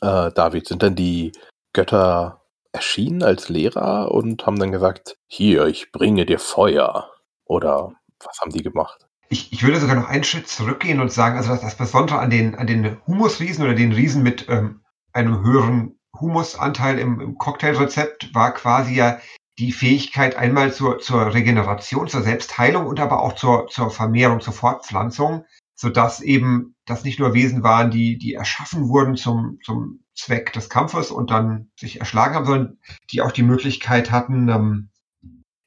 Äh, 0.00 0.32
David, 0.32 0.66
sind 0.66 0.82
dann 0.82 0.96
die 0.96 1.32
Götter 1.72 2.42
erschienen 2.72 3.22
als 3.22 3.48
Lehrer 3.48 4.10
und 4.12 4.46
haben 4.46 4.58
dann 4.58 4.72
gesagt, 4.72 5.16
hier, 5.26 5.66
ich 5.66 5.92
bringe 5.92 6.26
dir 6.26 6.38
Feuer. 6.38 7.10
Oder 7.44 7.92
was 8.24 8.38
haben 8.40 8.52
die 8.52 8.62
gemacht? 8.62 9.06
Ich, 9.32 9.52
ich 9.52 9.62
würde 9.62 9.78
sogar 9.78 9.94
noch 9.94 10.08
einen 10.08 10.24
Schritt 10.24 10.48
zurückgehen 10.48 11.00
und 11.00 11.12
sagen, 11.12 11.36
also 11.36 11.50
das, 11.50 11.60
das 11.60 11.76
Besondere 11.76 12.18
an 12.18 12.30
den, 12.30 12.56
an 12.56 12.66
den 12.66 12.98
Humusriesen 13.06 13.64
oder 13.64 13.74
den 13.74 13.92
Riesen 13.92 14.24
mit 14.24 14.46
ähm, 14.48 14.80
einem 15.12 15.42
höheren 15.42 15.98
Humusanteil 16.20 16.98
im, 16.98 17.20
im 17.20 17.38
Cocktailrezept 17.38 18.34
war 18.34 18.52
quasi 18.52 18.94
ja 18.94 19.20
die 19.58 19.72
Fähigkeit 19.72 20.36
einmal 20.36 20.72
zur, 20.72 20.98
zur 20.98 21.32
Regeneration, 21.32 22.08
zur 22.08 22.22
Selbstheilung 22.22 22.86
und 22.86 22.98
aber 22.98 23.22
auch 23.22 23.34
zur, 23.34 23.68
zur 23.68 23.90
Vermehrung, 23.90 24.40
zur 24.40 24.52
Fortpflanzung, 24.52 25.44
sodass 25.76 26.20
eben 26.20 26.74
das 26.84 27.04
nicht 27.04 27.20
nur 27.20 27.32
Wesen 27.32 27.62
waren, 27.62 27.90
die, 27.90 28.18
die 28.18 28.34
erschaffen 28.34 28.88
wurden 28.88 29.16
zum, 29.16 29.58
zum 29.64 30.00
Zweck 30.14 30.52
des 30.52 30.68
Kampfes 30.68 31.10
und 31.10 31.30
dann 31.30 31.70
sich 31.78 32.00
erschlagen 32.00 32.34
haben, 32.34 32.46
sondern 32.46 32.78
die 33.12 33.22
auch 33.22 33.32
die 33.32 33.42
Möglichkeit 33.42 34.10
hatten, 34.10 34.48
ähm, 34.48 34.90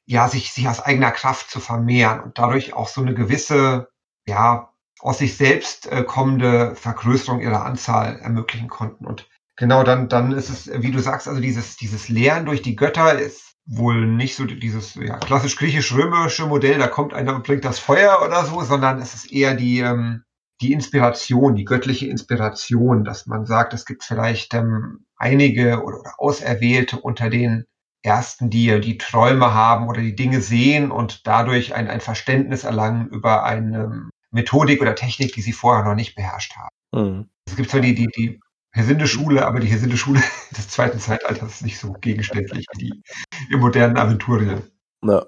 ja, 0.06 0.28
sich, 0.28 0.52
sich 0.52 0.68
aus 0.68 0.80
eigener 0.80 1.10
Kraft 1.10 1.50
zu 1.50 1.60
vermehren 1.60 2.20
und 2.20 2.38
dadurch 2.38 2.74
auch 2.74 2.88
so 2.88 3.00
eine 3.00 3.14
gewisse, 3.14 3.88
ja, 4.26 4.70
aus 5.00 5.18
sich 5.18 5.36
selbst 5.36 5.86
äh, 5.90 6.02
kommende 6.02 6.74
Vergrößerung 6.76 7.40
ihrer 7.40 7.64
Anzahl 7.64 8.18
ermöglichen 8.20 8.68
konnten. 8.68 9.06
Und 9.06 9.28
genau 9.56 9.82
dann, 9.82 10.08
dann 10.08 10.32
ist 10.32 10.48
es, 10.48 10.70
wie 10.82 10.90
du 10.90 10.98
sagst, 11.00 11.28
also 11.28 11.40
dieses, 11.40 11.76
dieses 11.76 12.08
Lehren 12.08 12.46
durch 12.46 12.62
die 12.62 12.76
Götter 12.76 13.18
ist 13.18 13.54
wohl 13.66 14.06
nicht 14.06 14.36
so 14.36 14.44
dieses 14.44 14.94
ja, 14.94 15.16
klassisch 15.18 15.56
griechisch-römische 15.56 16.46
Modell, 16.46 16.78
da 16.78 16.86
kommt 16.86 17.14
einer 17.14 17.34
und 17.34 17.44
bringt 17.44 17.64
das 17.64 17.78
Feuer 17.78 18.20
oder 18.24 18.44
so, 18.44 18.62
sondern 18.62 19.00
es 19.00 19.14
ist 19.14 19.32
eher 19.32 19.54
die, 19.54 19.80
ähm, 19.80 20.24
die 20.60 20.72
Inspiration, 20.72 21.54
die 21.54 21.64
göttliche 21.64 22.06
Inspiration, 22.06 23.04
dass 23.04 23.26
man 23.26 23.46
sagt, 23.46 23.72
es 23.72 23.86
gibt 23.86 24.04
vielleicht 24.04 24.54
ähm, 24.54 25.06
einige 25.16 25.82
oder, 25.82 25.98
oder 25.98 26.14
Auserwählte 26.18 26.98
unter 27.00 27.30
den 27.30 27.64
Ersten, 28.04 28.50
die 28.50 28.80
die 28.80 28.98
Träume 28.98 29.54
haben 29.54 29.88
oder 29.88 30.00
die 30.00 30.14
Dinge 30.14 30.40
sehen 30.40 30.90
und 30.90 31.26
dadurch 31.26 31.74
ein, 31.74 31.88
ein 31.88 32.00
Verständnis 32.00 32.64
erlangen 32.64 33.08
über 33.08 33.44
eine 33.44 34.10
Methodik 34.30 34.82
oder 34.82 34.94
Technik, 34.94 35.32
die 35.32 35.40
sie 35.40 35.52
vorher 35.52 35.84
noch 35.84 35.94
nicht 35.94 36.14
beherrscht 36.14 36.54
haben. 36.56 36.68
Mhm. 36.94 37.28
Es 37.46 37.56
gibt 37.56 37.70
zwar 37.70 37.80
die, 37.80 37.94
die, 37.94 38.08
die 38.08 38.40
Hesinde-Schule, 38.72 39.46
aber 39.46 39.60
die 39.60 39.68
Hesinde-Schule 39.68 40.20
des 40.56 40.68
zweiten 40.68 40.98
Zeitalters 40.98 41.54
ist 41.54 41.64
nicht 41.64 41.78
so 41.78 41.92
gegenständlich 41.92 42.66
wie 42.74 42.90
die 42.90 43.02
im 43.50 43.60
modernen 43.60 43.96
Aventurien. 43.96 44.62
Ja. 45.02 45.24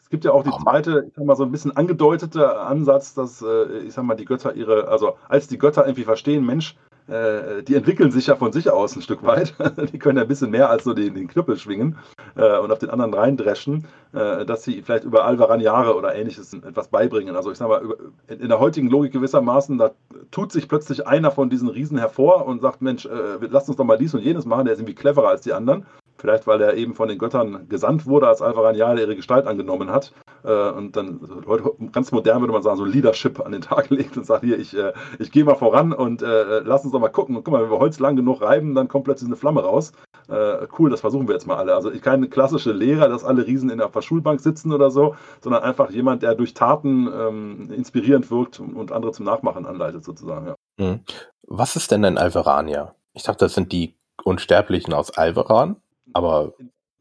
Es 0.00 0.08
gibt 0.10 0.24
ja 0.24 0.32
auch 0.32 0.42
die 0.42 0.62
zweite, 0.62 1.04
ich 1.06 1.14
sag 1.14 1.24
mal, 1.24 1.36
so 1.36 1.44
ein 1.44 1.52
bisschen 1.52 1.76
angedeutete 1.76 2.60
Ansatz, 2.60 3.12
dass, 3.12 3.42
äh, 3.42 3.80
ich 3.80 3.92
sag 3.92 4.04
mal, 4.04 4.14
die 4.14 4.24
Götter 4.24 4.54
ihre, 4.54 4.88
also 4.88 5.18
als 5.28 5.48
die 5.48 5.58
Götter 5.58 5.84
irgendwie 5.84 6.04
verstehen, 6.04 6.46
Mensch, 6.46 6.76
äh, 7.08 7.62
die 7.62 7.74
entwickeln 7.74 8.10
sich 8.10 8.26
ja 8.26 8.36
von 8.36 8.52
sich 8.52 8.70
aus 8.70 8.94
ein 8.94 9.02
Stück 9.02 9.22
weit. 9.22 9.54
die 9.92 9.98
können 9.98 10.18
ja 10.18 10.22
ein 10.22 10.28
bisschen 10.28 10.50
mehr 10.50 10.70
als 10.70 10.84
so 10.84 10.92
den, 10.92 11.14
den 11.14 11.28
Knüppel 11.28 11.56
schwingen 11.56 11.98
äh, 12.36 12.58
und 12.58 12.70
auf 12.70 12.78
den 12.78 12.90
anderen 12.90 13.14
reindreschen, 13.14 13.86
äh, 14.12 14.44
dass 14.44 14.64
sie 14.64 14.82
vielleicht 14.82 15.04
über 15.04 15.24
Alvaran-Jahre 15.24 15.96
oder 15.96 16.14
ähnliches 16.14 16.52
etwas 16.52 16.88
beibringen. 16.88 17.34
Also 17.34 17.50
ich 17.50 17.58
sag 17.58 17.68
mal, 17.68 17.82
in, 18.28 18.40
in 18.40 18.48
der 18.48 18.60
heutigen 18.60 18.88
Logik 18.88 19.12
gewissermaßen, 19.12 19.78
da 19.78 19.92
tut 20.30 20.52
sich 20.52 20.68
plötzlich 20.68 21.06
einer 21.06 21.30
von 21.30 21.48
diesen 21.48 21.68
Riesen 21.68 21.98
hervor 21.98 22.46
und 22.46 22.60
sagt, 22.60 22.82
Mensch, 22.82 23.06
äh, 23.06 23.38
lasst 23.48 23.68
uns 23.68 23.76
doch 23.76 23.84
mal 23.84 23.98
dies 23.98 24.14
und 24.14 24.20
jenes 24.20 24.44
machen, 24.44 24.66
der 24.66 24.74
ist 24.74 24.80
irgendwie 24.80 24.94
cleverer 24.94 25.28
als 25.28 25.42
die 25.42 25.52
anderen. 25.52 25.86
Vielleicht, 26.18 26.48
weil 26.48 26.60
er 26.60 26.74
eben 26.74 26.94
von 26.94 27.08
den 27.08 27.18
Göttern 27.18 27.68
gesandt 27.68 28.04
wurde, 28.04 28.26
als 28.26 28.42
Alvaran 28.42 28.74
Jahre 28.74 29.00
ihre 29.00 29.14
Gestalt 29.14 29.46
angenommen 29.46 29.90
hat. 29.90 30.12
Äh, 30.44 30.70
und 30.70 30.96
dann 30.96 31.20
heute 31.46 31.72
ganz 31.92 32.12
modern 32.12 32.40
würde 32.40 32.52
man 32.52 32.62
sagen, 32.62 32.76
so 32.76 32.84
Leadership 32.84 33.40
an 33.44 33.52
den 33.52 33.62
Tag 33.62 33.90
legt 33.90 34.16
und 34.16 34.24
sagt, 34.24 34.44
hier, 34.44 34.58
ich, 34.58 34.76
äh, 34.76 34.92
ich 35.18 35.30
gehe 35.30 35.44
mal 35.44 35.54
voran 35.54 35.92
und 35.92 36.22
äh, 36.22 36.60
lass 36.60 36.84
uns 36.84 36.92
doch 36.92 37.00
mal 37.00 37.08
gucken. 37.08 37.36
Und 37.36 37.44
guck 37.44 37.52
mal, 37.52 37.62
wenn 37.62 37.70
wir 37.70 37.78
Holz 37.78 37.98
lang 37.98 38.16
genug 38.16 38.42
reiben, 38.42 38.74
dann 38.74 38.88
kommt 38.88 39.04
plötzlich 39.04 39.28
eine 39.28 39.36
Flamme 39.36 39.62
raus. 39.62 39.92
Äh, 40.28 40.66
cool, 40.78 40.90
das 40.90 41.00
versuchen 41.00 41.26
wir 41.26 41.34
jetzt 41.34 41.46
mal 41.46 41.56
alle. 41.56 41.74
Also 41.74 41.90
ich 41.90 42.02
keine 42.02 42.28
klassische 42.28 42.72
Lehrer, 42.72 43.08
dass 43.08 43.24
alle 43.24 43.46
Riesen 43.46 43.70
in 43.70 43.78
der 43.78 43.90
Schulbank 44.00 44.40
sitzen 44.40 44.72
oder 44.72 44.90
so, 44.90 45.16
sondern 45.40 45.62
einfach 45.62 45.90
jemand, 45.90 46.22
der 46.22 46.34
durch 46.34 46.54
Taten 46.54 47.08
ähm, 47.08 47.70
inspirierend 47.72 48.30
wirkt 48.30 48.60
und 48.60 48.92
andere 48.92 49.12
zum 49.12 49.24
Nachmachen 49.24 49.66
anleitet, 49.66 50.04
sozusagen. 50.04 50.46
Ja. 50.48 50.54
Mhm. 50.78 51.00
Was 51.46 51.76
ist 51.76 51.90
denn 51.90 52.04
ein 52.04 52.18
Alveranier? 52.18 52.94
Ich 53.14 53.22
dachte, 53.22 53.46
das 53.46 53.54
sind 53.54 53.72
die 53.72 53.94
Unsterblichen 54.22 54.92
aus 54.92 55.10
Alveran. 55.10 55.76
Aber 56.12 56.52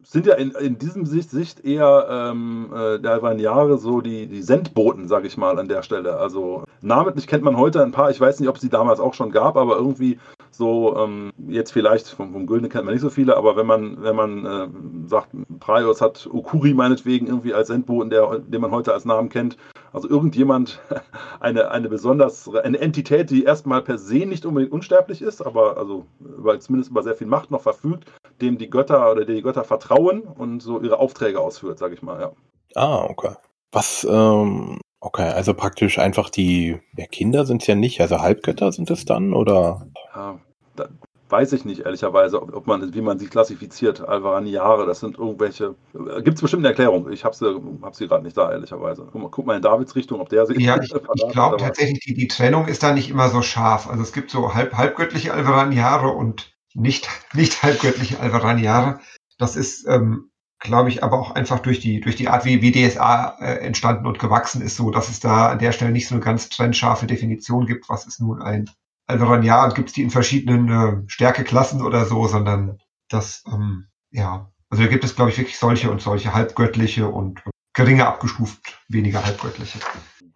sind 0.10 0.26
ja 0.26 0.36
in, 0.36 0.52
in 0.52 0.78
diesem 0.78 1.06
Sicht, 1.06 1.32
Sicht 1.32 1.66
eher 1.66 2.08
ähm, 2.10 2.72
äh, 2.74 2.98
der 2.98 3.20
Jahre 3.40 3.78
so 3.78 4.00
die, 4.00 4.28
die 4.28 4.42
Sendboten, 4.42 5.10
sage 5.10 5.28
ich 5.28 5.36
mal, 5.36 5.60
an 5.60 5.68
der 5.68 5.84
Stelle. 5.84 6.18
Also 6.18 6.64
namentlich 6.82 7.28
kennt 7.28 7.44
man 7.44 7.58
heute 7.58 7.84
ein 7.84 7.92
paar, 7.92 8.10
ich 8.10 8.20
weiß 8.20 8.40
nicht, 8.40 8.48
ob 8.48 8.56
es 8.56 8.62
die 8.62 8.70
damals 8.70 9.02
auch 9.02 9.14
schon 9.14 9.32
gab, 9.32 9.58
aber 9.58 9.76
irgendwie 9.76 10.18
so, 10.50 10.98
ähm, 10.98 11.32
jetzt 11.50 11.72
vielleicht 11.72 12.08
vom, 12.08 12.32
vom 12.32 12.48
Güldene 12.48 12.70
kennt 12.70 12.86
man 12.86 12.94
nicht 12.94 13.02
so 13.02 13.10
viele, 13.10 13.36
aber 13.36 13.58
wenn 13.58 13.68
man, 13.68 14.02
wenn 14.02 14.16
man 14.16 14.46
äh, 14.46 14.68
sagt, 15.08 15.30
Praios 15.60 16.00
hat 16.00 16.28
Okuri 16.32 16.74
meinetwegen 16.74 17.28
irgendwie 17.28 17.54
als 17.54 17.68
Sendboten, 17.68 18.10
der, 18.10 18.40
den 18.40 18.62
man 18.62 18.72
heute 18.72 18.94
als 18.94 19.04
Namen 19.04 19.28
kennt, 19.30 19.58
also 19.94 20.10
irgendjemand, 20.10 20.80
eine, 21.40 21.72
eine 21.72 21.90
besonders, 21.90 22.50
eine 22.56 22.80
Entität, 22.80 23.30
die 23.30 23.44
erstmal 23.44 23.82
per 23.82 23.98
se 23.98 24.26
nicht 24.26 24.46
unbedingt 24.46 24.72
unsterblich 24.72 25.22
ist, 25.22 25.46
aber 25.46 25.78
also 25.78 26.06
über, 26.20 26.60
zumindest 26.60 26.92
über 26.92 27.04
sehr 27.04 27.16
viel 27.16 27.28
Macht 27.28 27.52
noch 27.52 27.62
verfügt, 27.62 28.06
dem 28.42 28.58
die 28.58 28.70
Götter 28.70 29.12
oder 29.12 29.26
die 29.26 29.42
Götter 29.42 29.64
vertrauen 29.64 29.97
und 30.06 30.62
so 30.62 30.82
ihre 30.82 31.00
Aufträge 31.00 31.40
ausführt, 31.40 31.80
sage 31.80 31.94
ich 31.94 32.02
mal, 32.02 32.20
ja. 32.20 32.32
Ah, 32.76 33.06
okay. 33.06 33.34
Was, 33.72 34.08
ähm, 34.10 34.80
okay, 35.00 35.30
also 35.30 35.54
praktisch 35.54 36.00
einfach 36.00 36.30
die 36.30 36.80
ja, 36.96 37.06
Kinder 37.06 37.46
sind 37.46 37.62
es 37.62 37.68
ja 37.68 37.76
nicht, 37.76 38.02
also 38.02 38.20
Halbgötter 38.20 38.72
sind 38.72 38.90
es 38.90 39.06
dann, 39.06 39.34
oder? 39.34 39.88
Ja, 40.16 40.40
da, 40.76 40.90
weiß 41.30 41.54
ich 41.54 41.66
nicht, 41.66 41.82
ehrlicherweise, 41.82 42.42
ob, 42.42 42.56
ob, 42.56 42.68
man, 42.68 42.94
wie 42.94 43.02
man 43.02 43.20
sie 43.20 43.28
klassifiziert, 43.28 44.02
Alvaraniare, 44.02 44.86
das 44.86 45.02
sind 45.02 45.18
irgendwelche, 45.18 45.76
äh, 45.94 46.22
gibt 46.22 46.36
es 46.36 46.42
bestimmt 46.42 46.62
eine 46.62 46.70
Erklärung, 46.70 47.12
ich 47.12 47.26
habe 47.26 47.36
sie, 47.36 47.60
hab 47.82 47.96
sie 47.96 48.08
gerade 48.08 48.24
nicht 48.24 48.38
da, 48.38 48.52
ehrlicherweise. 48.52 49.08
Guck 49.12 49.22
mal, 49.22 49.30
guck 49.30 49.46
mal 49.46 49.56
in 49.56 49.62
Davids 49.62 49.96
Richtung, 49.96 50.22
ob 50.22 50.30
der 50.30 50.46
sie... 50.46 50.62
Ja, 50.62 50.80
ich, 50.82 50.94
ich 50.94 51.32
glaube 51.32 51.58
tatsächlich, 51.58 52.00
die, 52.00 52.14
die 52.14 52.28
Trennung 52.28 52.68
ist 52.68 52.84
da 52.84 52.94
nicht 52.94 53.10
immer 53.10 53.30
so 53.30 53.42
scharf, 53.42 53.90
also 53.90 54.02
es 54.02 54.14
gibt 54.14 54.32
so 54.32 54.54
halb, 54.54 54.74
halbgöttliche 54.74 55.34
Alvaraniare 55.34 56.10
und 56.10 56.56
nicht, 56.74 57.08
nicht 57.34 57.62
halbgöttliche 57.64 58.20
Alvaraniare. 58.20 59.00
Das 59.38 59.56
ist, 59.56 59.88
ähm, 59.88 60.32
glaube 60.60 60.90
ich, 60.90 61.04
aber 61.04 61.20
auch 61.20 61.32
einfach 61.32 61.60
durch 61.60 61.80
die, 61.80 62.00
durch 62.00 62.16
die 62.16 62.28
Art, 62.28 62.46
wie, 62.46 62.62
wie 62.62 62.72
DSA 62.72 63.38
äh, 63.40 63.60
entstanden 63.60 64.08
und 64.08 64.20
gewachsen 64.20 64.62
ist, 64.62 64.76
so 64.76 64.92
dass 64.92 65.10
es 65.10 65.20
da 65.20 65.50
an 65.50 65.60
der 65.60 65.72
Stelle 65.72 65.92
nicht 65.92 66.08
so 66.08 66.16
eine 66.16 66.24
ganz 66.24 66.50
trennscharfe 66.50 67.06
Definition 67.06 67.66
gibt, 67.66 67.90
was 67.90 68.08
ist 68.08 68.20
nun 68.20 68.42
ein 68.42 68.70
Alvaraniar 69.06 69.66
und 69.66 69.76
gibt 69.76 69.90
es 69.90 69.94
die 69.94 70.02
in 70.02 70.10
verschiedenen 70.10 70.70
äh, 70.70 71.10
Stärkeklassen 71.10 71.82
oder 71.82 72.06
so, 72.06 72.28
sondern 72.28 72.80
das, 73.10 73.44
ähm, 73.48 73.88
ja, 74.12 74.52
also 74.70 74.84
da 74.84 74.90
gibt 74.90 75.04
es, 75.04 75.16
glaube 75.16 75.32
ich, 75.32 75.38
wirklich 75.38 75.58
solche 75.58 75.90
und 75.90 76.02
solche 76.02 76.34
halbgöttliche 76.34 77.08
und 77.08 77.42
geringer 77.74 78.08
abgestuft, 78.08 78.60
weniger 78.90 79.24
halbgöttliche. 79.24 79.80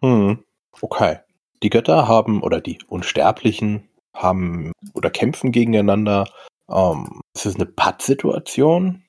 Hm. 0.01 0.43
Okay. 0.79 1.17
Die 1.63 1.69
Götter 1.69 2.07
haben, 2.07 2.41
oder 2.41 2.61
die 2.61 2.79
Unsterblichen 2.87 3.89
haben 4.15 4.71
oder 4.93 5.09
kämpfen 5.09 5.51
gegeneinander. 5.51 6.27
Ähm, 6.71 7.21
ist 7.33 7.45
es 7.45 7.55
eine 7.55 7.65
Patt-Situation? 7.65 9.03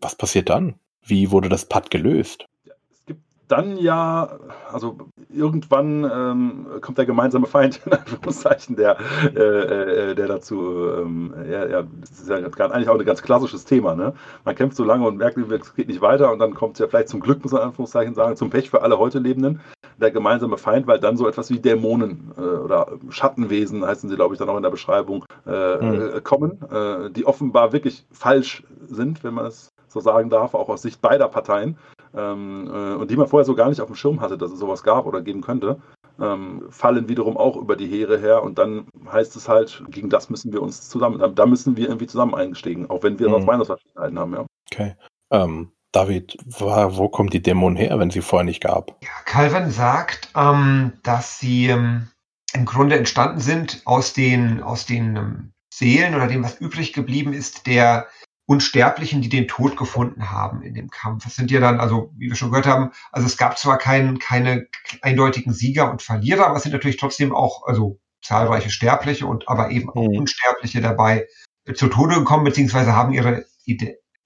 Was 0.00 0.14
passiert 0.14 0.50
dann? 0.50 0.78
Wie 1.02 1.30
wurde 1.30 1.48
das 1.48 1.66
Patt 1.66 1.90
gelöst? 1.90 2.46
Dann 3.48 3.76
ja, 3.76 4.38
also 4.72 4.98
irgendwann 5.30 6.04
ähm, 6.04 6.66
kommt 6.80 6.98
der 6.98 7.06
gemeinsame 7.06 7.46
Feind, 7.46 7.80
in 7.86 7.92
Anführungszeichen, 7.92 8.76
der, 8.76 8.96
äh, 9.34 10.10
äh, 10.10 10.14
der 10.14 10.26
dazu, 10.26 10.88
ähm, 10.98 11.32
ja, 11.48 11.66
ja, 11.66 11.84
das 12.00 12.10
ist 12.10 12.28
ja 12.28 12.36
eigentlich 12.36 12.88
auch 12.88 12.98
ein 12.98 13.04
ganz 13.04 13.22
klassisches 13.22 13.64
Thema. 13.64 13.94
Ne? 13.94 14.14
Man 14.44 14.54
kämpft 14.54 14.76
so 14.76 14.84
lange 14.84 15.06
und 15.06 15.16
merkt, 15.16 15.38
es 15.38 15.74
geht 15.74 15.88
nicht 15.88 16.00
weiter 16.00 16.32
und 16.32 16.40
dann 16.40 16.54
kommt 16.54 16.74
es 16.74 16.80
ja 16.80 16.88
vielleicht 16.88 17.08
zum 17.08 17.20
Glück, 17.20 17.42
muss 17.42 17.52
man 17.52 17.62
in 17.62 17.68
Anführungszeichen 17.68 18.14
sagen, 18.14 18.36
zum 18.36 18.50
Pech 18.50 18.70
für 18.70 18.82
alle 18.82 18.98
heute 18.98 19.20
Lebenden, 19.20 19.60
der 20.00 20.10
gemeinsame 20.10 20.58
Feind, 20.58 20.86
weil 20.86 20.98
dann 20.98 21.16
so 21.16 21.28
etwas 21.28 21.50
wie 21.50 21.60
Dämonen 21.60 22.32
äh, 22.36 22.40
oder 22.40 22.88
Schattenwesen, 23.10 23.86
heißen 23.86 24.10
sie, 24.10 24.16
glaube 24.16 24.34
ich, 24.34 24.38
dann 24.38 24.48
auch 24.48 24.56
in 24.56 24.62
der 24.62 24.70
Beschreibung, 24.70 25.24
mhm. 25.44 26.22
kommen, 26.24 26.58
äh, 26.70 27.10
die 27.10 27.24
offenbar 27.24 27.72
wirklich 27.72 28.04
falsch 28.10 28.64
sind, 28.88 29.22
wenn 29.22 29.34
man 29.34 29.46
es 29.46 29.68
so 29.88 30.00
sagen 30.00 30.30
darf, 30.30 30.54
auch 30.54 30.68
aus 30.68 30.82
Sicht 30.82 31.00
beider 31.00 31.28
Parteien. 31.28 31.78
Ähm, 32.16 32.70
äh, 32.72 32.94
und 32.94 33.10
die 33.10 33.16
man 33.16 33.28
vorher 33.28 33.44
so 33.44 33.54
gar 33.54 33.68
nicht 33.68 33.80
auf 33.80 33.88
dem 33.88 33.96
Schirm 33.96 34.20
hatte, 34.20 34.38
dass 34.38 34.50
es 34.50 34.58
sowas 34.58 34.82
gab 34.82 35.06
oder 35.06 35.20
geben 35.20 35.42
könnte, 35.42 35.80
ähm, 36.20 36.64
fallen 36.70 37.08
wiederum 37.08 37.36
auch 37.36 37.56
über 37.56 37.76
die 37.76 37.88
Heere 37.88 38.18
her. 38.18 38.42
Und 38.42 38.58
dann 38.58 38.86
heißt 39.12 39.36
es 39.36 39.48
halt, 39.48 39.82
gegen 39.90 40.08
das 40.08 40.30
müssen 40.30 40.52
wir 40.52 40.62
uns 40.62 40.88
zusammen, 40.88 41.34
da 41.34 41.46
müssen 41.46 41.76
wir 41.76 41.88
irgendwie 41.88 42.06
zusammen 42.06 42.34
eingestiegen, 42.34 42.88
auch 42.88 43.02
wenn 43.02 43.18
wir 43.18 43.28
mhm. 43.28 43.34
noch 43.34 43.44
Meinungsverschiedenheiten 43.44 44.18
haben. 44.18 44.32
Ja. 44.34 44.46
Okay. 44.72 44.94
Ähm, 45.30 45.72
David, 45.92 46.36
wo 46.46 47.08
kommt 47.08 47.32
die 47.32 47.42
Dämon 47.42 47.76
her, 47.76 47.98
wenn 47.98 48.10
sie 48.10 48.20
vorher 48.20 48.44
nicht 48.44 48.62
gab? 48.62 48.96
Ja, 49.02 49.08
Calvin 49.24 49.70
sagt, 49.70 50.30
ähm, 50.36 50.92
dass 51.02 51.38
sie 51.38 51.68
ähm, 51.68 52.08
im 52.52 52.64
Grunde 52.64 52.96
entstanden 52.96 53.40
sind 53.40 53.82
aus 53.84 54.12
den, 54.12 54.62
aus 54.62 54.86
den 54.86 55.16
ähm, 55.16 55.52
Seelen 55.72 56.14
oder 56.14 56.26
dem, 56.26 56.44
was 56.44 56.60
übrig 56.60 56.92
geblieben 56.92 57.32
ist, 57.32 57.66
der 57.66 58.06
Unsterblichen, 58.46 59.22
die 59.22 59.28
den 59.28 59.48
Tod 59.48 59.76
gefunden 59.76 60.30
haben 60.30 60.62
in 60.62 60.74
dem 60.74 60.88
Kampf. 60.88 61.24
Das 61.24 61.34
sind 61.34 61.50
ja 61.50 61.58
dann, 61.60 61.80
also 61.80 62.12
wie 62.16 62.28
wir 62.28 62.36
schon 62.36 62.50
gehört 62.50 62.66
haben, 62.66 62.92
also 63.10 63.26
es 63.26 63.36
gab 63.36 63.58
zwar 63.58 63.76
kein, 63.76 64.18
keine 64.20 64.68
eindeutigen 65.02 65.52
Sieger 65.52 65.90
und 65.90 66.00
Verlierer, 66.00 66.46
aber 66.46 66.56
es 66.56 66.62
sind 66.62 66.72
natürlich 66.72 66.96
trotzdem 66.96 67.34
auch, 67.34 67.66
also 67.66 68.00
zahlreiche 68.22 68.70
Sterbliche 68.70 69.26
und 69.26 69.48
aber 69.48 69.70
eben 69.70 69.90
auch 69.90 70.08
mhm. 70.08 70.18
Unsterbliche 70.18 70.80
dabei 70.80 71.26
äh, 71.64 71.74
zu 71.74 71.88
Tode 71.88 72.16
gekommen, 72.16 72.44
beziehungsweise 72.44 72.94
haben 72.94 73.12
ihre 73.12 73.44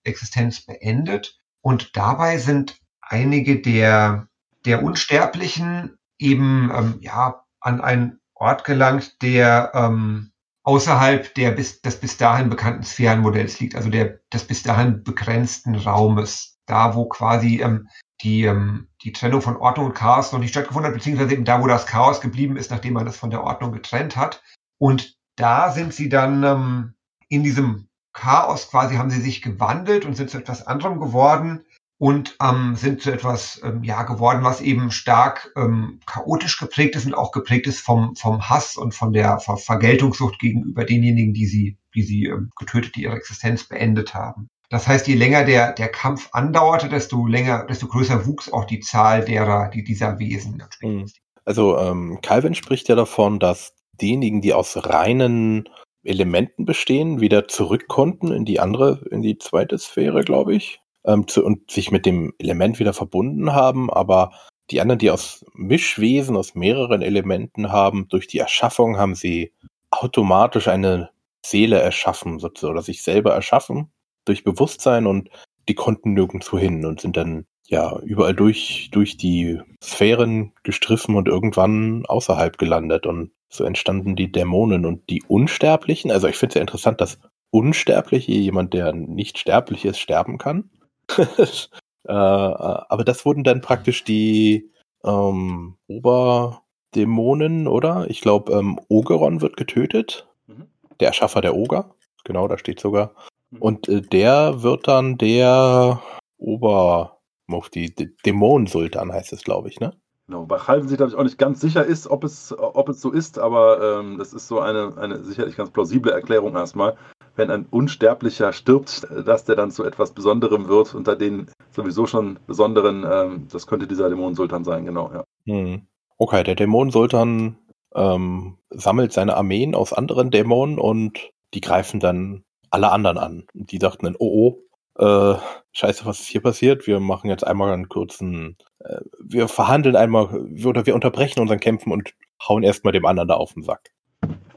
Existenz 0.04 0.64
beendet. 0.64 1.38
Und 1.62 1.96
dabei 1.96 2.38
sind 2.38 2.78
einige 3.00 3.60
der, 3.60 4.28
der 4.64 4.82
Unsterblichen 4.82 5.98
eben 6.18 6.70
ähm, 6.74 6.98
ja, 7.00 7.44
an 7.60 7.80
einen 7.80 8.20
Ort 8.34 8.64
gelangt, 8.64 9.22
der 9.22 9.72
ähm, 9.74 10.32
außerhalb 10.70 11.34
der 11.34 11.50
bis, 11.50 11.82
des 11.82 11.98
bis 11.98 12.16
dahin 12.16 12.48
bekannten 12.48 12.84
Sphärenmodells 12.84 13.58
liegt, 13.58 13.74
also 13.74 13.90
der, 13.90 14.20
des 14.32 14.44
bis 14.44 14.62
dahin 14.62 15.02
begrenzten 15.02 15.74
Raumes. 15.74 16.58
Da, 16.66 16.94
wo 16.94 17.06
quasi 17.06 17.60
ähm, 17.60 17.88
die, 18.22 18.44
ähm, 18.44 18.86
die 19.02 19.10
Trennung 19.10 19.42
von 19.42 19.56
Ordnung 19.56 19.86
und 19.86 19.94
Chaos 19.94 20.30
noch 20.30 20.38
nicht 20.38 20.50
stattgefunden 20.50 20.86
hat, 20.86 20.96
beziehungsweise 20.96 21.32
eben 21.32 21.44
da, 21.44 21.60
wo 21.60 21.66
das 21.66 21.86
Chaos 21.86 22.20
geblieben 22.20 22.56
ist, 22.56 22.70
nachdem 22.70 22.92
man 22.92 23.04
das 23.04 23.16
von 23.16 23.30
der 23.30 23.42
Ordnung 23.42 23.72
getrennt 23.72 24.14
hat. 24.16 24.40
Und 24.78 25.16
da 25.34 25.72
sind 25.72 25.92
sie 25.92 26.08
dann 26.08 26.44
ähm, 26.44 26.94
in 27.28 27.42
diesem 27.42 27.88
Chaos 28.12 28.70
quasi, 28.70 28.94
haben 28.94 29.10
sie 29.10 29.20
sich 29.20 29.42
gewandelt 29.42 30.04
und 30.04 30.16
sind 30.16 30.30
zu 30.30 30.38
etwas 30.38 30.64
anderem 30.64 31.00
geworden, 31.00 31.64
und 32.00 32.34
ähm, 32.42 32.76
sind 32.76 33.02
zu 33.02 33.12
etwas 33.12 33.60
ähm, 33.62 33.84
ja 33.84 34.04
geworden, 34.04 34.42
was 34.42 34.62
eben 34.62 34.90
stark 34.90 35.52
ähm, 35.54 36.00
chaotisch 36.06 36.58
geprägt 36.58 36.96
ist 36.96 37.04
und 37.04 37.12
auch 37.12 37.30
geprägt 37.30 37.66
ist 37.66 37.80
vom 37.80 38.16
vom 38.16 38.48
Hass 38.48 38.78
und 38.78 38.94
von 38.94 39.12
der 39.12 39.38
Ver 39.38 39.58
Vergeltungssucht 39.58 40.38
gegenüber 40.38 40.86
denjenigen, 40.86 41.34
die 41.34 41.44
sie 41.44 41.76
die 41.94 42.02
sie 42.02 42.24
ähm, 42.24 42.48
getötet, 42.58 42.96
die 42.96 43.02
ihre 43.02 43.16
Existenz 43.16 43.64
beendet 43.64 44.14
haben. 44.14 44.48
Das 44.70 44.88
heißt, 44.88 45.08
je 45.08 45.14
länger 45.14 45.44
der 45.44 45.74
der 45.74 45.88
Kampf 45.88 46.30
andauerte, 46.32 46.88
desto 46.88 47.26
länger, 47.26 47.66
desto 47.66 47.86
größer 47.86 48.24
wuchs 48.24 48.50
auch 48.50 48.64
die 48.64 48.80
Zahl 48.80 49.22
derer, 49.22 49.68
die 49.68 49.84
dieser 49.84 50.18
Wesen. 50.18 50.62
Mhm. 50.80 51.04
Also 51.44 51.76
ähm, 51.76 52.20
Calvin 52.22 52.54
spricht 52.54 52.88
ja 52.88 52.94
davon, 52.94 53.38
dass 53.38 53.74
diejenigen, 54.00 54.40
die 54.40 54.54
aus 54.54 54.86
reinen 54.86 55.68
Elementen 56.02 56.64
bestehen, 56.64 57.20
wieder 57.20 57.46
zurück 57.46 57.88
konnten 57.88 58.32
in 58.32 58.46
die 58.46 58.58
andere, 58.58 59.04
in 59.10 59.20
die 59.20 59.36
zweite 59.36 59.76
Sphäre, 59.78 60.22
glaube 60.22 60.54
ich 60.54 60.80
ähm, 61.12 61.28
zu, 61.28 61.44
und 61.44 61.70
sich 61.70 61.90
mit 61.90 62.06
dem 62.06 62.32
Element 62.38 62.78
wieder 62.78 62.92
verbunden 62.92 63.52
haben, 63.52 63.90
aber 63.90 64.32
die 64.70 64.80
anderen, 64.80 64.98
die 64.98 65.10
aus 65.10 65.44
Mischwesen, 65.54 66.36
aus 66.36 66.54
mehreren 66.54 67.02
Elementen 67.02 67.72
haben, 67.72 68.08
durch 68.08 68.26
die 68.26 68.38
Erschaffung 68.38 68.98
haben 68.98 69.14
sie 69.14 69.52
automatisch 69.90 70.68
eine 70.68 71.10
Seele 71.44 71.80
erschaffen, 71.80 72.38
sozusagen, 72.38 72.72
oder 72.74 72.82
sich 72.82 73.02
selber 73.02 73.34
erschaffen 73.34 73.90
durch 74.24 74.44
Bewusstsein 74.44 75.06
und 75.06 75.30
die 75.68 75.74
konnten 75.74 76.12
nirgendwo 76.12 76.58
hin 76.58 76.84
und 76.84 77.00
sind 77.00 77.16
dann 77.16 77.46
ja 77.66 77.98
überall 78.00 78.34
durch, 78.34 78.90
durch 78.92 79.16
die 79.16 79.60
Sphären 79.82 80.52
gestriffen 80.62 81.14
und 81.14 81.28
irgendwann 81.28 82.04
außerhalb 82.06 82.58
gelandet 82.58 83.06
und 83.06 83.32
so 83.48 83.64
entstanden 83.64 84.16
die 84.16 84.30
Dämonen 84.30 84.86
und 84.86 85.10
die 85.10 85.22
Unsterblichen. 85.26 86.10
Also 86.10 86.28
ich 86.28 86.36
finde 86.36 86.50
es 86.50 86.54
ja 86.54 86.60
interessant, 86.60 87.00
dass 87.00 87.18
Unsterbliche, 87.50 88.32
jemand, 88.32 88.74
der 88.74 88.92
nicht 88.92 89.38
sterblich 89.38 89.84
ist, 89.84 89.98
sterben 89.98 90.38
kann. 90.38 90.70
äh, 92.04 92.12
aber 92.12 93.04
das 93.04 93.24
wurden 93.24 93.44
dann 93.44 93.60
praktisch 93.60 94.04
die 94.04 94.70
ähm, 95.04 95.76
Oberdämonen, 95.86 97.66
oder? 97.66 98.06
Ich 98.08 98.20
glaube, 98.20 98.52
ähm, 98.52 98.80
Ogeron 98.88 99.40
wird 99.40 99.56
getötet. 99.56 100.28
Mhm. 100.46 100.66
Der 101.00 101.08
Erschaffer 101.08 101.40
der 101.40 101.56
Oger. 101.56 101.94
Genau, 102.24 102.48
da 102.48 102.58
steht 102.58 102.80
sogar. 102.80 103.14
Mhm. 103.50 103.58
Und 103.58 103.88
äh, 103.88 104.02
der 104.02 104.62
wird 104.62 104.88
dann 104.88 105.18
der 105.18 106.00
Obermufti, 106.38 107.94
Dämonensultan 108.24 109.12
heißt 109.12 109.32
es, 109.32 109.44
glaube 109.44 109.68
ich, 109.68 109.80
ne? 109.80 109.94
Genau, 110.26 110.46
bei 110.46 110.58
Halben 110.58 110.86
sich, 110.86 110.96
glaube 110.96 111.10
ich, 111.10 111.18
auch 111.18 111.24
nicht 111.24 111.38
ganz 111.38 111.60
sicher 111.60 111.84
ist, 111.84 112.06
ob 112.06 112.22
es, 112.22 112.54
ob 112.56 112.88
es 112.88 113.00
so 113.00 113.10
ist, 113.10 113.38
aber 113.40 113.98
ähm, 113.98 114.16
das 114.16 114.32
ist 114.32 114.46
so 114.46 114.60
eine, 114.60 114.96
eine 114.96 115.24
sicherlich 115.24 115.56
ganz 115.56 115.70
plausible 115.70 116.12
Erklärung 116.12 116.54
erstmal. 116.54 116.96
Wenn 117.36 117.50
ein 117.50 117.66
Unsterblicher 117.70 118.52
stirbt, 118.52 119.06
dass 119.24 119.44
der 119.44 119.56
dann 119.56 119.70
zu 119.70 119.84
etwas 119.84 120.12
Besonderem 120.12 120.68
wird, 120.68 120.94
unter 120.94 121.16
den 121.16 121.50
sowieso 121.70 122.06
schon 122.06 122.38
besonderen, 122.46 123.06
ähm, 123.10 123.46
das 123.50 123.66
könnte 123.66 123.86
dieser 123.86 124.08
Dämonensultan 124.08 124.64
sein, 124.64 124.84
genau, 124.84 125.10
ja. 125.12 125.24
Hm. 125.46 125.82
Okay, 126.18 126.42
der 126.42 126.54
Dämonensultan 126.54 127.56
ähm, 127.94 128.58
sammelt 128.70 129.12
seine 129.12 129.36
Armeen 129.36 129.74
aus 129.74 129.92
anderen 129.92 130.30
Dämonen 130.30 130.78
und 130.78 131.30
die 131.54 131.60
greifen 131.60 132.00
dann 132.00 132.44
alle 132.70 132.92
anderen 132.92 133.18
an. 133.18 133.44
Die 133.54 133.78
dachten 133.78 134.04
dann, 134.04 134.16
oh 134.18 134.60
oh, 134.96 135.04
äh, 135.04 135.38
scheiße, 135.72 136.04
was 136.04 136.20
ist 136.20 136.28
hier 136.28 136.42
passiert? 136.42 136.86
Wir 136.86 137.00
machen 137.00 137.30
jetzt 137.30 137.46
einmal 137.46 137.72
einen 137.72 137.88
kurzen, 137.88 138.56
äh, 138.80 139.00
wir 139.18 139.48
verhandeln 139.48 139.96
einmal 139.96 140.26
oder 140.64 140.86
wir 140.86 140.94
unterbrechen 140.94 141.40
unseren 141.40 141.60
Kämpfen 141.60 141.92
und 141.92 142.14
hauen 142.46 142.62
erstmal 142.62 142.92
dem 142.92 143.06
anderen 143.06 143.28
da 143.28 143.34
auf 143.34 143.54
den 143.54 143.62
Sack. 143.62 143.90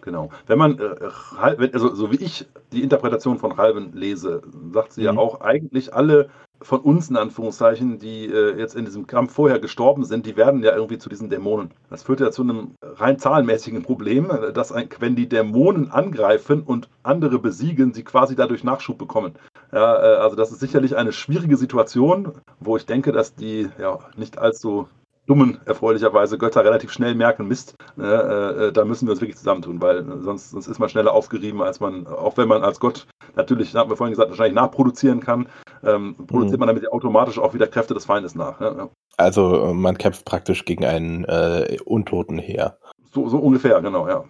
Genau. 0.04 0.30
Wenn 0.48 0.58
man, 0.58 0.80
äh, 0.80 1.70
also 1.72 1.96
so 1.96 2.12
wie 2.12 2.18
ich 2.18 2.46
die 2.74 2.84
Interpretation 2.84 3.40
von 3.40 3.56
Halben 3.56 3.94
lese, 3.94 4.42
sagt 4.74 4.92
sie 4.92 5.02
mhm. 5.02 5.06
ja 5.06 5.18
auch 5.18 5.42
eigentlich 5.42 5.94
alle 5.94 6.30
von 6.62 6.82
uns 6.82 7.10
in 7.10 7.18
Anführungszeichen, 7.18 8.00
die 8.00 8.26
äh, 8.26 8.58
jetzt 8.58 8.76
in 8.76 8.86
diesem 8.86 9.08
Kampf 9.08 9.34
vorher 9.34 9.60
gestorben 9.60 10.04
sind, 10.04 10.26
die 10.26 10.36
werden 10.36 10.62
ja 10.62 10.76
irgendwie 10.76 10.98
zu 10.98 11.10
diesen 11.10 11.30
Dämonen. 11.30 11.72
Das 11.90 12.04
führt 12.04 12.20
ja 12.20 12.32
zu 12.32 12.42
einem 12.42 12.76
rein 12.82 13.18
zahlenmäßigen 13.18 13.84
Problem, 13.84 14.30
dass 14.54 14.72
ein, 14.72 14.90
wenn 15.00 15.16
die 15.16 15.28
Dämonen 15.28 15.92
angreifen 15.92 16.64
und 16.64 16.90
andere 17.04 17.40
besiegen, 17.40 17.94
sie 17.94 18.04
quasi 18.04 18.36
dadurch 18.36 18.64
Nachschub 18.64 18.98
bekommen. 18.98 19.36
Ja, 19.72 19.96
äh, 19.96 20.18
also 20.18 20.36
das 20.36 20.52
ist 20.52 20.60
sicherlich 20.60 20.98
eine 20.98 21.14
schwierige 21.14 21.58
Situation, 21.58 22.34
wo 22.60 22.76
ich 22.76 22.86
denke, 22.86 23.14
dass 23.14 23.36
die 23.36 23.70
ja 23.80 24.00
nicht 24.18 24.38
allzu 24.38 24.88
dummen, 25.26 25.60
erfreulicherweise 25.66 26.38
Götter 26.38 26.64
relativ 26.64 26.92
schnell 26.92 27.16
merken, 27.16 27.48
Mist, 27.48 27.76
äh, 27.98 28.04
äh, 28.04 28.72
da 28.72 28.86
müssen 28.86 29.08
wir 29.08 29.12
uns 29.12 29.22
wirklich 29.22 29.38
zusammentun, 29.38 29.82
weil 29.82 30.06
sonst, 30.22 30.52
sonst 30.52 30.68
ist 30.68 30.80
man 30.80 30.90
schneller 30.90 31.14
aufgerieben, 31.14 31.62
als 31.62 31.80
man, 31.80 32.08
auch 32.08 32.38
wenn 32.38 32.48
man 32.48 32.64
als 32.64 32.80
Gott 32.80 33.08
natürlich, 33.36 33.74
haben 33.76 33.90
wir 33.90 33.98
vorhin 33.98 34.14
gesagt, 34.14 34.30
wahrscheinlich 34.30 34.56
nachproduzieren 34.56 35.22
kann, 35.22 35.48
ähm, 35.84 36.16
produziert 36.28 36.60
mhm. 36.60 36.66
man 36.66 36.68
damit 36.68 36.92
automatisch 36.92 37.40
auch 37.40 37.54
wieder 37.54 37.68
Kräfte 37.68 37.94
des 37.94 38.06
Feindes 38.06 38.36
nach. 38.36 38.60
Ja, 38.60 38.90
Also 39.18 39.64
äh, 39.64 39.74
man 39.74 39.98
kämpft 39.98 40.26
praktisch 40.26 40.66
gegen 40.66 40.86
einen 40.86 41.26
äh, 41.26 41.78
Untoten 41.86 42.38
her. 42.38 42.78
So, 43.14 43.30
so 43.30 43.38
ungefähr, 43.38 43.82
genau, 43.82 44.08
ja. 44.08 44.26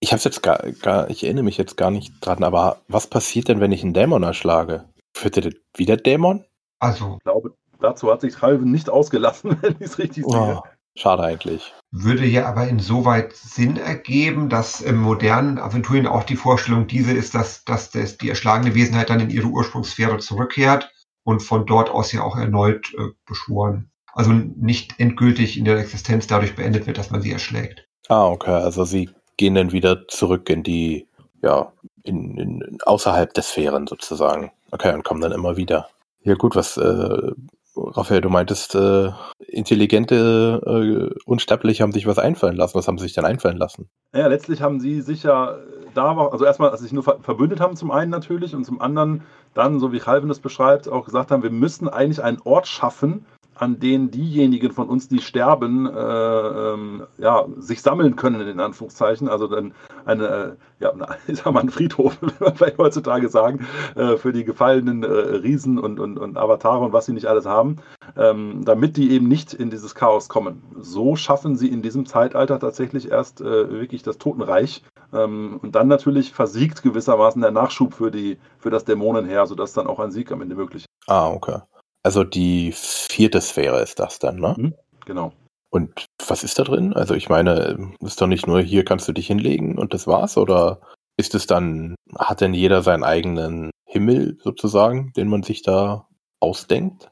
Ich 0.00 0.12
hab's 0.12 0.24
jetzt 0.24 0.42
gar, 0.42 0.58
gar, 0.82 1.10
ich 1.10 1.22
erinnere 1.22 1.44
mich 1.44 1.58
jetzt 1.58 1.76
gar 1.76 1.92
nicht 1.92 2.14
dran, 2.20 2.42
aber 2.42 2.78
was 2.88 3.06
passiert 3.06 3.46
denn, 3.46 3.60
wenn 3.60 3.70
ich 3.70 3.84
einen 3.84 3.94
Dämon 3.94 4.24
erschlage? 4.24 4.84
Führt 5.14 5.36
der 5.36 5.52
wieder 5.76 5.96
Dämon? 5.96 6.44
Also, 6.80 7.14
ich 7.18 7.22
glaube, 7.22 7.54
dazu 7.82 8.10
hat 8.10 8.20
sich 8.20 8.40
Halven 8.40 8.70
nicht 8.70 8.88
ausgelassen, 8.88 9.56
wenn 9.62 9.76
ich 9.78 9.86
es 9.86 9.98
richtig 9.98 10.24
sehe. 10.24 10.62
Oh, 10.62 10.62
schade 10.96 11.22
eigentlich. 11.22 11.72
Würde 11.90 12.24
ja 12.24 12.46
aber 12.46 12.68
insoweit 12.68 13.34
Sinn 13.34 13.76
ergeben, 13.76 14.48
dass 14.48 14.80
im 14.80 14.96
modernen 14.96 15.58
Aventurien 15.58 16.06
auch 16.06 16.24
die 16.24 16.36
Vorstellung 16.36 16.86
diese 16.86 17.12
ist, 17.12 17.34
dass, 17.34 17.64
dass 17.64 17.90
das, 17.90 18.16
die 18.18 18.28
erschlagene 18.28 18.74
Wesenheit 18.74 19.10
dann 19.10 19.20
in 19.20 19.30
ihre 19.30 19.48
Ursprungssphäre 19.48 20.18
zurückkehrt 20.18 20.90
und 21.24 21.40
von 21.40 21.66
dort 21.66 21.90
aus 21.90 22.12
ja 22.12 22.22
auch 22.22 22.36
erneut 22.36 22.92
äh, 22.94 23.10
beschworen. 23.26 23.90
Also 24.14 24.32
nicht 24.32 24.98
endgültig 24.98 25.58
in 25.58 25.64
der 25.64 25.78
Existenz 25.78 26.26
dadurch 26.26 26.54
beendet 26.54 26.86
wird, 26.86 26.98
dass 26.98 27.10
man 27.10 27.22
sie 27.22 27.32
erschlägt. 27.32 27.86
Ah, 28.08 28.26
okay. 28.26 28.62
Also 28.62 28.84
sie 28.84 29.08
gehen 29.36 29.54
dann 29.54 29.72
wieder 29.72 30.06
zurück 30.08 30.50
in 30.50 30.62
die, 30.62 31.08
ja, 31.40 31.72
in, 32.02 32.36
in 32.36 32.78
außerhalb 32.84 33.32
der 33.32 33.42
Sphären 33.42 33.86
sozusagen. 33.86 34.50
Okay, 34.70 34.92
und 34.94 35.04
kommen 35.04 35.20
dann 35.20 35.32
immer 35.32 35.56
wieder. 35.56 35.88
Ja 36.24 36.34
gut, 36.34 36.54
was 36.54 36.76
äh, 36.76 37.32
Raphael, 37.76 38.20
du 38.20 38.28
meintest, 38.28 38.74
äh, 38.74 39.10
intelligente 39.46 40.60
äh, 40.64 41.20
Unsterbliche 41.24 41.82
haben 41.82 41.92
sich 41.92 42.06
was 42.06 42.18
einfallen 42.18 42.56
lassen. 42.56 42.74
Was 42.74 42.86
haben 42.86 42.98
sie 42.98 43.04
sich 43.04 43.14
denn 43.14 43.24
einfallen 43.24 43.56
lassen? 43.56 43.88
Ja, 44.14 44.26
letztlich 44.26 44.60
haben 44.60 44.80
sie 44.80 45.00
sich 45.00 45.22
ja 45.22 45.56
da, 45.94 46.16
also 46.16 46.44
erstmal, 46.44 46.70
als 46.70 46.80
sie 46.80 46.86
sich 46.86 46.92
nur 46.92 47.02
verbündet 47.02 47.60
haben, 47.60 47.76
zum 47.76 47.90
einen 47.90 48.10
natürlich, 48.10 48.54
und 48.54 48.64
zum 48.64 48.80
anderen 48.80 49.22
dann, 49.54 49.80
so 49.80 49.92
wie 49.92 49.98
Calvin 49.98 50.30
es 50.30 50.40
beschreibt, 50.40 50.88
auch 50.88 51.04
gesagt 51.04 51.30
haben, 51.30 51.42
wir 51.42 51.50
müssen 51.50 51.88
eigentlich 51.88 52.22
einen 52.22 52.40
Ort 52.44 52.66
schaffen, 52.66 53.26
an 53.62 53.78
denen 53.78 54.10
diejenigen 54.10 54.72
von 54.72 54.88
uns, 54.88 55.06
die 55.06 55.20
sterben, 55.20 55.86
äh, 55.86 55.92
ähm, 55.92 57.06
ja, 57.18 57.46
sich 57.58 57.80
sammeln 57.80 58.16
können, 58.16 58.40
in 58.48 58.58
Anführungszeichen. 58.58 59.28
Also 59.28 59.46
dann 59.46 59.72
eine, 60.04 60.56
ja, 60.80 60.92
ich 61.28 61.38
sag 61.38 61.52
mal, 61.52 61.60
ein 61.60 61.70
Friedhof, 61.70 62.18
will 62.20 62.32
man 62.40 62.56
vielleicht 62.56 62.78
heutzutage 62.78 63.28
sagen, 63.28 63.64
äh, 63.94 64.16
für 64.16 64.32
die 64.32 64.44
gefallenen 64.44 65.04
äh, 65.04 65.06
Riesen 65.06 65.78
und, 65.78 66.00
und, 66.00 66.18
und 66.18 66.36
Avatare 66.36 66.84
und 66.84 66.92
was 66.92 67.06
sie 67.06 67.12
nicht 67.12 67.26
alles 67.26 67.46
haben, 67.46 67.76
ähm, 68.16 68.64
damit 68.64 68.96
die 68.96 69.12
eben 69.12 69.28
nicht 69.28 69.54
in 69.54 69.70
dieses 69.70 69.94
Chaos 69.94 70.28
kommen. 70.28 70.64
So 70.80 71.14
schaffen 71.14 71.54
sie 71.54 71.68
in 71.68 71.82
diesem 71.82 72.04
Zeitalter 72.04 72.58
tatsächlich 72.58 73.12
erst 73.12 73.42
äh, 73.42 73.70
wirklich 73.70 74.02
das 74.02 74.18
Totenreich. 74.18 74.82
Ähm, 75.12 75.60
und 75.62 75.76
dann 75.76 75.86
natürlich 75.86 76.32
versiegt 76.32 76.82
gewissermaßen 76.82 77.40
der 77.40 77.52
Nachschub 77.52 77.94
für, 77.94 78.10
die, 78.10 78.38
für 78.58 78.70
das 78.70 78.84
Dämonenheer, 78.84 79.46
sodass 79.46 79.72
dann 79.72 79.86
auch 79.86 80.00
ein 80.00 80.10
Sieg 80.10 80.32
am 80.32 80.42
Ende 80.42 80.56
möglich 80.56 80.82
ist. 80.82 80.88
Ah, 81.06 81.28
okay. 81.28 81.60
Also 82.02 82.24
die 82.24 82.72
vierte 82.72 83.40
Sphäre 83.40 83.80
ist 83.80 83.98
das 84.00 84.18
dann, 84.18 84.36
ne? 84.36 84.54
Mhm, 84.56 84.74
genau. 85.06 85.32
Und 85.70 86.06
was 86.26 86.44
ist 86.44 86.58
da 86.58 86.64
drin? 86.64 86.92
Also 86.92 87.14
ich 87.14 87.28
meine, 87.28 87.94
ist 88.00 88.20
doch 88.20 88.26
nicht 88.26 88.46
nur 88.46 88.60
hier 88.60 88.84
kannst 88.84 89.08
du 89.08 89.12
dich 89.12 89.26
hinlegen 89.26 89.78
und 89.78 89.94
das 89.94 90.06
war's, 90.06 90.36
oder 90.36 90.80
ist 91.16 91.34
es 91.34 91.46
dann, 91.46 91.94
hat 92.18 92.40
denn 92.40 92.54
jeder 92.54 92.82
seinen 92.82 93.04
eigenen 93.04 93.70
Himmel 93.84 94.38
sozusagen, 94.42 95.12
den 95.14 95.28
man 95.28 95.42
sich 95.42 95.62
da 95.62 96.08
ausdenkt? 96.40 97.10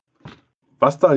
Was 0.78 0.99
da, 0.99 1.14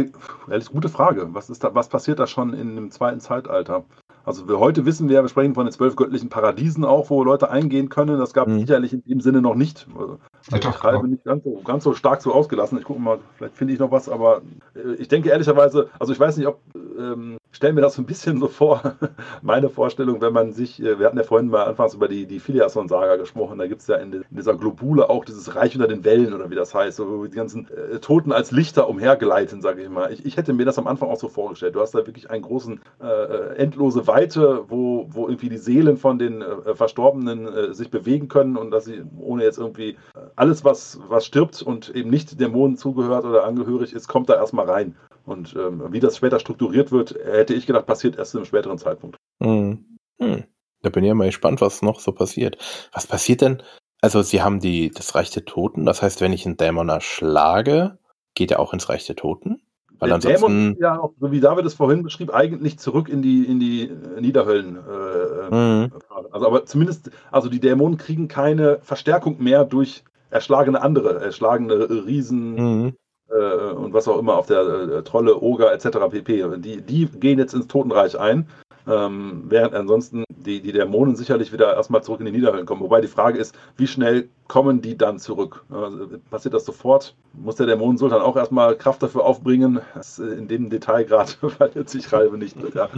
ehrlich, 0.50 0.70
gute 0.70 0.90
Frage. 0.90 1.34
Was 1.34 1.50
ist 1.50 1.64
da, 1.64 1.74
was 1.74 1.90
passiert 1.90 2.20
da 2.20 2.28
schon 2.28 2.54
in 2.54 2.76
dem 2.76 2.92
zweiten 2.92 3.22
Zeitalter? 3.22 3.86
Also 4.26 4.48
wir 4.48 4.60
heute 4.60 4.86
wissen 4.86 5.10
wir, 5.10 5.22
wir 5.22 5.30
sprechen 5.30 5.54
von 5.54 5.66
den 5.66 5.74
zwölf 5.74 5.96
göttlichen 5.96 6.30
Paradiesen 6.30 6.86
auch, 6.86 7.10
wo 7.10 7.24
Leute 7.24 7.50
eingehen 7.50 7.90
können. 7.90 8.20
Das 8.20 8.34
gab 8.34 8.48
es 8.48 8.54
mhm. 8.54 8.60
sicherlich 8.60 8.94
in 8.94 9.04
dem 9.04 9.20
Sinne 9.20 9.42
noch 9.42 9.56
nicht. 9.56 9.86
Also 9.98 10.18
ich 10.56 10.84
habe 10.84 11.08
nicht 11.08 11.26
ganz 11.26 11.44
so, 11.44 11.62
ganz 11.64 11.84
so 11.84 11.94
stark 11.94 12.22
so 12.22 12.34
ausgelassen. 12.34 12.78
Ich 12.78 12.86
gucke 12.86 13.02
mal, 13.02 13.20
vielleicht 13.36 13.58
finde 13.58 13.74
ich 13.74 13.80
noch 13.80 13.92
was, 13.92 14.08
aber 14.08 14.42
äh, 14.76 14.94
ich 14.94 15.10
denke 15.10 15.30
ehrlicherweise, 15.30 15.90
also 16.00 16.14
ich 16.14 16.20
weiß 16.20 16.38
nicht, 16.38 16.48
ob 16.48 16.60
ähm, 16.98 17.38
stellen 17.54 17.76
wir 17.76 17.82
das 17.82 17.94
so 17.94 18.02
ein 18.02 18.06
bisschen 18.06 18.40
so 18.40 18.48
vor, 18.48 18.96
meine 19.42 19.70
Vorstellung, 19.70 20.20
wenn 20.22 20.34
man 20.34 20.52
sich, 20.52 20.82
äh, 20.82 21.00
wir 21.00 21.06
hatten 21.06 21.18
ja 21.18 21.24
vorhin 21.24 21.50
mal 21.50 21.64
anfangs 21.64 21.94
über 21.94 22.08
die, 22.08 22.26
die 22.26 22.40
Filiason-Saga 22.40 23.16
gesprochen, 23.16 23.60
da 23.60 23.68
gibt 23.68 23.82
es 23.82 23.88
ja 23.88 23.96
in, 23.96 24.12
in, 24.12 24.24
dieser 24.32 24.56
Globule 24.56 25.10
auch 25.10 25.24
dieses 25.24 25.56
Reich 25.56 25.76
unter 25.76 25.88
den 25.88 26.04
Wellen 26.04 26.34
oder 26.34 26.50
wie 26.50 26.56
das 26.56 26.74
heißt, 26.74 27.00
wo 27.00 27.26
die 27.26 27.36
ganzen 27.36 27.68
äh, 27.70 28.00
Toten 28.00 28.32
als 28.32 28.52
Lichter 28.52 28.90
umhergleiten, 28.90 29.62
sage 29.62 29.84
ich 29.84 29.90
mal. 29.90 30.12
Ich, 30.12 30.26
ich, 30.26 30.36
hätte 30.36 30.54
mir 30.54 30.66
das 30.66 30.80
am 30.80 30.88
Anfang 30.88 31.10
auch 31.10 31.20
so 31.20 31.30
vorgestellt. 31.30 31.76
Du 31.76 31.80
hast 31.80 31.94
da 31.94 32.06
wirklich 32.06 32.30
einen 32.32 32.42
großen, 32.42 32.82
äh, 33.02 33.06
äh 33.06 33.56
endlose 33.56 34.08
Weite, 34.08 34.66
wo, 34.68 35.08
wo 35.10 35.28
irgendwie 35.28 35.50
die 35.50 35.58
Seelen 35.58 35.98
von 35.98 36.18
den 36.18 36.42
äh, 36.42 36.76
Verstorbenen 36.76 37.48
äh, 37.48 37.74
sich 37.74 37.92
bewegen 37.92 38.28
können 38.28 38.58
und 38.58 38.72
dass 38.72 38.86
sie 38.86 39.04
ohne 39.20 39.44
jetzt 39.44 39.60
irgendwie 39.60 39.96
alles, 40.36 40.66
was, 40.66 41.00
was 41.08 41.26
stirbt 41.26 41.62
und 41.62 41.90
eben 41.96 42.10
nicht 42.10 42.40
Dämonen 42.40 42.78
zugehört 42.78 43.26
oder 43.26 43.46
angehörig 43.46 43.94
ist, 43.94 44.08
kommt 44.08 44.30
da 44.30 44.36
erstmal 44.36 44.70
rein. 44.70 44.96
Und 45.26 45.56
ähm, 45.56 45.84
wie 45.92 46.00
das 46.00 46.18
später 46.18 46.40
strukturiert 46.40 46.92
wird, 46.92 47.16
hätte 47.24 47.54
ich 47.54 47.66
gedacht, 47.66 47.86
passiert 47.86 48.18
erst 48.18 48.32
zu 48.32 48.38
einem 48.38 48.46
späteren 48.46 48.78
Zeitpunkt. 48.78 49.18
Hm. 49.42 49.98
Hm. 50.20 50.44
Da 50.82 50.90
bin 50.90 51.04
ich 51.04 51.08
ja 51.08 51.14
mal 51.14 51.28
gespannt, 51.28 51.62
was 51.62 51.82
noch 51.82 52.00
so 52.00 52.12
passiert. 52.12 52.58
Was 52.92 53.08
passiert 53.08 53.42
denn? 53.42 53.64
Also, 54.02 54.22
sie 54.22 54.42
haben 54.42 54.60
die, 54.60 54.92
das 54.92 55.16
Reich 55.16 55.32
der 55.32 55.46
Toten. 55.46 55.86
Das 55.86 56.02
heißt, 56.02 56.20
wenn 56.20 56.34
ich 56.34 56.46
einen 56.46 56.58
Dämon 56.58 56.90
erschlage, 56.90 58.00
geht 58.36 58.52
er 58.52 58.60
auch 58.60 58.74
ins 58.74 58.90
Reich 58.90 59.06
der 59.06 59.16
Toten? 59.16 59.62
Weil 60.00 60.10
der 60.10 60.16
ansonsten... 60.16 60.74
Dämon, 60.74 60.78
ja, 60.82 61.00
auch, 61.00 61.14
so 61.18 61.32
wie 61.32 61.40
David 61.40 61.66
es 61.66 61.74
vorhin 61.74 62.04
beschrieb, 62.04 62.34
eigentlich 62.34 62.80
zurück 62.80 63.08
in 63.08 63.22
die, 63.22 63.46
in 63.46 63.62
die 63.62 63.90
Niederhöllen. 64.20 64.76
Äh, 64.76 65.56
mhm. 65.56 65.92
Also, 66.32 66.48
aber 66.48 66.66
zumindest, 66.66 67.12
also 67.32 67.48
die 67.48 67.62
Dämonen 67.62 67.98
kriegen 67.98 68.28
keine 68.28 68.80
Verstärkung 68.82 69.42
mehr 69.42 69.64
durch 69.64 70.04
erschlagene 70.30 70.82
andere, 70.82 71.22
erschlagene 71.22 72.06
Riesen, 72.06 72.56
mhm. 72.56 72.96
Äh, 73.34 73.72
und 73.74 73.94
was 73.94 74.08
auch 74.08 74.20
immer 74.20 74.38
auf 74.38 74.48
der 74.48 74.62
äh, 74.62 75.04
Trolle, 75.04 75.42
Oger 75.42 75.74
etc. 75.74 75.98
pp. 76.12 76.58
Die, 76.58 76.82
die 76.82 77.06
gehen 77.08 77.40
jetzt 77.40 77.54
ins 77.54 77.68
Totenreich 77.68 78.20
ein, 78.20 78.48
ähm, 78.88 79.44
während 79.48 79.74
ansonsten 79.74 80.24
die, 80.30 80.62
die 80.62 80.72
Dämonen 80.72 81.16
sicherlich 81.16 81.54
wieder 81.54 81.76
erstmal 81.76 82.04
zurück 82.04 82.20
in 82.20 82.26
die 82.26 82.32
Niederwelt 82.32 82.66
kommen. 82.66 82.82
Wobei 82.82 83.02
die 83.02 83.08
Frage 83.08 83.38
ist, 83.38 83.56
wie 83.78 83.88
schnell 83.88 84.30
kommen 84.48 84.82
die 84.82 84.98
dann 84.98 85.20
zurück? 85.20 85.64
Also, 85.72 86.08
passiert 86.30 86.54
das 86.54 86.66
sofort? 86.66 87.16
Muss 87.34 87.56
der 87.56 87.68
Dämonensultan 87.68 88.22
auch 88.22 88.36
erstmal 88.36 88.76
Kraft 88.76 89.02
dafür 89.02 89.24
aufbringen? 89.24 89.80
Das, 89.96 90.20
äh, 90.20 90.26
in 90.26 90.48
dem 90.48 90.70
Detail 90.70 91.06
gerade 91.06 91.32
verliert 91.50 91.90
sich 91.90 92.12
Ralve 92.12 92.38
nicht. 92.38 92.58
Ja. 92.74 92.90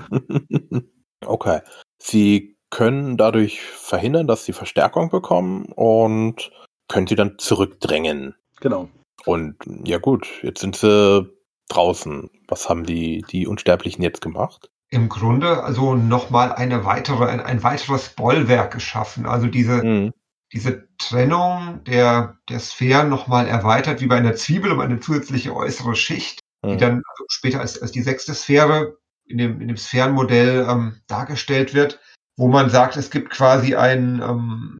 okay. 1.25 1.59
Sie 2.01 2.57
können 2.71 3.15
dadurch 3.15 3.61
verhindern, 3.61 4.27
dass 4.27 4.43
sie 4.43 4.53
Verstärkung 4.53 5.09
bekommen 5.09 5.71
und 5.75 6.51
können 6.87 7.07
sie 7.07 7.15
dann 7.15 7.37
zurückdrängen. 7.37 8.35
Genau. 8.59 8.89
Und 9.25 9.55
ja 9.83 9.97
gut, 9.97 10.27
jetzt 10.43 10.61
sind 10.61 10.75
sie 10.75 11.29
draußen. 11.69 12.29
Was 12.47 12.69
haben 12.69 12.85
die, 12.85 13.23
die 13.29 13.47
Unsterblichen 13.47 14.03
jetzt 14.03 14.21
gemacht? 14.21 14.69
Im 14.89 15.09
Grunde 15.09 15.63
also 15.63 15.95
nochmal 15.95 16.53
eine 16.53 16.85
weitere, 16.85 17.25
ein, 17.25 17.41
ein 17.41 17.63
weiteres 17.63 18.09
Bollwerk 18.09 18.71
geschaffen. 18.71 19.25
Also 19.25 19.47
diese, 19.47 19.83
mhm. 19.83 20.13
diese 20.53 20.87
Trennung 20.97 21.83
der, 21.85 22.37
der 22.49 22.59
Sphären 22.59 23.09
nochmal 23.09 23.47
erweitert, 23.47 24.01
wie 24.01 24.07
bei 24.07 24.17
einer 24.17 24.35
Zwiebel 24.35 24.71
um 24.71 24.79
eine 24.79 24.99
zusätzliche 24.99 25.55
äußere 25.55 25.95
Schicht, 25.95 26.39
mhm. 26.63 26.69
die 26.71 26.77
dann 26.77 27.01
also 27.09 27.25
später 27.29 27.61
als, 27.61 27.81
als 27.81 27.91
die 27.91 28.03
sechste 28.03 28.33
Sphäre 28.33 28.97
in 29.25 29.39
dem, 29.39 29.59
in 29.59 29.67
dem 29.67 29.77
Sphärenmodell 29.77 30.67
ähm, 30.69 31.01
dargestellt 31.07 31.73
wird, 31.73 31.99
wo 32.37 32.47
man 32.47 32.69
sagt, 32.69 32.95
es 32.95 33.09
gibt 33.09 33.31
quasi 33.31 33.75
ein, 33.75 34.21
ähm, 34.21 34.77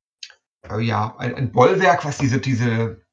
äh, 0.70 0.82
ja, 0.82 1.16
ein, 1.18 1.34
ein 1.34 1.52
Bollwerk, 1.52 2.06
was 2.06 2.20
diese, 2.20 2.40
diese 2.40 3.05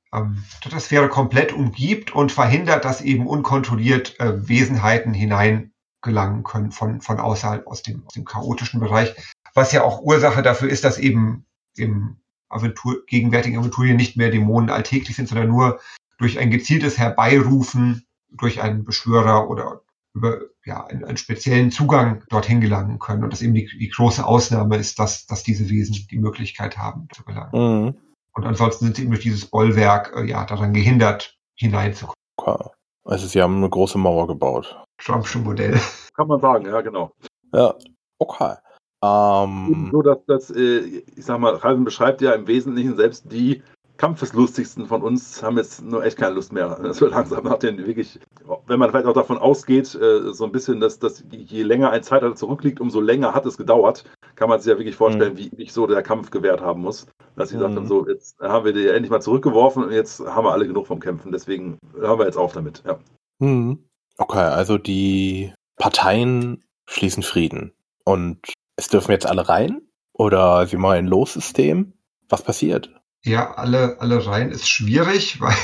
Stratosphäre 0.59 1.09
komplett 1.09 1.53
umgibt 1.53 2.15
und 2.15 2.33
verhindert, 2.33 2.85
dass 2.85 3.01
eben 3.01 3.27
unkontrolliert 3.27 4.19
äh, 4.21 4.49
Wesenheiten 4.49 5.15
hineingelangen 5.15 6.43
können 6.45 6.71
von, 6.71 7.01
von 7.01 7.19
außerhalb 7.19 7.67
aus 7.67 7.83
dem, 7.83 8.05
aus 8.07 8.13
dem 8.13 8.25
chaotischen 8.25 8.81
Bereich, 8.81 9.15
was 9.55 9.73
ja 9.73 9.83
auch 9.83 10.03
Ursache 10.03 10.43
dafür 10.43 10.69
ist, 10.69 10.85
dass 10.85 10.99
eben 10.99 11.47
im 11.77 12.19
Aventur, 12.49 13.05
gegenwärtigen 13.07 13.59
Aventurien 13.59 13.97
nicht 13.97 14.17
mehr 14.17 14.31
Dämonen 14.31 14.71
alltäglich 14.71 15.17
sind, 15.17 15.29
sondern 15.29 15.49
nur 15.49 15.81
durch 16.19 16.39
ein 16.39 16.51
gezieltes 16.51 16.99
Herbeirufen 16.99 18.07
durch 18.31 18.63
einen 18.63 18.85
Beschwörer 18.85 19.49
oder 19.49 19.83
über 20.15 20.41
ja, 20.65 20.87
einen, 20.87 21.05
einen 21.05 21.17
speziellen 21.17 21.71
Zugang 21.71 22.23
dorthin 22.29 22.61
gelangen 22.61 22.99
können. 22.99 23.25
Und 23.25 23.33
das 23.33 23.43
eben 23.43 23.55
die, 23.55 23.67
die 23.79 23.89
große 23.89 24.25
Ausnahme 24.25 24.77
ist, 24.77 24.99
dass, 24.99 25.27
dass 25.27 25.43
diese 25.43 25.71
Wesen 25.71 26.07
die 26.11 26.19
Möglichkeit 26.19 26.77
haben 26.77 27.09
zu 27.13 27.25
gelangen. 27.25 27.51
Mhm. 27.53 27.95
Und 28.35 28.45
ansonsten 28.47 28.87
sind 28.87 28.97
sie 28.97 29.03
eben 29.03 29.11
durch 29.11 29.23
dieses 29.23 29.47
Bollwerk 29.47 30.15
äh, 30.17 30.25
ja 30.25 30.45
daran 30.45 30.73
gehindert, 30.73 31.37
hineinzukommen. 31.55 32.17
Okay. 32.37 32.71
Also 33.05 33.27
sie 33.27 33.43
haben 33.43 33.57
eine 33.57 33.69
große 33.69 33.99
Mauer 33.99 34.27
gebaut. 34.27 34.77
Trumpsche 34.99 35.39
Modell. 35.39 35.79
Kann 36.15 36.29
man 36.29 36.41
sagen, 36.41 36.67
ja, 36.67 36.81
genau. 36.81 37.13
Ja, 37.53 37.75
okay. 38.19 38.55
Ähm, 39.03 39.91
so, 39.91 40.03
dass 40.03 40.19
das, 40.27 40.51
äh, 40.51 41.03
ich 41.17 41.25
sag 41.25 41.41
mal, 41.41 41.55
Ralven 41.55 41.85
beschreibt 41.85 42.21
ja 42.23 42.33
im 42.33 42.47
Wesentlichen 42.47 42.97
selbst 42.97 43.31
die 43.31 43.63
kampfeslustigsten 43.97 44.87
von 44.87 45.03
uns 45.03 45.43
haben 45.43 45.57
jetzt 45.59 45.83
nur 45.83 46.05
echt 46.05 46.17
keine 46.17 46.35
Lust 46.35 46.53
mehr. 46.53 46.93
So 46.93 47.07
langsam 47.07 47.45
nach 47.45 47.59
den 47.59 47.79
wirklich, 47.87 48.19
wenn 48.67 48.79
man 48.79 48.91
vielleicht 48.91 49.07
auch 49.07 49.13
davon 49.13 49.39
ausgeht, 49.39 49.95
äh, 49.95 50.33
so 50.33 50.45
ein 50.45 50.53
bisschen, 50.53 50.81
dass, 50.81 50.99
dass 50.99 51.23
je 51.31 51.63
länger 51.63 51.91
ein 51.91 52.03
Zeitalter 52.03 52.35
zurückliegt, 52.35 52.81
umso 52.81 53.01
länger 53.01 53.35
hat 53.35 53.47
es 53.47 53.57
gedauert, 53.57 54.05
kann 54.35 54.49
man 54.49 54.61
sich 54.61 54.71
ja 54.71 54.79
wirklich 54.79 54.97
vorstellen, 54.97 55.35
mhm. 55.35 55.39
wie 55.39 55.57
sich 55.57 55.73
so 55.73 55.87
der 55.87 56.03
Kampf 56.03 56.31
gewährt 56.31 56.61
haben 56.61 56.83
muss. 56.83 57.07
Dass 57.37 57.49
sie 57.49 57.57
mhm. 57.57 57.61
sagten, 57.61 57.87
so, 57.87 58.09
jetzt 58.09 58.39
haben 58.41 58.65
wir 58.65 58.73
die 58.73 58.89
endlich 58.89 59.11
mal 59.11 59.21
zurückgeworfen 59.21 59.85
und 59.85 59.93
jetzt 59.93 60.21
haben 60.21 60.45
wir 60.45 60.53
alle 60.53 60.67
genug 60.67 60.87
vom 60.87 61.01
Kämpfen. 61.01 61.33
Deswegen 61.33 61.79
hören 61.95 62.19
wir 62.19 62.27
jetzt 62.27 62.37
auf 62.37 62.53
damit. 62.53 62.83
Ja. 62.87 62.99
Mhm. 63.39 63.89
Okay, 64.19 64.39
also 64.39 64.79
die 64.79 65.53
Parteien 65.77 66.65
schließen 66.87 67.23
Frieden. 67.23 67.73
Und 68.05 68.53
es 68.77 68.89
dürfen 68.89 69.13
jetzt 69.13 69.27
alle 69.27 69.49
rein? 69.49 69.83
Oder 70.13 70.67
sie 70.67 70.77
machen 70.77 70.97
ein 70.97 71.07
Lossystem? 71.07 71.95
Was 72.29 72.43
passiert? 72.43 72.95
Ja, 73.25 73.55
alle, 73.55 74.01
alle 74.01 74.27
rein 74.27 74.51
ist 74.51 74.69
schwierig, 74.69 75.41
weil 75.41 75.55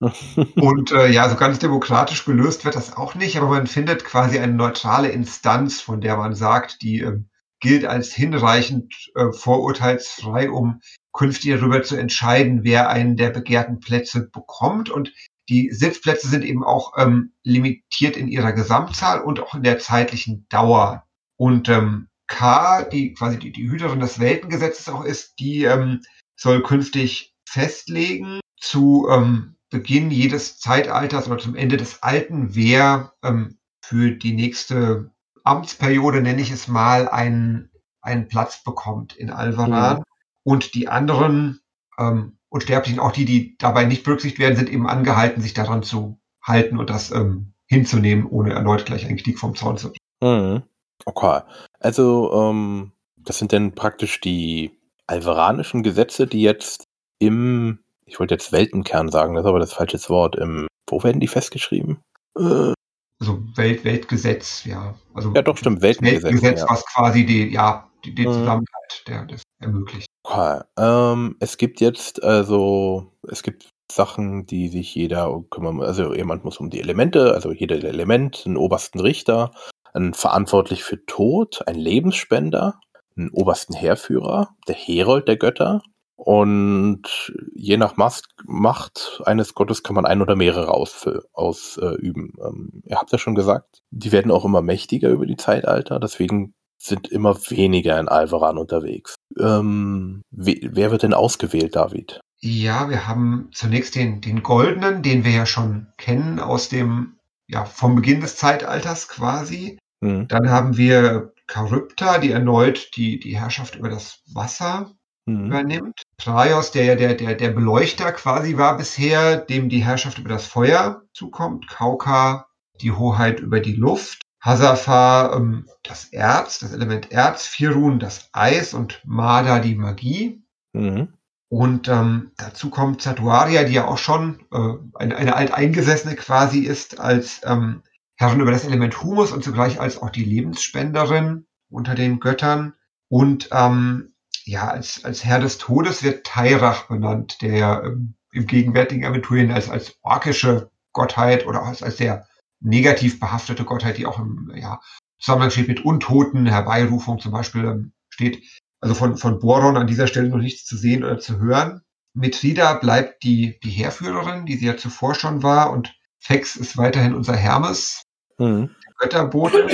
und 0.56 0.92
äh, 0.92 1.08
ja, 1.08 1.28
so 1.28 1.36
ganz 1.36 1.58
demokratisch 1.58 2.24
gelöst 2.24 2.64
wird 2.64 2.74
das 2.74 2.96
auch 2.96 3.14
nicht, 3.14 3.36
aber 3.36 3.48
man 3.48 3.66
findet 3.66 4.04
quasi 4.04 4.38
eine 4.38 4.54
neutrale 4.54 5.10
Instanz, 5.10 5.82
von 5.82 6.00
der 6.00 6.16
man 6.16 6.34
sagt, 6.34 6.80
die 6.80 7.00
äh, 7.00 7.20
gilt 7.60 7.84
als 7.84 8.14
hinreichend 8.14 8.94
äh, 9.14 9.30
vorurteilsfrei, 9.30 10.50
um 10.50 10.80
künftig 11.12 11.52
darüber 11.52 11.82
zu 11.82 11.96
entscheiden, 11.96 12.64
wer 12.64 12.88
einen 12.88 13.16
der 13.16 13.30
begehrten 13.30 13.80
Plätze 13.80 14.28
bekommt. 14.30 14.90
Und 14.90 15.12
die 15.48 15.70
Sitzplätze 15.72 16.28
sind 16.28 16.44
eben 16.44 16.64
auch 16.64 16.92
ähm, 16.96 17.32
limitiert 17.42 18.16
in 18.16 18.28
ihrer 18.28 18.52
Gesamtzahl 18.52 19.20
und 19.20 19.40
auch 19.40 19.54
in 19.54 19.62
der 19.62 19.78
zeitlichen 19.78 20.46
Dauer. 20.48 21.04
Und 21.36 21.68
ähm, 21.68 22.08
K, 22.28 22.84
die 22.84 23.14
quasi 23.14 23.38
die, 23.38 23.50
die 23.50 23.68
Hüterin 23.68 24.00
des 24.00 24.20
Weltengesetzes 24.20 24.88
auch 24.88 25.04
ist, 25.04 25.40
die 25.40 25.64
ähm, 25.64 26.02
soll 26.36 26.62
künftig 26.62 27.34
festlegen 27.44 28.40
zu 28.60 29.08
ähm, 29.10 29.56
Beginn 29.70 30.10
jedes 30.10 30.58
Zeitalters 30.58 31.28
oder 31.28 31.38
zum 31.38 31.56
Ende 31.56 31.76
des 31.76 32.02
Alten, 32.02 32.54
wer 32.54 33.12
ähm, 33.24 33.58
für 33.84 34.12
die 34.12 34.32
nächste 34.32 35.10
Amtsperiode, 35.44 36.22
nenne 36.22 36.42
ich 36.42 36.50
es 36.50 36.68
mal, 36.68 37.08
einen, 37.08 37.70
einen 38.00 38.28
Platz 38.28 38.62
bekommt 38.62 39.16
in 39.16 39.30
Alvaran. 39.30 39.98
Mhm. 39.98 40.04
Und 40.42 40.74
die 40.74 40.88
anderen 40.88 41.60
ähm, 41.98 42.38
Unsterblichen, 42.48 42.98
auch 43.00 43.12
die, 43.12 43.24
die 43.24 43.56
dabei 43.58 43.84
nicht 43.84 44.04
berücksichtigt 44.04 44.40
werden, 44.40 44.56
sind 44.56 44.70
eben 44.70 44.88
angehalten, 44.88 45.40
sich 45.40 45.54
daran 45.54 45.82
zu 45.82 46.18
halten 46.42 46.78
und 46.78 46.90
das 46.90 47.10
ähm, 47.12 47.52
hinzunehmen, 47.66 48.26
ohne 48.26 48.52
erneut 48.52 48.86
gleich 48.86 49.06
einen 49.06 49.16
Knick 49.16 49.38
vom 49.38 49.54
Zaun 49.54 49.78
zu 49.78 49.92
mhm. 50.22 50.62
Okay. 51.04 51.40
Also, 51.78 52.32
ähm, 52.34 52.92
das 53.16 53.38
sind 53.38 53.52
dann 53.52 53.72
praktisch 53.72 54.20
die 54.20 54.72
alvaranischen 55.06 55.82
Gesetze, 55.82 56.26
die 56.26 56.42
jetzt 56.42 56.84
im, 57.18 57.78
ich 58.04 58.18
wollte 58.18 58.34
jetzt 58.34 58.52
Weltenkern 58.52 59.10
sagen, 59.10 59.34
das 59.34 59.44
ist 59.44 59.48
aber 59.48 59.58
das 59.60 59.72
falsche 59.72 59.98
Wort, 60.08 60.36
im, 60.36 60.66
wo 60.88 61.02
werden 61.02 61.20
die 61.20 61.28
festgeschrieben? 61.28 62.00
Äh, 62.36 62.72
also 63.20 63.42
Welt, 63.54 63.84
Weltgesetz, 63.84 64.64
ja. 64.64 64.94
Also 65.14 65.32
ja, 65.34 65.42
doch, 65.42 65.56
stimmt, 65.56 65.82
Weltgesetz. 65.82 66.22
Weltgesetz, 66.22 66.60
ja. 66.60 66.66
was 66.68 66.84
quasi 66.86 67.26
die, 67.26 67.48
ja, 67.52 67.88
die, 68.04 68.14
den 68.14 68.28
mhm. 68.28 68.32
Zusammenhalt 68.32 69.04
der, 69.06 69.24
das 69.26 69.42
ermöglicht. 69.60 70.08
Okay. 70.22 70.60
Ähm, 70.76 71.36
es 71.40 71.56
gibt 71.56 71.80
jetzt, 71.80 72.22
also, 72.22 73.12
es 73.28 73.42
gibt 73.42 73.70
Sachen, 73.90 74.46
die 74.46 74.68
sich 74.68 74.94
jeder 74.94 75.42
kümmern, 75.50 75.82
also 75.82 76.14
jemand 76.14 76.44
muss 76.44 76.58
um 76.58 76.70
die 76.70 76.80
Elemente, 76.80 77.34
also 77.34 77.52
jeder 77.52 77.76
Element, 77.76 78.44
einen 78.46 78.56
obersten 78.56 79.00
Richter, 79.00 79.50
einen 79.92 80.14
verantwortlich 80.14 80.84
für 80.84 81.04
Tod, 81.06 81.66
einen 81.66 81.80
Lebensspender, 81.80 82.80
einen 83.16 83.30
obersten 83.30 83.74
Heerführer, 83.74 84.50
der 84.68 84.76
Herold 84.76 85.28
der 85.28 85.36
Götter. 85.36 85.82
Und 86.16 87.32
je 87.54 87.78
nach 87.78 87.96
Macht 87.96 89.22
eines 89.24 89.54
Gottes 89.54 89.82
kann 89.82 89.94
man 89.94 90.04
ein 90.04 90.20
oder 90.20 90.36
mehrere 90.36 90.68
ausüben. 90.68 91.22
Aus, 91.32 91.78
äh, 91.78 91.96
ähm, 91.96 92.82
ihr 92.84 92.96
habt 92.98 93.10
ja 93.10 93.16
schon 93.16 93.34
gesagt, 93.34 93.80
die 93.90 94.12
werden 94.12 94.30
auch 94.30 94.44
immer 94.44 94.60
mächtiger 94.60 95.08
über 95.08 95.24
die 95.24 95.38
Zeitalter, 95.38 95.98
deswegen 95.98 96.54
sind 96.80 97.08
immer 97.08 97.36
weniger 97.48 97.98
in 98.00 98.08
Alvaran 98.08 98.58
unterwegs. 98.58 99.16
Ähm, 99.38 100.22
wer 100.30 100.90
wird 100.90 101.02
denn 101.02 101.14
ausgewählt, 101.14 101.76
David? 101.76 102.20
Ja, 102.40 102.88
wir 102.88 103.06
haben 103.06 103.50
zunächst 103.52 103.94
den, 103.94 104.20
den 104.22 104.42
Goldenen, 104.42 105.02
den 105.02 105.24
wir 105.24 105.32
ja 105.32 105.46
schon 105.46 105.88
kennen 105.98 106.40
aus 106.40 106.70
dem, 106.70 107.18
ja, 107.48 107.66
vom 107.66 107.96
Beginn 107.96 108.22
des 108.22 108.36
Zeitalters 108.36 109.08
quasi. 109.08 109.78
Mhm. 110.00 110.26
Dann 110.28 110.48
haben 110.48 110.76
wir 110.78 111.34
Charybda, 111.50 112.18
die 112.18 112.30
erneut 112.30 112.96
die, 112.96 113.20
die 113.20 113.38
Herrschaft 113.38 113.76
über 113.76 113.90
das 113.90 114.22
Wasser 114.32 114.92
mhm. 115.26 115.46
übernimmt. 115.46 116.02
Traios, 116.16 116.70
der 116.70 116.84
ja 116.84 116.94
der, 116.94 117.14
der, 117.14 117.34
der 117.34 117.50
Beleuchter 117.50 118.12
quasi 118.12 118.56
war 118.56 118.78
bisher, 118.78 119.36
dem 119.36 119.68
die 119.68 119.84
Herrschaft 119.84 120.18
über 120.18 120.30
das 120.30 120.46
Feuer 120.46 121.02
zukommt. 121.12 121.68
Kauka, 121.68 122.46
die 122.80 122.92
Hoheit 122.92 123.40
über 123.40 123.60
die 123.60 123.74
Luft. 123.74 124.22
Hasafa, 124.40 125.36
ähm, 125.36 125.68
das 125.82 126.06
Erz, 126.06 126.58
das 126.60 126.72
Element 126.72 127.12
Erz. 127.12 127.46
Firun, 127.46 127.98
das 127.98 128.30
Eis 128.32 128.74
und 128.74 129.00
Mada, 129.04 129.58
die 129.58 129.74
Magie. 129.74 130.42
Mhm. 130.72 131.14
Und 131.48 131.88
ähm, 131.88 132.30
dazu 132.36 132.70
kommt 132.70 133.02
Zatuaria, 133.02 133.64
die 133.64 133.74
ja 133.74 133.86
auch 133.86 133.98
schon 133.98 134.46
äh, 134.52 134.74
eine, 134.94 135.16
eine 135.16 135.34
alteingesessene 135.34 136.14
quasi 136.14 136.60
ist 136.60 137.00
als 137.00 137.40
ähm, 137.44 137.82
Herrin 138.14 138.40
über 138.40 138.52
das 138.52 138.64
Element 138.64 139.02
Humus 139.02 139.32
und 139.32 139.42
zugleich 139.42 139.80
als 139.80 140.00
auch 140.00 140.10
die 140.10 140.24
Lebensspenderin 140.24 141.46
unter 141.68 141.94
den 141.94 142.20
Göttern. 142.20 142.74
Und 143.08 143.48
ähm, 143.52 144.14
ja, 144.44 144.68
als, 144.68 145.04
als 145.04 145.24
Herr 145.24 145.40
des 145.40 145.58
Todes 145.58 146.02
wird 146.02 146.24
Tairach 146.24 146.86
benannt, 146.86 147.42
der 147.42 147.82
ähm, 147.84 148.14
im 148.32 148.46
gegenwärtigen 148.46 149.04
Aventurien 149.04 149.50
als, 149.50 149.68
als 149.68 149.98
orkische 150.02 150.70
Gottheit 150.92 151.46
oder 151.46 151.62
als, 151.64 151.82
als 151.82 151.96
sehr 151.96 152.26
negativ 152.60 153.20
behaftete 153.20 153.64
Gottheit, 153.64 153.98
die 153.98 154.06
auch 154.06 154.18
im 154.18 154.52
ja, 154.54 154.80
Zusammenhang 155.18 155.50
steht 155.50 155.68
mit 155.68 155.84
Untoten, 155.84 156.46
Herbeirufung 156.46 157.18
zum 157.18 157.32
Beispiel 157.32 157.64
ähm, 157.64 157.92
steht. 158.08 158.42
Also 158.80 158.94
von, 158.94 159.16
von 159.16 159.38
Boron 159.38 159.76
an 159.76 159.86
dieser 159.86 160.06
Stelle 160.06 160.28
noch 160.28 160.38
nichts 160.38 160.64
zu 160.64 160.76
sehen 160.76 161.04
oder 161.04 161.18
zu 161.18 161.38
hören. 161.38 161.82
Mithriда 162.14 162.74
bleibt 162.74 163.22
die, 163.22 163.60
die 163.60 163.70
Heerführerin, 163.70 164.46
die 164.46 164.56
sie 164.56 164.66
ja 164.66 164.76
zuvor 164.76 165.14
schon 165.14 165.42
war 165.42 165.70
und 165.70 165.94
Fex 166.18 166.56
ist 166.56 166.76
weiterhin 166.76 167.14
unser 167.14 167.36
Hermes, 167.36 168.02
mhm. 168.38 168.70
Götterbote. 168.98 169.68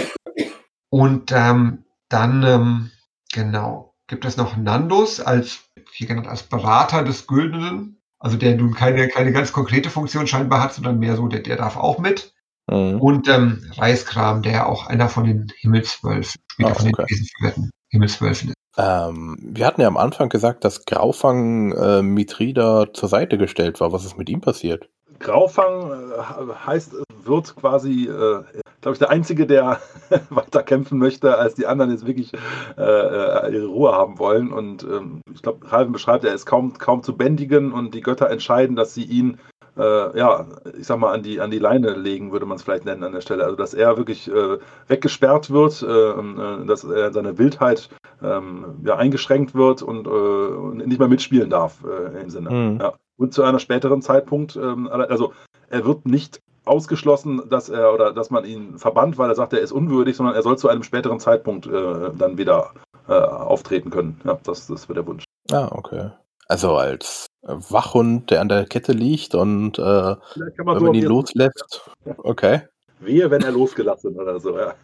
Und 0.91 1.33
ähm, 1.33 1.85
dann, 2.09 2.43
ähm, 2.45 2.91
genau, 3.33 3.95
gibt 4.07 4.25
es 4.25 4.37
noch 4.37 4.57
Nandos 4.57 5.21
als, 5.21 5.65
hier 5.93 6.07
genannt 6.07 6.29
als 6.29 6.45
Berater 6.45 7.03
des 7.03 7.27
Güldenen. 7.27 8.01
Also 8.19 8.37
der 8.37 8.57
nun 8.57 8.75
keine, 8.75 9.09
keine 9.09 9.33
ganz 9.33 9.53
konkrete 9.53 9.91
Funktion 9.91 10.27
scheinbar 10.27 10.63
hat, 10.63 10.75
sondern 10.75 10.99
mehr 10.99 11.17
so, 11.17 11.27
der, 11.29 11.41
der 11.41 11.57
darf 11.57 11.77
auch 11.77 11.99
mit. 11.99 12.35
Mhm. 12.69 13.01
Und 13.01 13.29
ähm, 13.29 13.71
Reiskram, 13.77 14.43
der 14.43 14.69
auch 14.69 14.87
einer 14.87 15.09
von 15.09 15.25
den 15.25 15.53
Himmelswölfen, 15.59 16.41
später 16.51 16.71
ah, 16.71 16.75
von 16.75 16.87
den 16.87 16.97
Wesenverwirrten 16.97 17.71
Himmelswölfen 17.89 18.49
ist. 18.51 18.57
Ähm, 18.79 19.39
wir 19.41 19.67
hatten 19.67 19.81
ja 19.81 19.87
am 19.87 19.97
Anfang 19.97 20.29
gesagt, 20.29 20.65
dass 20.65 20.85
Graufang 20.85 21.73
äh, 21.73 22.03
Mitrida 22.03 22.93
zur 22.93 23.09
Seite 23.09 23.39
gestellt 23.39 23.81
war. 23.81 23.93
Was 23.93 24.05
ist 24.05 24.19
mit 24.19 24.29
ihm 24.29 24.41
passiert? 24.41 24.89
Graufang 25.19 25.93
äh, 25.93 26.67
heißt, 26.67 26.95
wird 27.25 27.57
quasi, 27.57 28.05
äh, 28.05 28.43
glaube 28.81 28.93
ich, 28.93 28.99
der 28.99 29.11
Einzige, 29.11 29.47
der 29.47 29.81
weiter 30.31 30.63
kämpfen 30.63 30.99
möchte, 30.99 31.39
als 31.39 31.55
die 31.55 31.67
anderen 31.67 31.91
jetzt 31.91 32.07
wirklich 32.07 32.33
äh, 32.77 32.83
äh 32.83 33.55
ihre 33.55 33.67
Ruhe 33.67 33.93
haben 33.93 34.19
wollen. 34.19 34.53
Und 34.53 34.83
ähm, 34.83 35.23
ich 35.33 35.43
glaube, 35.43 35.71
Halven 35.71 35.93
beschreibt, 35.93 36.25
er 36.25 36.35
ist 36.35 36.47
kaum, 36.47 36.77
kaum 36.77 37.03
zu 37.03 37.17
bändigen 37.17 37.73
und 37.73 37.95
die 37.95 38.03
Götter 38.03 38.31
entscheiden, 38.31 38.77
dass 38.77 38.93
sie 38.93 39.05
ihn 39.05 39.39
äh, 39.77 40.19
ja, 40.19 40.47
ich 40.79 40.87
sag 40.87 40.99
mal, 40.99 41.13
an 41.13 41.23
die, 41.23 41.41
an 41.41 41.51
die 41.51 41.59
Leine 41.59 41.91
legen, 41.91 42.33
würde 42.33 42.47
man 42.47 42.57
es 42.57 42.63
vielleicht 42.63 42.85
nennen 42.85 43.05
an 43.05 43.13
der 43.13 43.21
Stelle. 43.21 43.45
Also, 43.45 43.57
dass 43.57 43.75
er 43.75 43.97
wirklich 43.97 44.31
äh, 44.31 44.59
weggesperrt 44.89 45.51
wird, 45.51 45.83
äh, 45.83 46.11
äh 46.11 46.67
dass 46.67 46.85
er 46.85 47.13
seine 47.13 47.39
Wildheit 47.39 47.91
ähm, 48.23 48.77
ja, 48.85 48.97
eingeschränkt 48.97 49.55
wird 49.55 49.83
und, 49.83 50.07
äh, 50.07 50.87
nicht 50.87 50.99
mehr 50.99 51.09
mitspielen 51.09 51.51
darf, 51.51 51.85
äh, 51.85 52.23
im 52.23 52.31
Sinne. 52.31 52.51
Mhm. 52.51 52.81
Ja. 52.81 52.95
Und 53.19 53.35
zu 53.35 53.43
einem 53.43 53.59
späteren 53.59 54.03
Zeitpunkt, 54.03 54.57
ähm, 54.57 54.89
also, 54.89 55.33
er 55.69 55.85
wird 55.85 56.07
nicht 56.07 56.41
ausgeschlossen, 56.65 57.43
dass 57.49 57.69
er 57.69 57.93
oder 57.93 58.13
dass 58.13 58.31
man 58.31 58.45
ihn 58.45 58.79
verbannt, 58.79 59.19
weil 59.19 59.31
er 59.31 59.37
sagt, 59.37 59.53
er 59.53 59.61
ist 59.61 59.73
unwürdig, 59.73 60.17
sondern 60.17 60.35
er 60.35 60.43
soll 60.43 60.59
zu 60.59 60.69
einem 60.69 60.83
späteren 60.83 61.21
Zeitpunkt 61.21 61.67
dann 61.67 62.39
wieder 62.39 62.73
auftreten 63.07 63.91
können. 63.91 64.21
Ja, 64.25 64.37
das, 64.43 64.67
das 64.67 64.89
wird 64.89 64.97
der 64.97 65.07
Wunsch. 65.07 65.25
Ah, 65.53 65.69
okay. 65.71 66.11
Also 66.49 66.77
als 66.77 67.27
Wachhund, 67.43 68.31
der 68.31 68.41
an 68.41 68.49
der 68.49 68.67
Kette 68.67 68.93
liegt 68.93 69.35
und 69.35 69.79
äh, 69.79 69.83
wenn 69.83 70.65
man 70.65 70.79
so 70.79 70.93
ihn 70.93 71.05
loslässt. 71.05 71.91
Okay. 72.19 72.63
Wehe, 73.01 73.31
wenn 73.31 73.43
er 73.43 73.53
losgelassen 73.53 74.17
oder 74.17 74.41
so, 74.41 74.59
ja. 74.59 74.75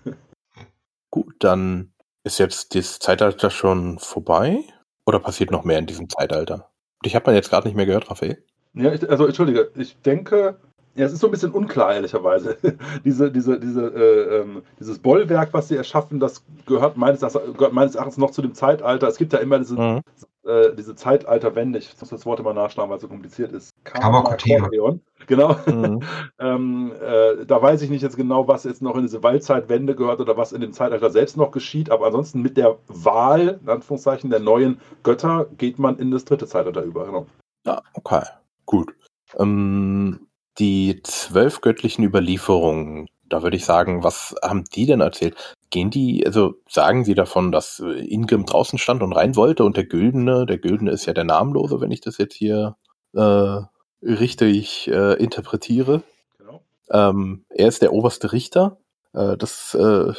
Gut, 1.11 1.35
dann 1.39 1.93
ist 2.25 2.39
jetzt 2.39 2.75
das 2.75 2.99
Zeitalter 2.99 3.51
schon 3.51 3.99
vorbei? 3.99 4.65
Oder 5.07 5.19
passiert 5.19 5.51
noch 5.51 5.65
mehr 5.65 5.79
in 5.79 5.87
diesem 5.87 6.09
Zeitalter? 6.09 6.71
Dich 7.05 7.17
hat 7.17 7.27
man 7.27 7.35
jetzt 7.35 7.51
gerade 7.51 7.67
nicht 7.67 7.77
mehr 7.77 7.87
gehört, 7.87 8.11
Raphael. 8.11 8.45
Ja, 8.75 8.93
ich, 8.93 9.09
also 9.09 9.27
entschuldige, 9.27 9.71
ich 9.75 10.01
denke, 10.03 10.57
ja, 10.95 11.07
es 11.07 11.13
ist 11.13 11.21
so 11.21 11.27
ein 11.29 11.31
bisschen 11.31 11.51
unklar, 11.51 11.95
ehrlicherweise. 11.95 12.57
diese, 13.05 13.31
diese, 13.31 13.59
diese, 13.59 13.87
äh, 13.87 14.41
ähm, 14.41 14.63
dieses 14.79 14.99
Bollwerk, 14.99 15.53
was 15.53 15.69
sie 15.69 15.77
erschaffen, 15.77 16.21
das 16.21 16.45
gehört 16.67 16.97
meines, 16.97 17.21
gehört 17.21 17.73
meines 17.73 17.95
Erachtens 17.95 18.19
noch 18.19 18.31
zu 18.31 18.43
dem 18.43 18.55
Zeitalter. 18.55 19.09
Es 19.09 19.17
gibt 19.17 19.33
ja 19.33 19.41
immer 19.41 19.59
diese, 19.59 19.75
mhm. 19.75 20.01
Äh, 20.45 20.75
diese 20.77 20.95
Zeitalterwände. 20.95 21.79
Ich 21.79 21.95
muss 22.01 22.11
das 22.11 22.27
Wort 22.27 22.41
immer 22.41 22.53
nachschlagen, 22.53 22.91
weil 22.91 22.97
es 22.97 23.03
so 23.03 23.09
kompliziert 23.09 23.53
ist. 23.53 23.71
Kammerkorteon. 23.85 25.01
Genau. 25.27 25.57
Mhm. 25.67 26.03
ähm, 26.39 26.93
äh, 27.01 27.45
da 27.47 27.63
weiß 27.63 27.83
ich 27.83 27.91
nicht 27.91 28.03
jetzt 28.03 28.17
genau, 28.17 28.49
was 28.49 28.65
jetzt 28.65 28.83
noch 28.83 28.97
in 28.97 29.03
diese 29.03 29.23
Waldzeitwende 29.23 29.95
gehört 29.95 30.21
oder 30.21 30.37
was 30.37 30.53
in 30.53 30.61
dem 30.61 30.73
Zeitalter 30.73 31.11
selbst 31.11 31.37
noch 31.37 31.51
geschieht. 31.51 31.91
Aber 31.91 32.07
ansonsten 32.07 32.43
mit 32.43 32.57
der 32.57 32.79
Wahl, 32.89 33.61
in 33.63 33.69
Anführungszeichen, 33.69 34.31
der 34.31 34.41
neuen 34.41 34.81
Götter 35.03 35.47
geht 35.59 35.79
man 35.79 35.99
in 35.99 36.11
das 36.11 36.25
dritte 36.25 36.47
Zeitalter 36.47 36.83
über. 36.83 37.07
Genau. 37.07 37.27
Ja, 37.65 37.83
okay. 37.95 38.23
Gut. 38.67 38.95
Ähm, 39.39 40.27
die 40.59 41.01
zwölf 41.03 41.61
göttlichen 41.61 42.05
Überlieferungen, 42.05 43.09
da 43.33 43.43
würde 43.43 43.57
ich 43.57 43.65
sagen, 43.65 44.05
was 44.05 44.35
haben 44.43 44.65
die 44.75 44.87
denn 44.87 45.01
erzählt? 45.01 45.37
Gehen 45.71 45.91
die, 45.91 46.27
also 46.27 46.55
sagen 46.69 47.05
sie 47.05 47.15
davon, 47.15 47.51
dass 47.51 47.81
Ingrim 47.81 48.45
draußen 48.45 48.79
stand 48.79 49.03
und 49.03 49.13
rein 49.13 49.37
wollte 49.37 49.65
und 49.65 49.77
der 49.77 49.87
Güldene, 49.87 50.45
der 50.47 50.59
Güldene 50.59 50.91
ist 50.91 51.07
ja 51.07 51.15
der 51.15 51.25
Namenlose, 51.25 51.81
wenn 51.81 51.91
ich 51.91 52.01
das 52.01 52.19
jetzt 52.19 52.35
hier 52.35 52.77
äh, 53.15 53.61
richtig 54.03 54.89
äh, 54.89 55.15
interpretiere. 55.15 56.03
Genau. 56.39 56.63
Ähm, 56.91 57.45
er 57.49 57.69
ist 57.69 57.83
der 57.83 57.93
oberste 57.93 58.33
Richter. 58.33 58.79
Äh, 59.15 59.37
das, 59.37 59.75
äh, 59.75 60.13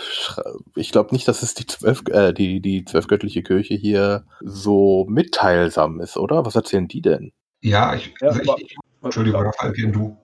ich 0.75 0.91
glaube 0.91 1.13
nicht, 1.13 1.27
dass 1.27 1.43
es 1.43 1.53
die 1.53 1.65
zwölf, 1.65 2.03
äh, 2.09 2.33
die, 2.33 2.61
die 2.61 2.85
zwölfgöttliche 2.85 3.43
Kirche 3.43 3.75
hier 3.75 4.25
so 4.41 5.05
mitteilsam 5.09 5.99
ist, 6.01 6.17
oder? 6.17 6.45
Was 6.45 6.55
erzählen 6.55 6.87
die 6.87 7.01
denn? 7.01 7.31
Ja, 7.61 7.95
ich, 7.95 8.13
also 8.21 8.39
ich, 8.57 8.75
Entschuldigung, 9.01 9.41
Raphael, 9.41 9.91
du. 9.91 10.17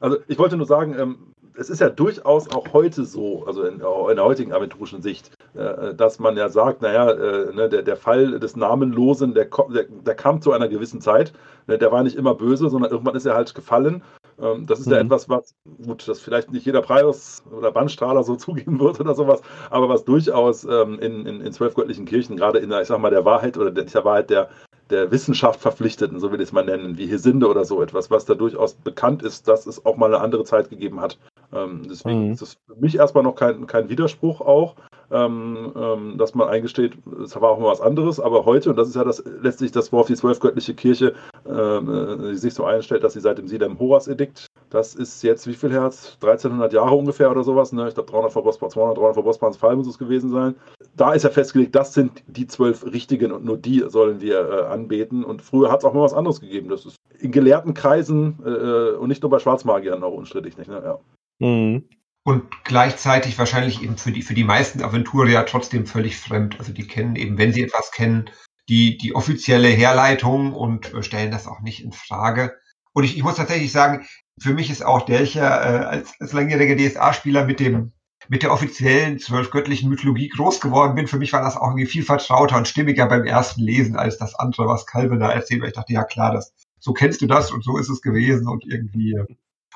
Also 0.00 0.18
ich 0.26 0.38
wollte 0.38 0.56
nur 0.56 0.66
sagen, 0.66 0.98
ähm, 0.98 1.31
es 1.56 1.70
ist 1.70 1.80
ja 1.80 1.88
durchaus 1.88 2.50
auch 2.50 2.72
heute 2.72 3.04
so, 3.04 3.44
also 3.46 3.64
in, 3.64 3.74
in 3.74 3.78
der 4.16 4.24
heutigen 4.24 4.52
aventurischen 4.52 5.02
Sicht, 5.02 5.30
äh, 5.54 5.94
dass 5.94 6.18
man 6.18 6.36
ja 6.36 6.48
sagt, 6.48 6.82
naja, 6.82 7.10
äh, 7.10 7.54
ne, 7.54 7.68
der, 7.68 7.82
der 7.82 7.96
Fall 7.96 8.38
des 8.38 8.56
Namenlosen, 8.56 9.34
der, 9.34 9.48
der, 9.74 9.84
der, 9.84 10.14
kam 10.14 10.40
zu 10.40 10.52
einer 10.52 10.68
gewissen 10.68 11.00
Zeit, 11.00 11.32
ne, 11.66 11.78
der 11.78 11.92
war 11.92 12.02
nicht 12.02 12.16
immer 12.16 12.34
böse, 12.34 12.68
sondern 12.70 12.90
irgendwann 12.90 13.16
ist 13.16 13.26
er 13.26 13.34
halt 13.34 13.54
gefallen. 13.54 14.02
Ähm, 14.40 14.66
das 14.66 14.80
ist 14.80 14.86
mhm. 14.86 14.92
ja 14.92 14.98
etwas, 15.00 15.28
was, 15.28 15.54
gut, 15.84 16.06
das 16.08 16.20
vielleicht 16.20 16.50
nicht 16.52 16.66
jeder 16.66 16.82
Preis 16.82 17.42
oder 17.50 17.70
Bandstrahler 17.70 18.22
so 18.22 18.36
zugeben 18.36 18.80
wird 18.80 19.00
oder 19.00 19.14
sowas, 19.14 19.42
aber 19.70 19.88
was 19.88 20.04
durchaus 20.04 20.64
ähm, 20.64 20.98
in, 21.00 21.26
in, 21.26 21.40
in 21.40 21.52
zwölf 21.52 21.74
göttlichen 21.74 22.06
Kirchen, 22.06 22.36
gerade 22.36 22.58
in 22.58 22.70
der, 22.70 22.82
ich 22.82 22.88
sag 22.88 22.98
mal, 22.98 23.10
der 23.10 23.24
Wahrheit 23.24 23.58
oder 23.58 23.70
der, 23.70 23.84
der 23.84 24.04
Wahrheit 24.04 24.30
der, 24.30 24.48
der 24.92 25.10
Wissenschaft 25.10 25.60
verpflichteten, 25.60 26.20
so 26.20 26.30
will 26.30 26.40
ich 26.40 26.48
es 26.48 26.52
mal 26.52 26.64
nennen, 26.64 26.98
wie 26.98 27.06
Hesinde 27.06 27.48
oder 27.48 27.64
so 27.64 27.82
etwas, 27.82 28.10
was 28.10 28.24
da 28.24 28.34
durchaus 28.34 28.74
bekannt 28.74 29.22
ist, 29.22 29.48
dass 29.48 29.66
es 29.66 29.84
auch 29.84 29.96
mal 29.96 30.14
eine 30.14 30.22
andere 30.22 30.44
Zeit 30.44 30.70
gegeben 30.70 31.00
hat. 31.00 31.18
Ähm, 31.52 31.82
deswegen 31.88 32.26
mhm. 32.26 32.32
ist 32.32 32.42
das 32.42 32.56
für 32.66 32.76
mich 32.76 32.96
erstmal 32.96 33.24
noch 33.24 33.34
kein, 33.34 33.66
kein 33.66 33.88
Widerspruch 33.88 34.40
auch, 34.40 34.76
ähm, 35.10 35.72
ähm, 35.76 36.18
dass 36.18 36.34
man 36.34 36.48
eingesteht, 36.48 36.94
es 37.22 37.34
war 37.40 37.50
auch 37.50 37.58
mal 37.58 37.68
was 37.68 37.80
anderes, 37.80 38.20
aber 38.20 38.44
heute, 38.44 38.70
und 38.70 38.76
das 38.76 38.88
ist 38.88 38.96
ja 38.96 39.04
das, 39.04 39.22
letztlich 39.40 39.72
das, 39.72 39.92
worauf 39.92 40.06
die 40.06 40.14
zwölfgöttliche 40.14 40.74
Kirche 40.74 41.14
ähm, 41.46 42.30
äh, 42.30 42.34
sich 42.34 42.54
so 42.54 42.64
einstellt, 42.64 43.04
dass 43.04 43.14
sie 43.14 43.20
seit 43.20 43.38
dem 43.38 43.48
Sidem 43.48 43.78
Horas 43.78 44.08
Edikt, 44.08 44.46
das 44.72 44.94
ist 44.94 45.22
jetzt 45.22 45.46
wie 45.46 45.54
viel 45.54 45.72
Herz? 45.72 46.16
1300 46.22 46.72
Jahre 46.72 46.94
ungefähr 46.94 47.30
oder 47.30 47.44
sowas, 47.44 47.72
ne? 47.72 47.88
ich 47.88 47.94
glaube 47.94 48.10
300 48.10 48.32
vor 48.32 48.42
Bosporus, 48.42 48.72
200, 48.72 48.96
300 48.96 49.14
vor 49.14 49.24
Bosporus 49.24 49.56
Fall 49.56 49.76
muss 49.76 49.86
es 49.86 49.98
gewesen 49.98 50.30
sein. 50.30 50.54
Da 50.96 51.12
ist 51.12 51.24
ja 51.24 51.30
festgelegt, 51.30 51.74
das 51.74 51.92
sind 51.92 52.22
die 52.26 52.46
zwölf 52.46 52.84
richtigen 52.84 53.32
und 53.32 53.44
nur 53.44 53.58
die 53.58 53.84
sollen 53.86 54.20
wir 54.20 54.48
äh, 54.50 54.72
anbeten. 54.72 55.24
Und 55.24 55.42
früher 55.42 55.70
hat 55.70 55.80
es 55.80 55.84
auch 55.84 55.92
mal 55.92 56.02
was 56.02 56.14
anderes 56.14 56.40
gegeben. 56.40 56.68
Das 56.68 56.86
ist 56.86 56.96
in 57.18 57.32
gelehrten 57.32 57.74
Kreisen 57.74 58.38
äh, 58.44 58.50
äh 58.50 58.96
und 58.96 59.08
nicht 59.08 59.22
nur 59.22 59.30
bei 59.30 59.38
Schwarzmagiern 59.38 60.02
auch 60.02 60.14
unstrittig. 60.14 60.56
Nicht, 60.56 60.70
ne? 60.70 60.82
ja. 60.82 60.98
Mhm. 61.46 61.88
Und 62.24 62.44
gleichzeitig 62.64 63.38
wahrscheinlich 63.38 63.82
eben 63.82 63.98
für 63.98 64.12
die, 64.12 64.22
für 64.22 64.34
die 64.34 64.44
meisten 64.44 64.82
Aventurier 64.82 65.44
trotzdem 65.44 65.86
völlig 65.86 66.16
fremd. 66.16 66.58
Also 66.58 66.72
die 66.72 66.86
kennen 66.86 67.16
eben, 67.16 67.36
wenn 67.36 67.52
sie 67.52 67.62
etwas 67.62 67.90
kennen, 67.90 68.30
die, 68.68 68.96
die 68.96 69.14
offizielle 69.14 69.68
Herleitung 69.68 70.54
und 70.54 70.94
äh, 70.94 71.02
stellen 71.02 71.30
das 71.30 71.46
auch 71.46 71.60
nicht 71.60 71.84
in 71.84 71.92
Frage. 71.92 72.56
Und 72.94 73.04
ich, 73.04 73.16
ich 73.16 73.22
muss 73.22 73.36
tatsächlich 73.36 73.72
sagen, 73.72 74.06
für 74.40 74.54
mich 74.54 74.70
ist 74.70 74.84
auch 74.84 75.02
Delcher 75.02 75.42
äh, 75.42 75.84
als, 75.84 76.14
als 76.20 76.32
langjähriger 76.32 76.76
DSA-Spieler 76.76 77.44
mit 77.44 77.60
dem 77.60 77.92
mit 78.28 78.42
der 78.42 78.52
offiziellen 78.52 79.18
zwölfgöttlichen 79.18 79.88
Mythologie 79.88 80.28
groß 80.28 80.60
geworden 80.60 80.94
bin. 80.94 81.06
Für 81.06 81.18
mich 81.18 81.32
war 81.32 81.42
das 81.42 81.56
auch 81.56 81.68
irgendwie 81.68 81.86
viel 81.86 82.04
vertrauter 82.04 82.56
und 82.56 82.68
stimmiger 82.68 83.06
beim 83.06 83.24
ersten 83.24 83.62
Lesen 83.62 83.96
als 83.96 84.16
das 84.18 84.34
andere, 84.34 84.66
was 84.66 84.86
Calvin 84.86 85.20
da 85.20 85.30
erzählt. 85.30 85.60
Weil 85.60 85.68
ich 85.68 85.74
dachte, 85.74 85.92
ja 85.92 86.04
klar, 86.04 86.32
das, 86.32 86.54
so 86.78 86.92
kennst 86.92 87.20
du 87.20 87.26
das 87.26 87.50
und 87.50 87.64
so 87.64 87.76
ist 87.78 87.88
es 87.88 88.00
gewesen 88.00 88.48
und 88.48 88.64
irgendwie, 88.64 89.20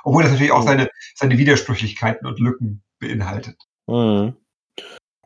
obwohl 0.04 0.22
das 0.22 0.32
natürlich 0.32 0.52
auch 0.52 0.62
seine, 0.62 0.88
seine 1.14 1.38
Widersprüchlichkeiten 1.38 2.26
und 2.26 2.38
Lücken 2.38 2.82
beinhaltet. 3.00 3.56
Mhm. 3.86 4.36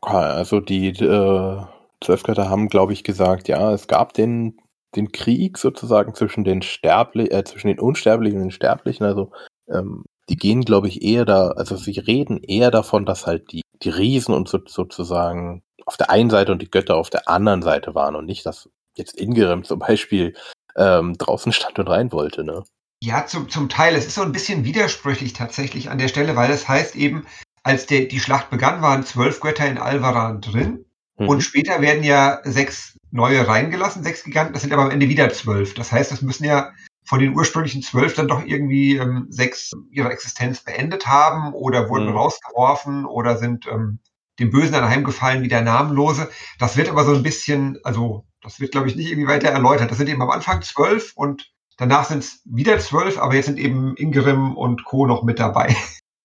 Also 0.01 0.59
die 0.59 0.87
äh, 0.87 1.61
Zwölfgötter 2.03 2.49
haben, 2.49 2.69
glaube 2.69 2.93
ich, 2.93 3.03
gesagt, 3.03 3.47
ja, 3.47 3.71
es 3.71 3.87
gab 3.87 4.13
den, 4.13 4.57
den 4.95 5.11
Krieg 5.11 5.57
sozusagen 5.57 6.13
zwischen 6.15 6.43
den 6.43 6.61
Sterblichen, 6.61 7.31
äh, 7.31 7.43
zwischen 7.43 7.67
den 7.67 7.79
Unsterblichen 7.79 8.39
und 8.39 8.45
den 8.45 8.51
Sterblichen. 8.51 9.05
Also 9.05 9.31
ähm, 9.69 10.05
die 10.29 10.37
gehen, 10.37 10.61
glaube 10.61 10.87
ich, 10.87 11.01
eher 11.01 11.25
da, 11.25 11.49
also 11.49 11.75
sie 11.75 11.99
reden 11.99 12.41
eher 12.41 12.71
davon, 12.71 13.05
dass 13.05 13.25
halt 13.25 13.51
die, 13.51 13.61
die 13.81 13.89
Riesen 13.89 14.33
und 14.33 14.47
so, 14.47 14.59
sozusagen 14.65 15.63
auf 15.85 15.97
der 15.97 16.09
einen 16.09 16.29
Seite 16.29 16.51
und 16.51 16.61
die 16.61 16.69
Götter 16.69 16.95
auf 16.95 17.09
der 17.09 17.27
anderen 17.27 17.61
Seite 17.61 17.95
waren 17.95 18.15
und 18.15 18.25
nicht, 18.25 18.45
dass 18.45 18.69
jetzt 18.95 19.19
Ingrim 19.19 19.63
zum 19.63 19.79
Beispiel 19.79 20.33
ähm, 20.75 21.17
draußen 21.17 21.51
stand 21.51 21.79
und 21.79 21.87
rein 21.87 22.11
wollte, 22.11 22.43
ne? 22.43 22.63
Ja, 23.03 23.25
zum, 23.25 23.49
zum 23.49 23.67
Teil. 23.67 23.95
Es 23.95 24.05
ist 24.05 24.15
so 24.15 24.21
ein 24.21 24.31
bisschen 24.31 24.63
widersprüchlich 24.63 25.33
tatsächlich 25.33 25.89
an 25.89 25.97
der 25.97 26.07
Stelle, 26.07 26.35
weil 26.35 26.51
es 26.51 26.67
heißt 26.67 26.95
eben, 26.95 27.25
als 27.63 27.87
der, 27.87 28.05
die 28.05 28.19
Schlacht 28.19 28.51
begann, 28.51 28.81
waren 28.81 29.03
zwölf 29.03 29.39
Götter 29.39 29.67
in 29.67 29.79
Alvaran 29.79 30.39
drin. 30.39 30.85
Mhm. 31.17 31.27
Und 31.27 31.41
später 31.41 31.81
werden 31.81 32.03
ja 32.03 32.41
sechs 32.43 32.95
neue 33.11 33.47
reingelassen, 33.47 34.03
sechs 34.03 34.23
Giganten. 34.23 34.53
Das 34.53 34.61
sind 34.61 34.73
aber 34.73 34.83
am 34.83 34.91
Ende 34.91 35.09
wieder 35.09 35.29
zwölf. 35.29 35.73
Das 35.73 35.91
heißt, 35.91 36.11
es 36.11 36.21
müssen 36.21 36.45
ja 36.45 36.71
von 37.03 37.19
den 37.19 37.35
ursprünglichen 37.35 37.81
zwölf 37.81 38.13
dann 38.13 38.27
doch 38.27 38.45
irgendwie 38.45 38.95
ähm, 38.95 39.27
sechs 39.29 39.71
ihre 39.89 40.11
Existenz 40.11 40.61
beendet 40.63 41.07
haben 41.07 41.53
oder 41.53 41.89
wurden 41.89 42.09
mhm. 42.09 42.17
rausgeworfen 42.17 43.05
oder 43.05 43.37
sind 43.37 43.67
ähm, 43.67 43.99
dem 44.39 44.49
Bösen 44.49 44.75
anheimgefallen 44.75 45.43
wie 45.43 45.47
der 45.47 45.61
Namenlose. 45.61 46.29
Das 46.57 46.77
wird 46.77 46.89
aber 46.89 47.03
so 47.03 47.13
ein 47.13 47.23
bisschen, 47.23 47.79
also 47.83 48.25
das 48.41 48.59
wird, 48.59 48.71
glaube 48.71 48.87
ich, 48.87 48.95
nicht 48.95 49.09
irgendwie 49.09 49.27
weiter 49.27 49.49
erläutert. 49.49 49.91
Das 49.91 49.97
sind 49.97 50.09
eben 50.09 50.21
am 50.21 50.29
Anfang 50.29 50.61
zwölf 50.61 51.13
und 51.15 51.51
danach 51.77 52.05
sind 52.05 52.19
es 52.19 52.41
wieder 52.45 52.79
zwölf, 52.79 53.17
aber 53.19 53.35
jetzt 53.35 53.47
sind 53.47 53.59
eben 53.59 53.95
Ingrim 53.97 54.55
und 54.55 54.83
Co. 54.85 55.05
noch 55.05 55.23
mit 55.23 55.39
dabei. 55.39 55.75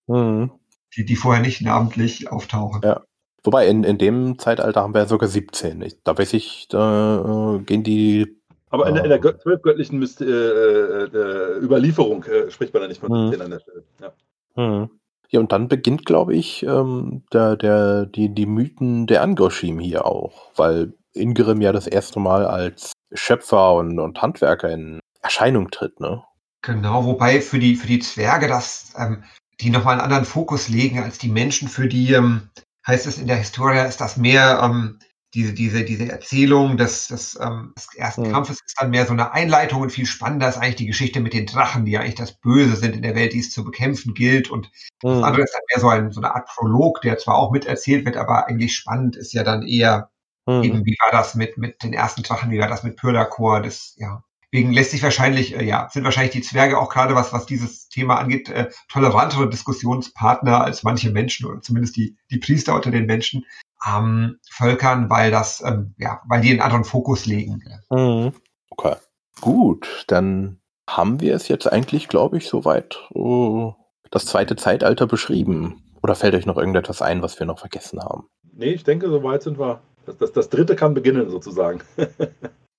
Mhm. 0.07 0.51
Die, 0.95 1.03
die 1.03 1.17
vorher 1.17 1.41
nicht 1.43 1.61
namentlich 1.61 2.31
auftauchen. 2.31 2.81
Ja. 2.81 3.03
Wobei, 3.47 3.65
in, 3.69 3.85
in 3.85 3.97
dem 3.97 4.37
Zeitalter 4.39 4.81
haben 4.81 4.93
wir 4.93 5.05
sogar 5.05 5.29
17. 5.29 5.81
Ich, 5.81 6.03
da 6.03 6.17
weiß 6.17 6.33
ich, 6.33 6.67
da 6.67 7.55
äh, 7.55 7.59
gehen 7.59 7.81
die. 7.81 8.41
Aber 8.71 8.87
in, 8.89 8.97
äh, 8.97 9.03
in 9.03 9.09
der 9.09 9.39
zwölfgöttlichen 9.39 10.03
äh, 10.03 10.25
äh, 10.25 11.57
Überlieferung 11.63 12.25
äh, 12.25 12.51
spricht 12.51 12.73
man 12.73 12.81
da 12.81 12.89
nicht 12.89 12.99
von 12.99 13.29
17 13.29 13.39
mhm. 13.39 13.45
an 13.45 13.51
der 13.51 13.59
Stelle. 13.61 13.83
Ja. 14.01 14.61
Mhm. 14.61 14.89
Ja, 15.29 15.39
und 15.39 15.53
dann 15.53 15.69
beginnt, 15.69 16.05
glaube 16.05 16.35
ich, 16.35 16.63
ähm, 16.63 17.23
der, 17.31 17.55
der, 17.55 18.05
die, 18.05 18.27
die 18.27 18.45
Mythen 18.45 19.07
der 19.07 19.23
Angoshim 19.23 19.79
hier 19.79 20.05
auch, 20.05 20.51
weil 20.57 20.91
Ingrim 21.13 21.61
ja 21.61 21.71
das 21.71 21.87
erste 21.87 22.19
Mal 22.19 22.45
als 22.45 22.91
Schöpfer 23.13 23.75
und, 23.75 23.97
und 23.97 24.21
Handwerker 24.21 24.69
in 24.69 24.99
Erscheinung 25.21 25.71
tritt, 25.71 26.01
ne? 26.01 26.21
Genau, 26.63 27.05
wobei 27.05 27.39
für 27.39 27.59
die, 27.59 27.77
für 27.77 27.87
die 27.87 27.99
Zwerge 27.99 28.49
das, 28.49 28.93
ähm, 28.97 29.23
die 29.61 29.69
nochmal 29.69 29.93
einen 29.93 30.01
anderen 30.01 30.25
Fokus 30.25 30.67
legen 30.67 30.99
als 30.99 31.17
die 31.17 31.29
Menschen, 31.29 31.69
für 31.69 31.87
die, 31.87 32.11
ähm, 32.11 32.49
heißt 32.87 33.05
es 33.05 33.17
in 33.17 33.27
der 33.27 33.35
Historia, 33.35 33.83
ist 33.83 34.01
das 34.01 34.17
mehr 34.17 34.61
ähm, 34.63 34.99
diese, 35.33 35.53
diese, 35.53 35.83
diese 35.83 36.09
Erzählung 36.09 36.77
des, 36.77 37.09
des, 37.09 37.37
ähm, 37.41 37.73
des 37.75 37.93
ersten 37.95 38.23
mhm. 38.23 38.31
Kampfes 38.31 38.61
ist 38.65 38.75
dann 38.79 38.89
mehr 38.89 39.05
so 39.05 39.11
eine 39.11 39.33
Einleitung 39.33 39.81
und 39.81 39.91
viel 39.91 40.05
spannender 40.05 40.47
ist 40.47 40.57
eigentlich 40.57 40.77
die 40.77 40.87
Geschichte 40.87 41.19
mit 41.19 41.33
den 41.33 41.45
Drachen, 41.45 41.85
die 41.85 41.91
ja 41.91 41.99
eigentlich 41.99 42.15
das 42.15 42.39
Böse 42.39 42.77
sind 42.77 42.95
in 42.95 43.01
der 43.01 43.13
Welt, 43.13 43.33
die 43.33 43.39
es 43.39 43.51
zu 43.51 43.63
bekämpfen 43.65 44.13
gilt. 44.13 44.49
Und 44.49 44.71
mhm. 45.03 45.09
das 45.09 45.23
andere 45.23 45.43
ist 45.43 45.53
dann 45.53 45.61
mehr 45.73 45.81
so, 45.81 45.89
ein, 45.89 46.11
so 46.11 46.21
eine 46.21 46.33
Art 46.33 46.47
Prolog, 46.47 47.01
der 47.01 47.17
zwar 47.17 47.35
auch 47.35 47.51
miterzählt 47.51 48.05
wird, 48.05 48.15
aber 48.15 48.47
eigentlich 48.47 48.75
spannend 48.75 49.17
ist 49.17 49.33
ja 49.33 49.43
dann 49.43 49.63
eher 49.63 50.09
mhm. 50.45 50.63
eben, 50.63 50.85
wie 50.85 50.95
war 51.01 51.11
das 51.11 51.35
mit, 51.35 51.57
mit 51.57 51.83
den 51.83 51.93
ersten 51.93 52.23
Drachen, 52.23 52.49
wie 52.49 52.59
war 52.59 52.69
das 52.69 52.83
mit 52.83 52.95
Pyrlakor, 52.95 53.61
das, 53.61 53.95
ja. 53.97 54.23
Deswegen 54.51 54.71
lässt 54.71 54.91
sich 54.91 55.03
wahrscheinlich, 55.03 55.55
äh, 55.55 55.63
ja, 55.63 55.89
sind 55.91 56.05
wahrscheinlich 56.05 56.31
die 56.31 56.41
Zwerge 56.41 56.79
auch 56.79 56.89
gerade, 56.89 57.15
was, 57.15 57.33
was 57.33 57.45
dieses 57.45 57.89
Thema 57.89 58.15
angeht, 58.15 58.49
äh, 58.49 58.69
tolerantere 58.89 59.49
Diskussionspartner 59.49 60.63
als 60.63 60.83
manche 60.83 61.11
Menschen 61.11 61.47
oder 61.47 61.61
zumindest 61.61 61.97
die, 61.97 62.17
die 62.31 62.37
Priester 62.37 62.73
unter 62.75 62.91
den 62.91 63.05
Menschen 63.05 63.45
ähm, 63.85 64.39
Völkern, 64.49 65.09
weil 65.09 65.31
das, 65.31 65.61
ähm, 65.65 65.93
ja, 65.97 66.21
weil 66.27 66.41
die 66.41 66.51
einen 66.51 66.61
anderen 66.61 66.85
Fokus 66.85 67.25
legen. 67.25 67.61
Mhm. 67.89 68.33
Okay. 68.69 68.95
Gut, 69.41 70.05
dann 70.07 70.59
haben 70.89 71.19
wir 71.19 71.35
es 71.35 71.47
jetzt 71.47 71.71
eigentlich, 71.71 72.07
glaube 72.07 72.37
ich, 72.37 72.47
soweit 72.47 72.97
uh, 73.13 73.73
das 74.09 74.25
zweite 74.25 74.55
Zeitalter 74.55 75.05
beschrieben. 75.05 75.83
Oder 76.01 76.15
fällt 76.15 76.35
euch 76.35 76.45
noch 76.45 76.57
irgendetwas 76.57 77.01
ein, 77.01 77.21
was 77.21 77.37
wir 77.39 77.45
noch 77.45 77.59
vergessen 77.59 78.01
haben? 78.01 78.27
Nee, 78.53 78.71
ich 78.71 78.83
denke, 78.83 79.09
soweit 79.09 79.43
sind 79.43 79.59
wir. 79.59 79.81
Das, 80.05 80.17
das, 80.17 80.31
das 80.31 80.49
dritte 80.49 80.75
kann 80.75 80.93
beginnen, 80.93 81.29
sozusagen. 81.29 81.81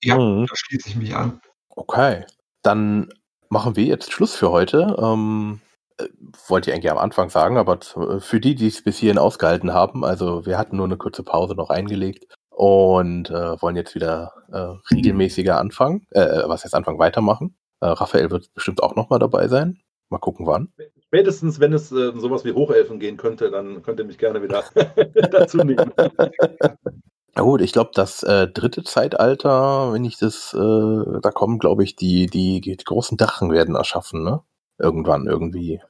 ja, 0.02 0.18
mhm. 0.18 0.46
da 0.46 0.54
schließe 0.56 0.88
ich 0.88 0.96
mich 0.96 1.14
an. 1.14 1.40
Okay. 1.78 2.24
Dann 2.62 3.08
machen 3.50 3.76
wir 3.76 3.84
jetzt 3.84 4.12
Schluss 4.12 4.34
für 4.34 4.50
heute. 4.50 4.96
Ähm, 5.00 5.60
äh, 5.98 6.08
wollte 6.48 6.70
ich 6.70 6.74
eigentlich 6.74 6.90
am 6.90 6.98
Anfang 6.98 7.30
sagen, 7.30 7.56
aber 7.56 7.78
äh, 7.96 8.20
für 8.20 8.40
die, 8.40 8.56
die 8.56 8.66
es 8.66 8.82
bis 8.82 8.98
hierhin 8.98 9.18
ausgehalten 9.18 9.72
haben, 9.72 10.04
also 10.04 10.44
wir 10.44 10.58
hatten 10.58 10.76
nur 10.76 10.86
eine 10.86 10.96
kurze 10.96 11.22
Pause 11.22 11.54
noch 11.54 11.70
eingelegt 11.70 12.26
und 12.50 13.30
äh, 13.30 13.62
wollen 13.62 13.76
jetzt 13.76 13.94
wieder 13.94 14.32
äh, 14.52 14.94
regelmäßiger 14.94 15.58
anfangen, 15.58 16.04
äh, 16.10 16.20
äh 16.20 16.48
was 16.48 16.64
jetzt 16.64 16.74
anfangen 16.74 16.98
weitermachen. 16.98 17.56
Raphael 17.80 18.32
wird 18.32 18.52
bestimmt 18.54 18.82
auch 18.82 18.96
nochmal 18.96 19.20
dabei 19.20 19.46
sein. 19.46 19.78
Mal 20.08 20.18
gucken, 20.18 20.46
wann. 20.46 20.72
Spätestens, 21.06 21.60
wenn 21.60 21.72
es 21.72 21.92
äh, 21.92 22.12
sowas 22.16 22.44
wie 22.44 22.54
Hochelfen 22.54 22.98
gehen 22.98 23.16
könnte, 23.16 23.52
dann 23.52 23.84
könnt 23.84 24.00
ihr 24.00 24.04
mich 24.04 24.18
gerne 24.18 24.42
wieder 24.42 24.64
dazu 25.30 25.58
nehmen. 25.58 25.92
Na 27.38 27.44
gut, 27.44 27.60
ich 27.60 27.72
glaube, 27.72 27.92
das 27.94 28.24
äh, 28.24 28.48
dritte 28.48 28.82
Zeitalter, 28.82 29.92
wenn 29.92 30.04
ich 30.04 30.18
das, 30.18 30.52
äh, 30.54 31.20
da 31.22 31.30
kommen, 31.30 31.60
glaube 31.60 31.84
ich, 31.84 31.94
die, 31.94 32.26
die, 32.26 32.60
die 32.60 32.76
großen 32.76 33.16
Drachen 33.16 33.52
werden 33.52 33.76
erschaffen, 33.76 34.24
ne? 34.24 34.42
irgendwann 34.76 35.28
irgendwie. 35.28 35.80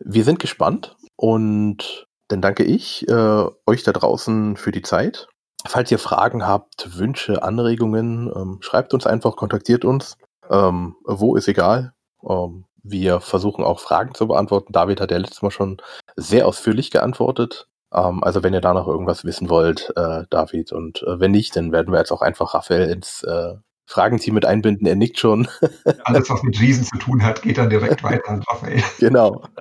Wir 0.00 0.24
sind 0.24 0.40
gespannt 0.40 0.96
und 1.14 2.08
dann 2.26 2.40
danke 2.40 2.64
ich 2.64 3.08
äh, 3.08 3.46
euch 3.64 3.84
da 3.84 3.92
draußen 3.92 4.56
für 4.56 4.72
die 4.72 4.82
Zeit. 4.82 5.28
Falls 5.64 5.88
ihr 5.92 6.00
Fragen 6.00 6.44
habt, 6.48 6.98
Wünsche, 6.98 7.44
Anregungen, 7.44 8.28
ähm, 8.34 8.58
schreibt 8.60 8.92
uns 8.92 9.06
einfach, 9.06 9.36
kontaktiert 9.36 9.84
uns. 9.84 10.16
Ähm, 10.50 10.96
wo 11.04 11.36
ist 11.36 11.46
egal. 11.46 11.92
Ähm, 12.28 12.64
wir 12.82 13.20
versuchen 13.20 13.62
auch 13.62 13.78
Fragen 13.78 14.16
zu 14.16 14.26
beantworten. 14.26 14.72
David 14.72 15.00
hat 15.00 15.12
ja 15.12 15.18
letztes 15.18 15.42
Mal 15.42 15.52
schon 15.52 15.80
sehr 16.16 16.48
ausführlich 16.48 16.90
geantwortet. 16.90 17.68
Ähm, 17.92 18.24
also 18.24 18.42
wenn 18.42 18.54
ihr 18.54 18.60
da 18.60 18.74
noch 18.74 18.88
irgendwas 18.88 19.24
wissen 19.24 19.50
wollt, 19.50 19.92
äh, 19.96 20.24
David, 20.30 20.72
und 20.72 21.02
äh, 21.02 21.20
wenn 21.20 21.30
nicht, 21.30 21.56
dann 21.56 21.72
werden 21.72 21.92
wir 21.92 21.98
jetzt 21.98 22.12
auch 22.12 22.22
einfach 22.22 22.54
Raphael 22.54 22.90
ins 22.90 23.22
äh, 23.24 23.54
Fragenteam 23.86 24.34
mit 24.34 24.46
einbinden. 24.46 24.86
Er 24.86 24.96
nickt 24.96 25.18
schon. 25.18 25.48
Alles, 26.04 26.30
was 26.30 26.42
mit 26.42 26.60
Riesen 26.60 26.84
zu 26.84 26.98
tun 26.98 27.22
hat, 27.22 27.42
geht 27.42 27.58
dann 27.58 27.70
direkt 27.70 28.02
weiter 28.02 28.28
an 28.28 28.42
Raphael. 28.48 28.82
Genau. 28.98 29.44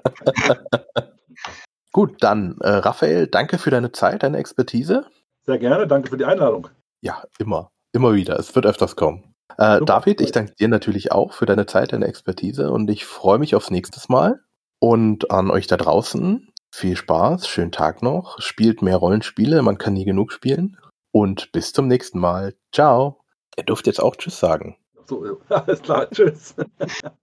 Gut, 1.93 2.23
dann 2.23 2.57
äh, 2.61 2.69
Raphael, 2.69 3.27
danke 3.27 3.57
für 3.57 3.69
deine 3.69 3.91
Zeit, 3.91 4.23
deine 4.23 4.37
Expertise. 4.37 5.07
Sehr 5.45 5.57
gerne, 5.57 5.87
danke 5.87 6.09
für 6.09 6.17
die 6.17 6.23
Einladung. 6.23 6.69
Ja, 7.01 7.23
immer, 7.37 7.71
immer 7.91 8.13
wieder. 8.13 8.39
Es 8.39 8.55
wird 8.55 8.65
öfters 8.65 8.95
kommen. 8.95 9.33
Äh, 9.57 9.81
David, 9.81 10.21
ich 10.21 10.31
danke 10.31 10.55
dir 10.55 10.69
natürlich 10.69 11.11
auch 11.11 11.33
für 11.33 11.45
deine 11.45 11.65
Zeit, 11.65 11.91
deine 11.91 12.07
Expertise 12.07 12.71
und 12.71 12.89
ich 12.89 13.05
freue 13.05 13.39
mich 13.39 13.55
aufs 13.55 13.71
nächste 13.71 13.99
Mal. 14.09 14.39
Und 14.79 15.29
an 15.29 15.51
euch 15.51 15.67
da 15.67 15.77
draußen, 15.77 16.50
viel 16.71 16.95
Spaß, 16.95 17.47
schönen 17.47 17.71
Tag 17.71 18.01
noch, 18.01 18.41
spielt 18.41 18.81
mehr 18.81 18.97
Rollenspiele, 18.97 19.61
man 19.61 19.77
kann 19.77 19.93
nie 19.93 20.05
genug 20.05 20.31
spielen. 20.31 20.77
Und 21.11 21.51
bis 21.51 21.73
zum 21.73 21.87
nächsten 21.87 22.19
Mal. 22.19 22.55
Ciao. 22.71 23.19
Er 23.57 23.63
durfte 23.63 23.89
jetzt 23.89 23.99
auch 23.99 24.15
Tschüss 24.15 24.39
sagen. 24.39 24.77
So, 25.05 25.41
alles 25.49 25.81
klar, 25.81 26.09
Tschüss. 26.09 26.55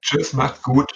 tschüss, 0.02 0.34
macht 0.34 0.62
gut. 0.62 0.92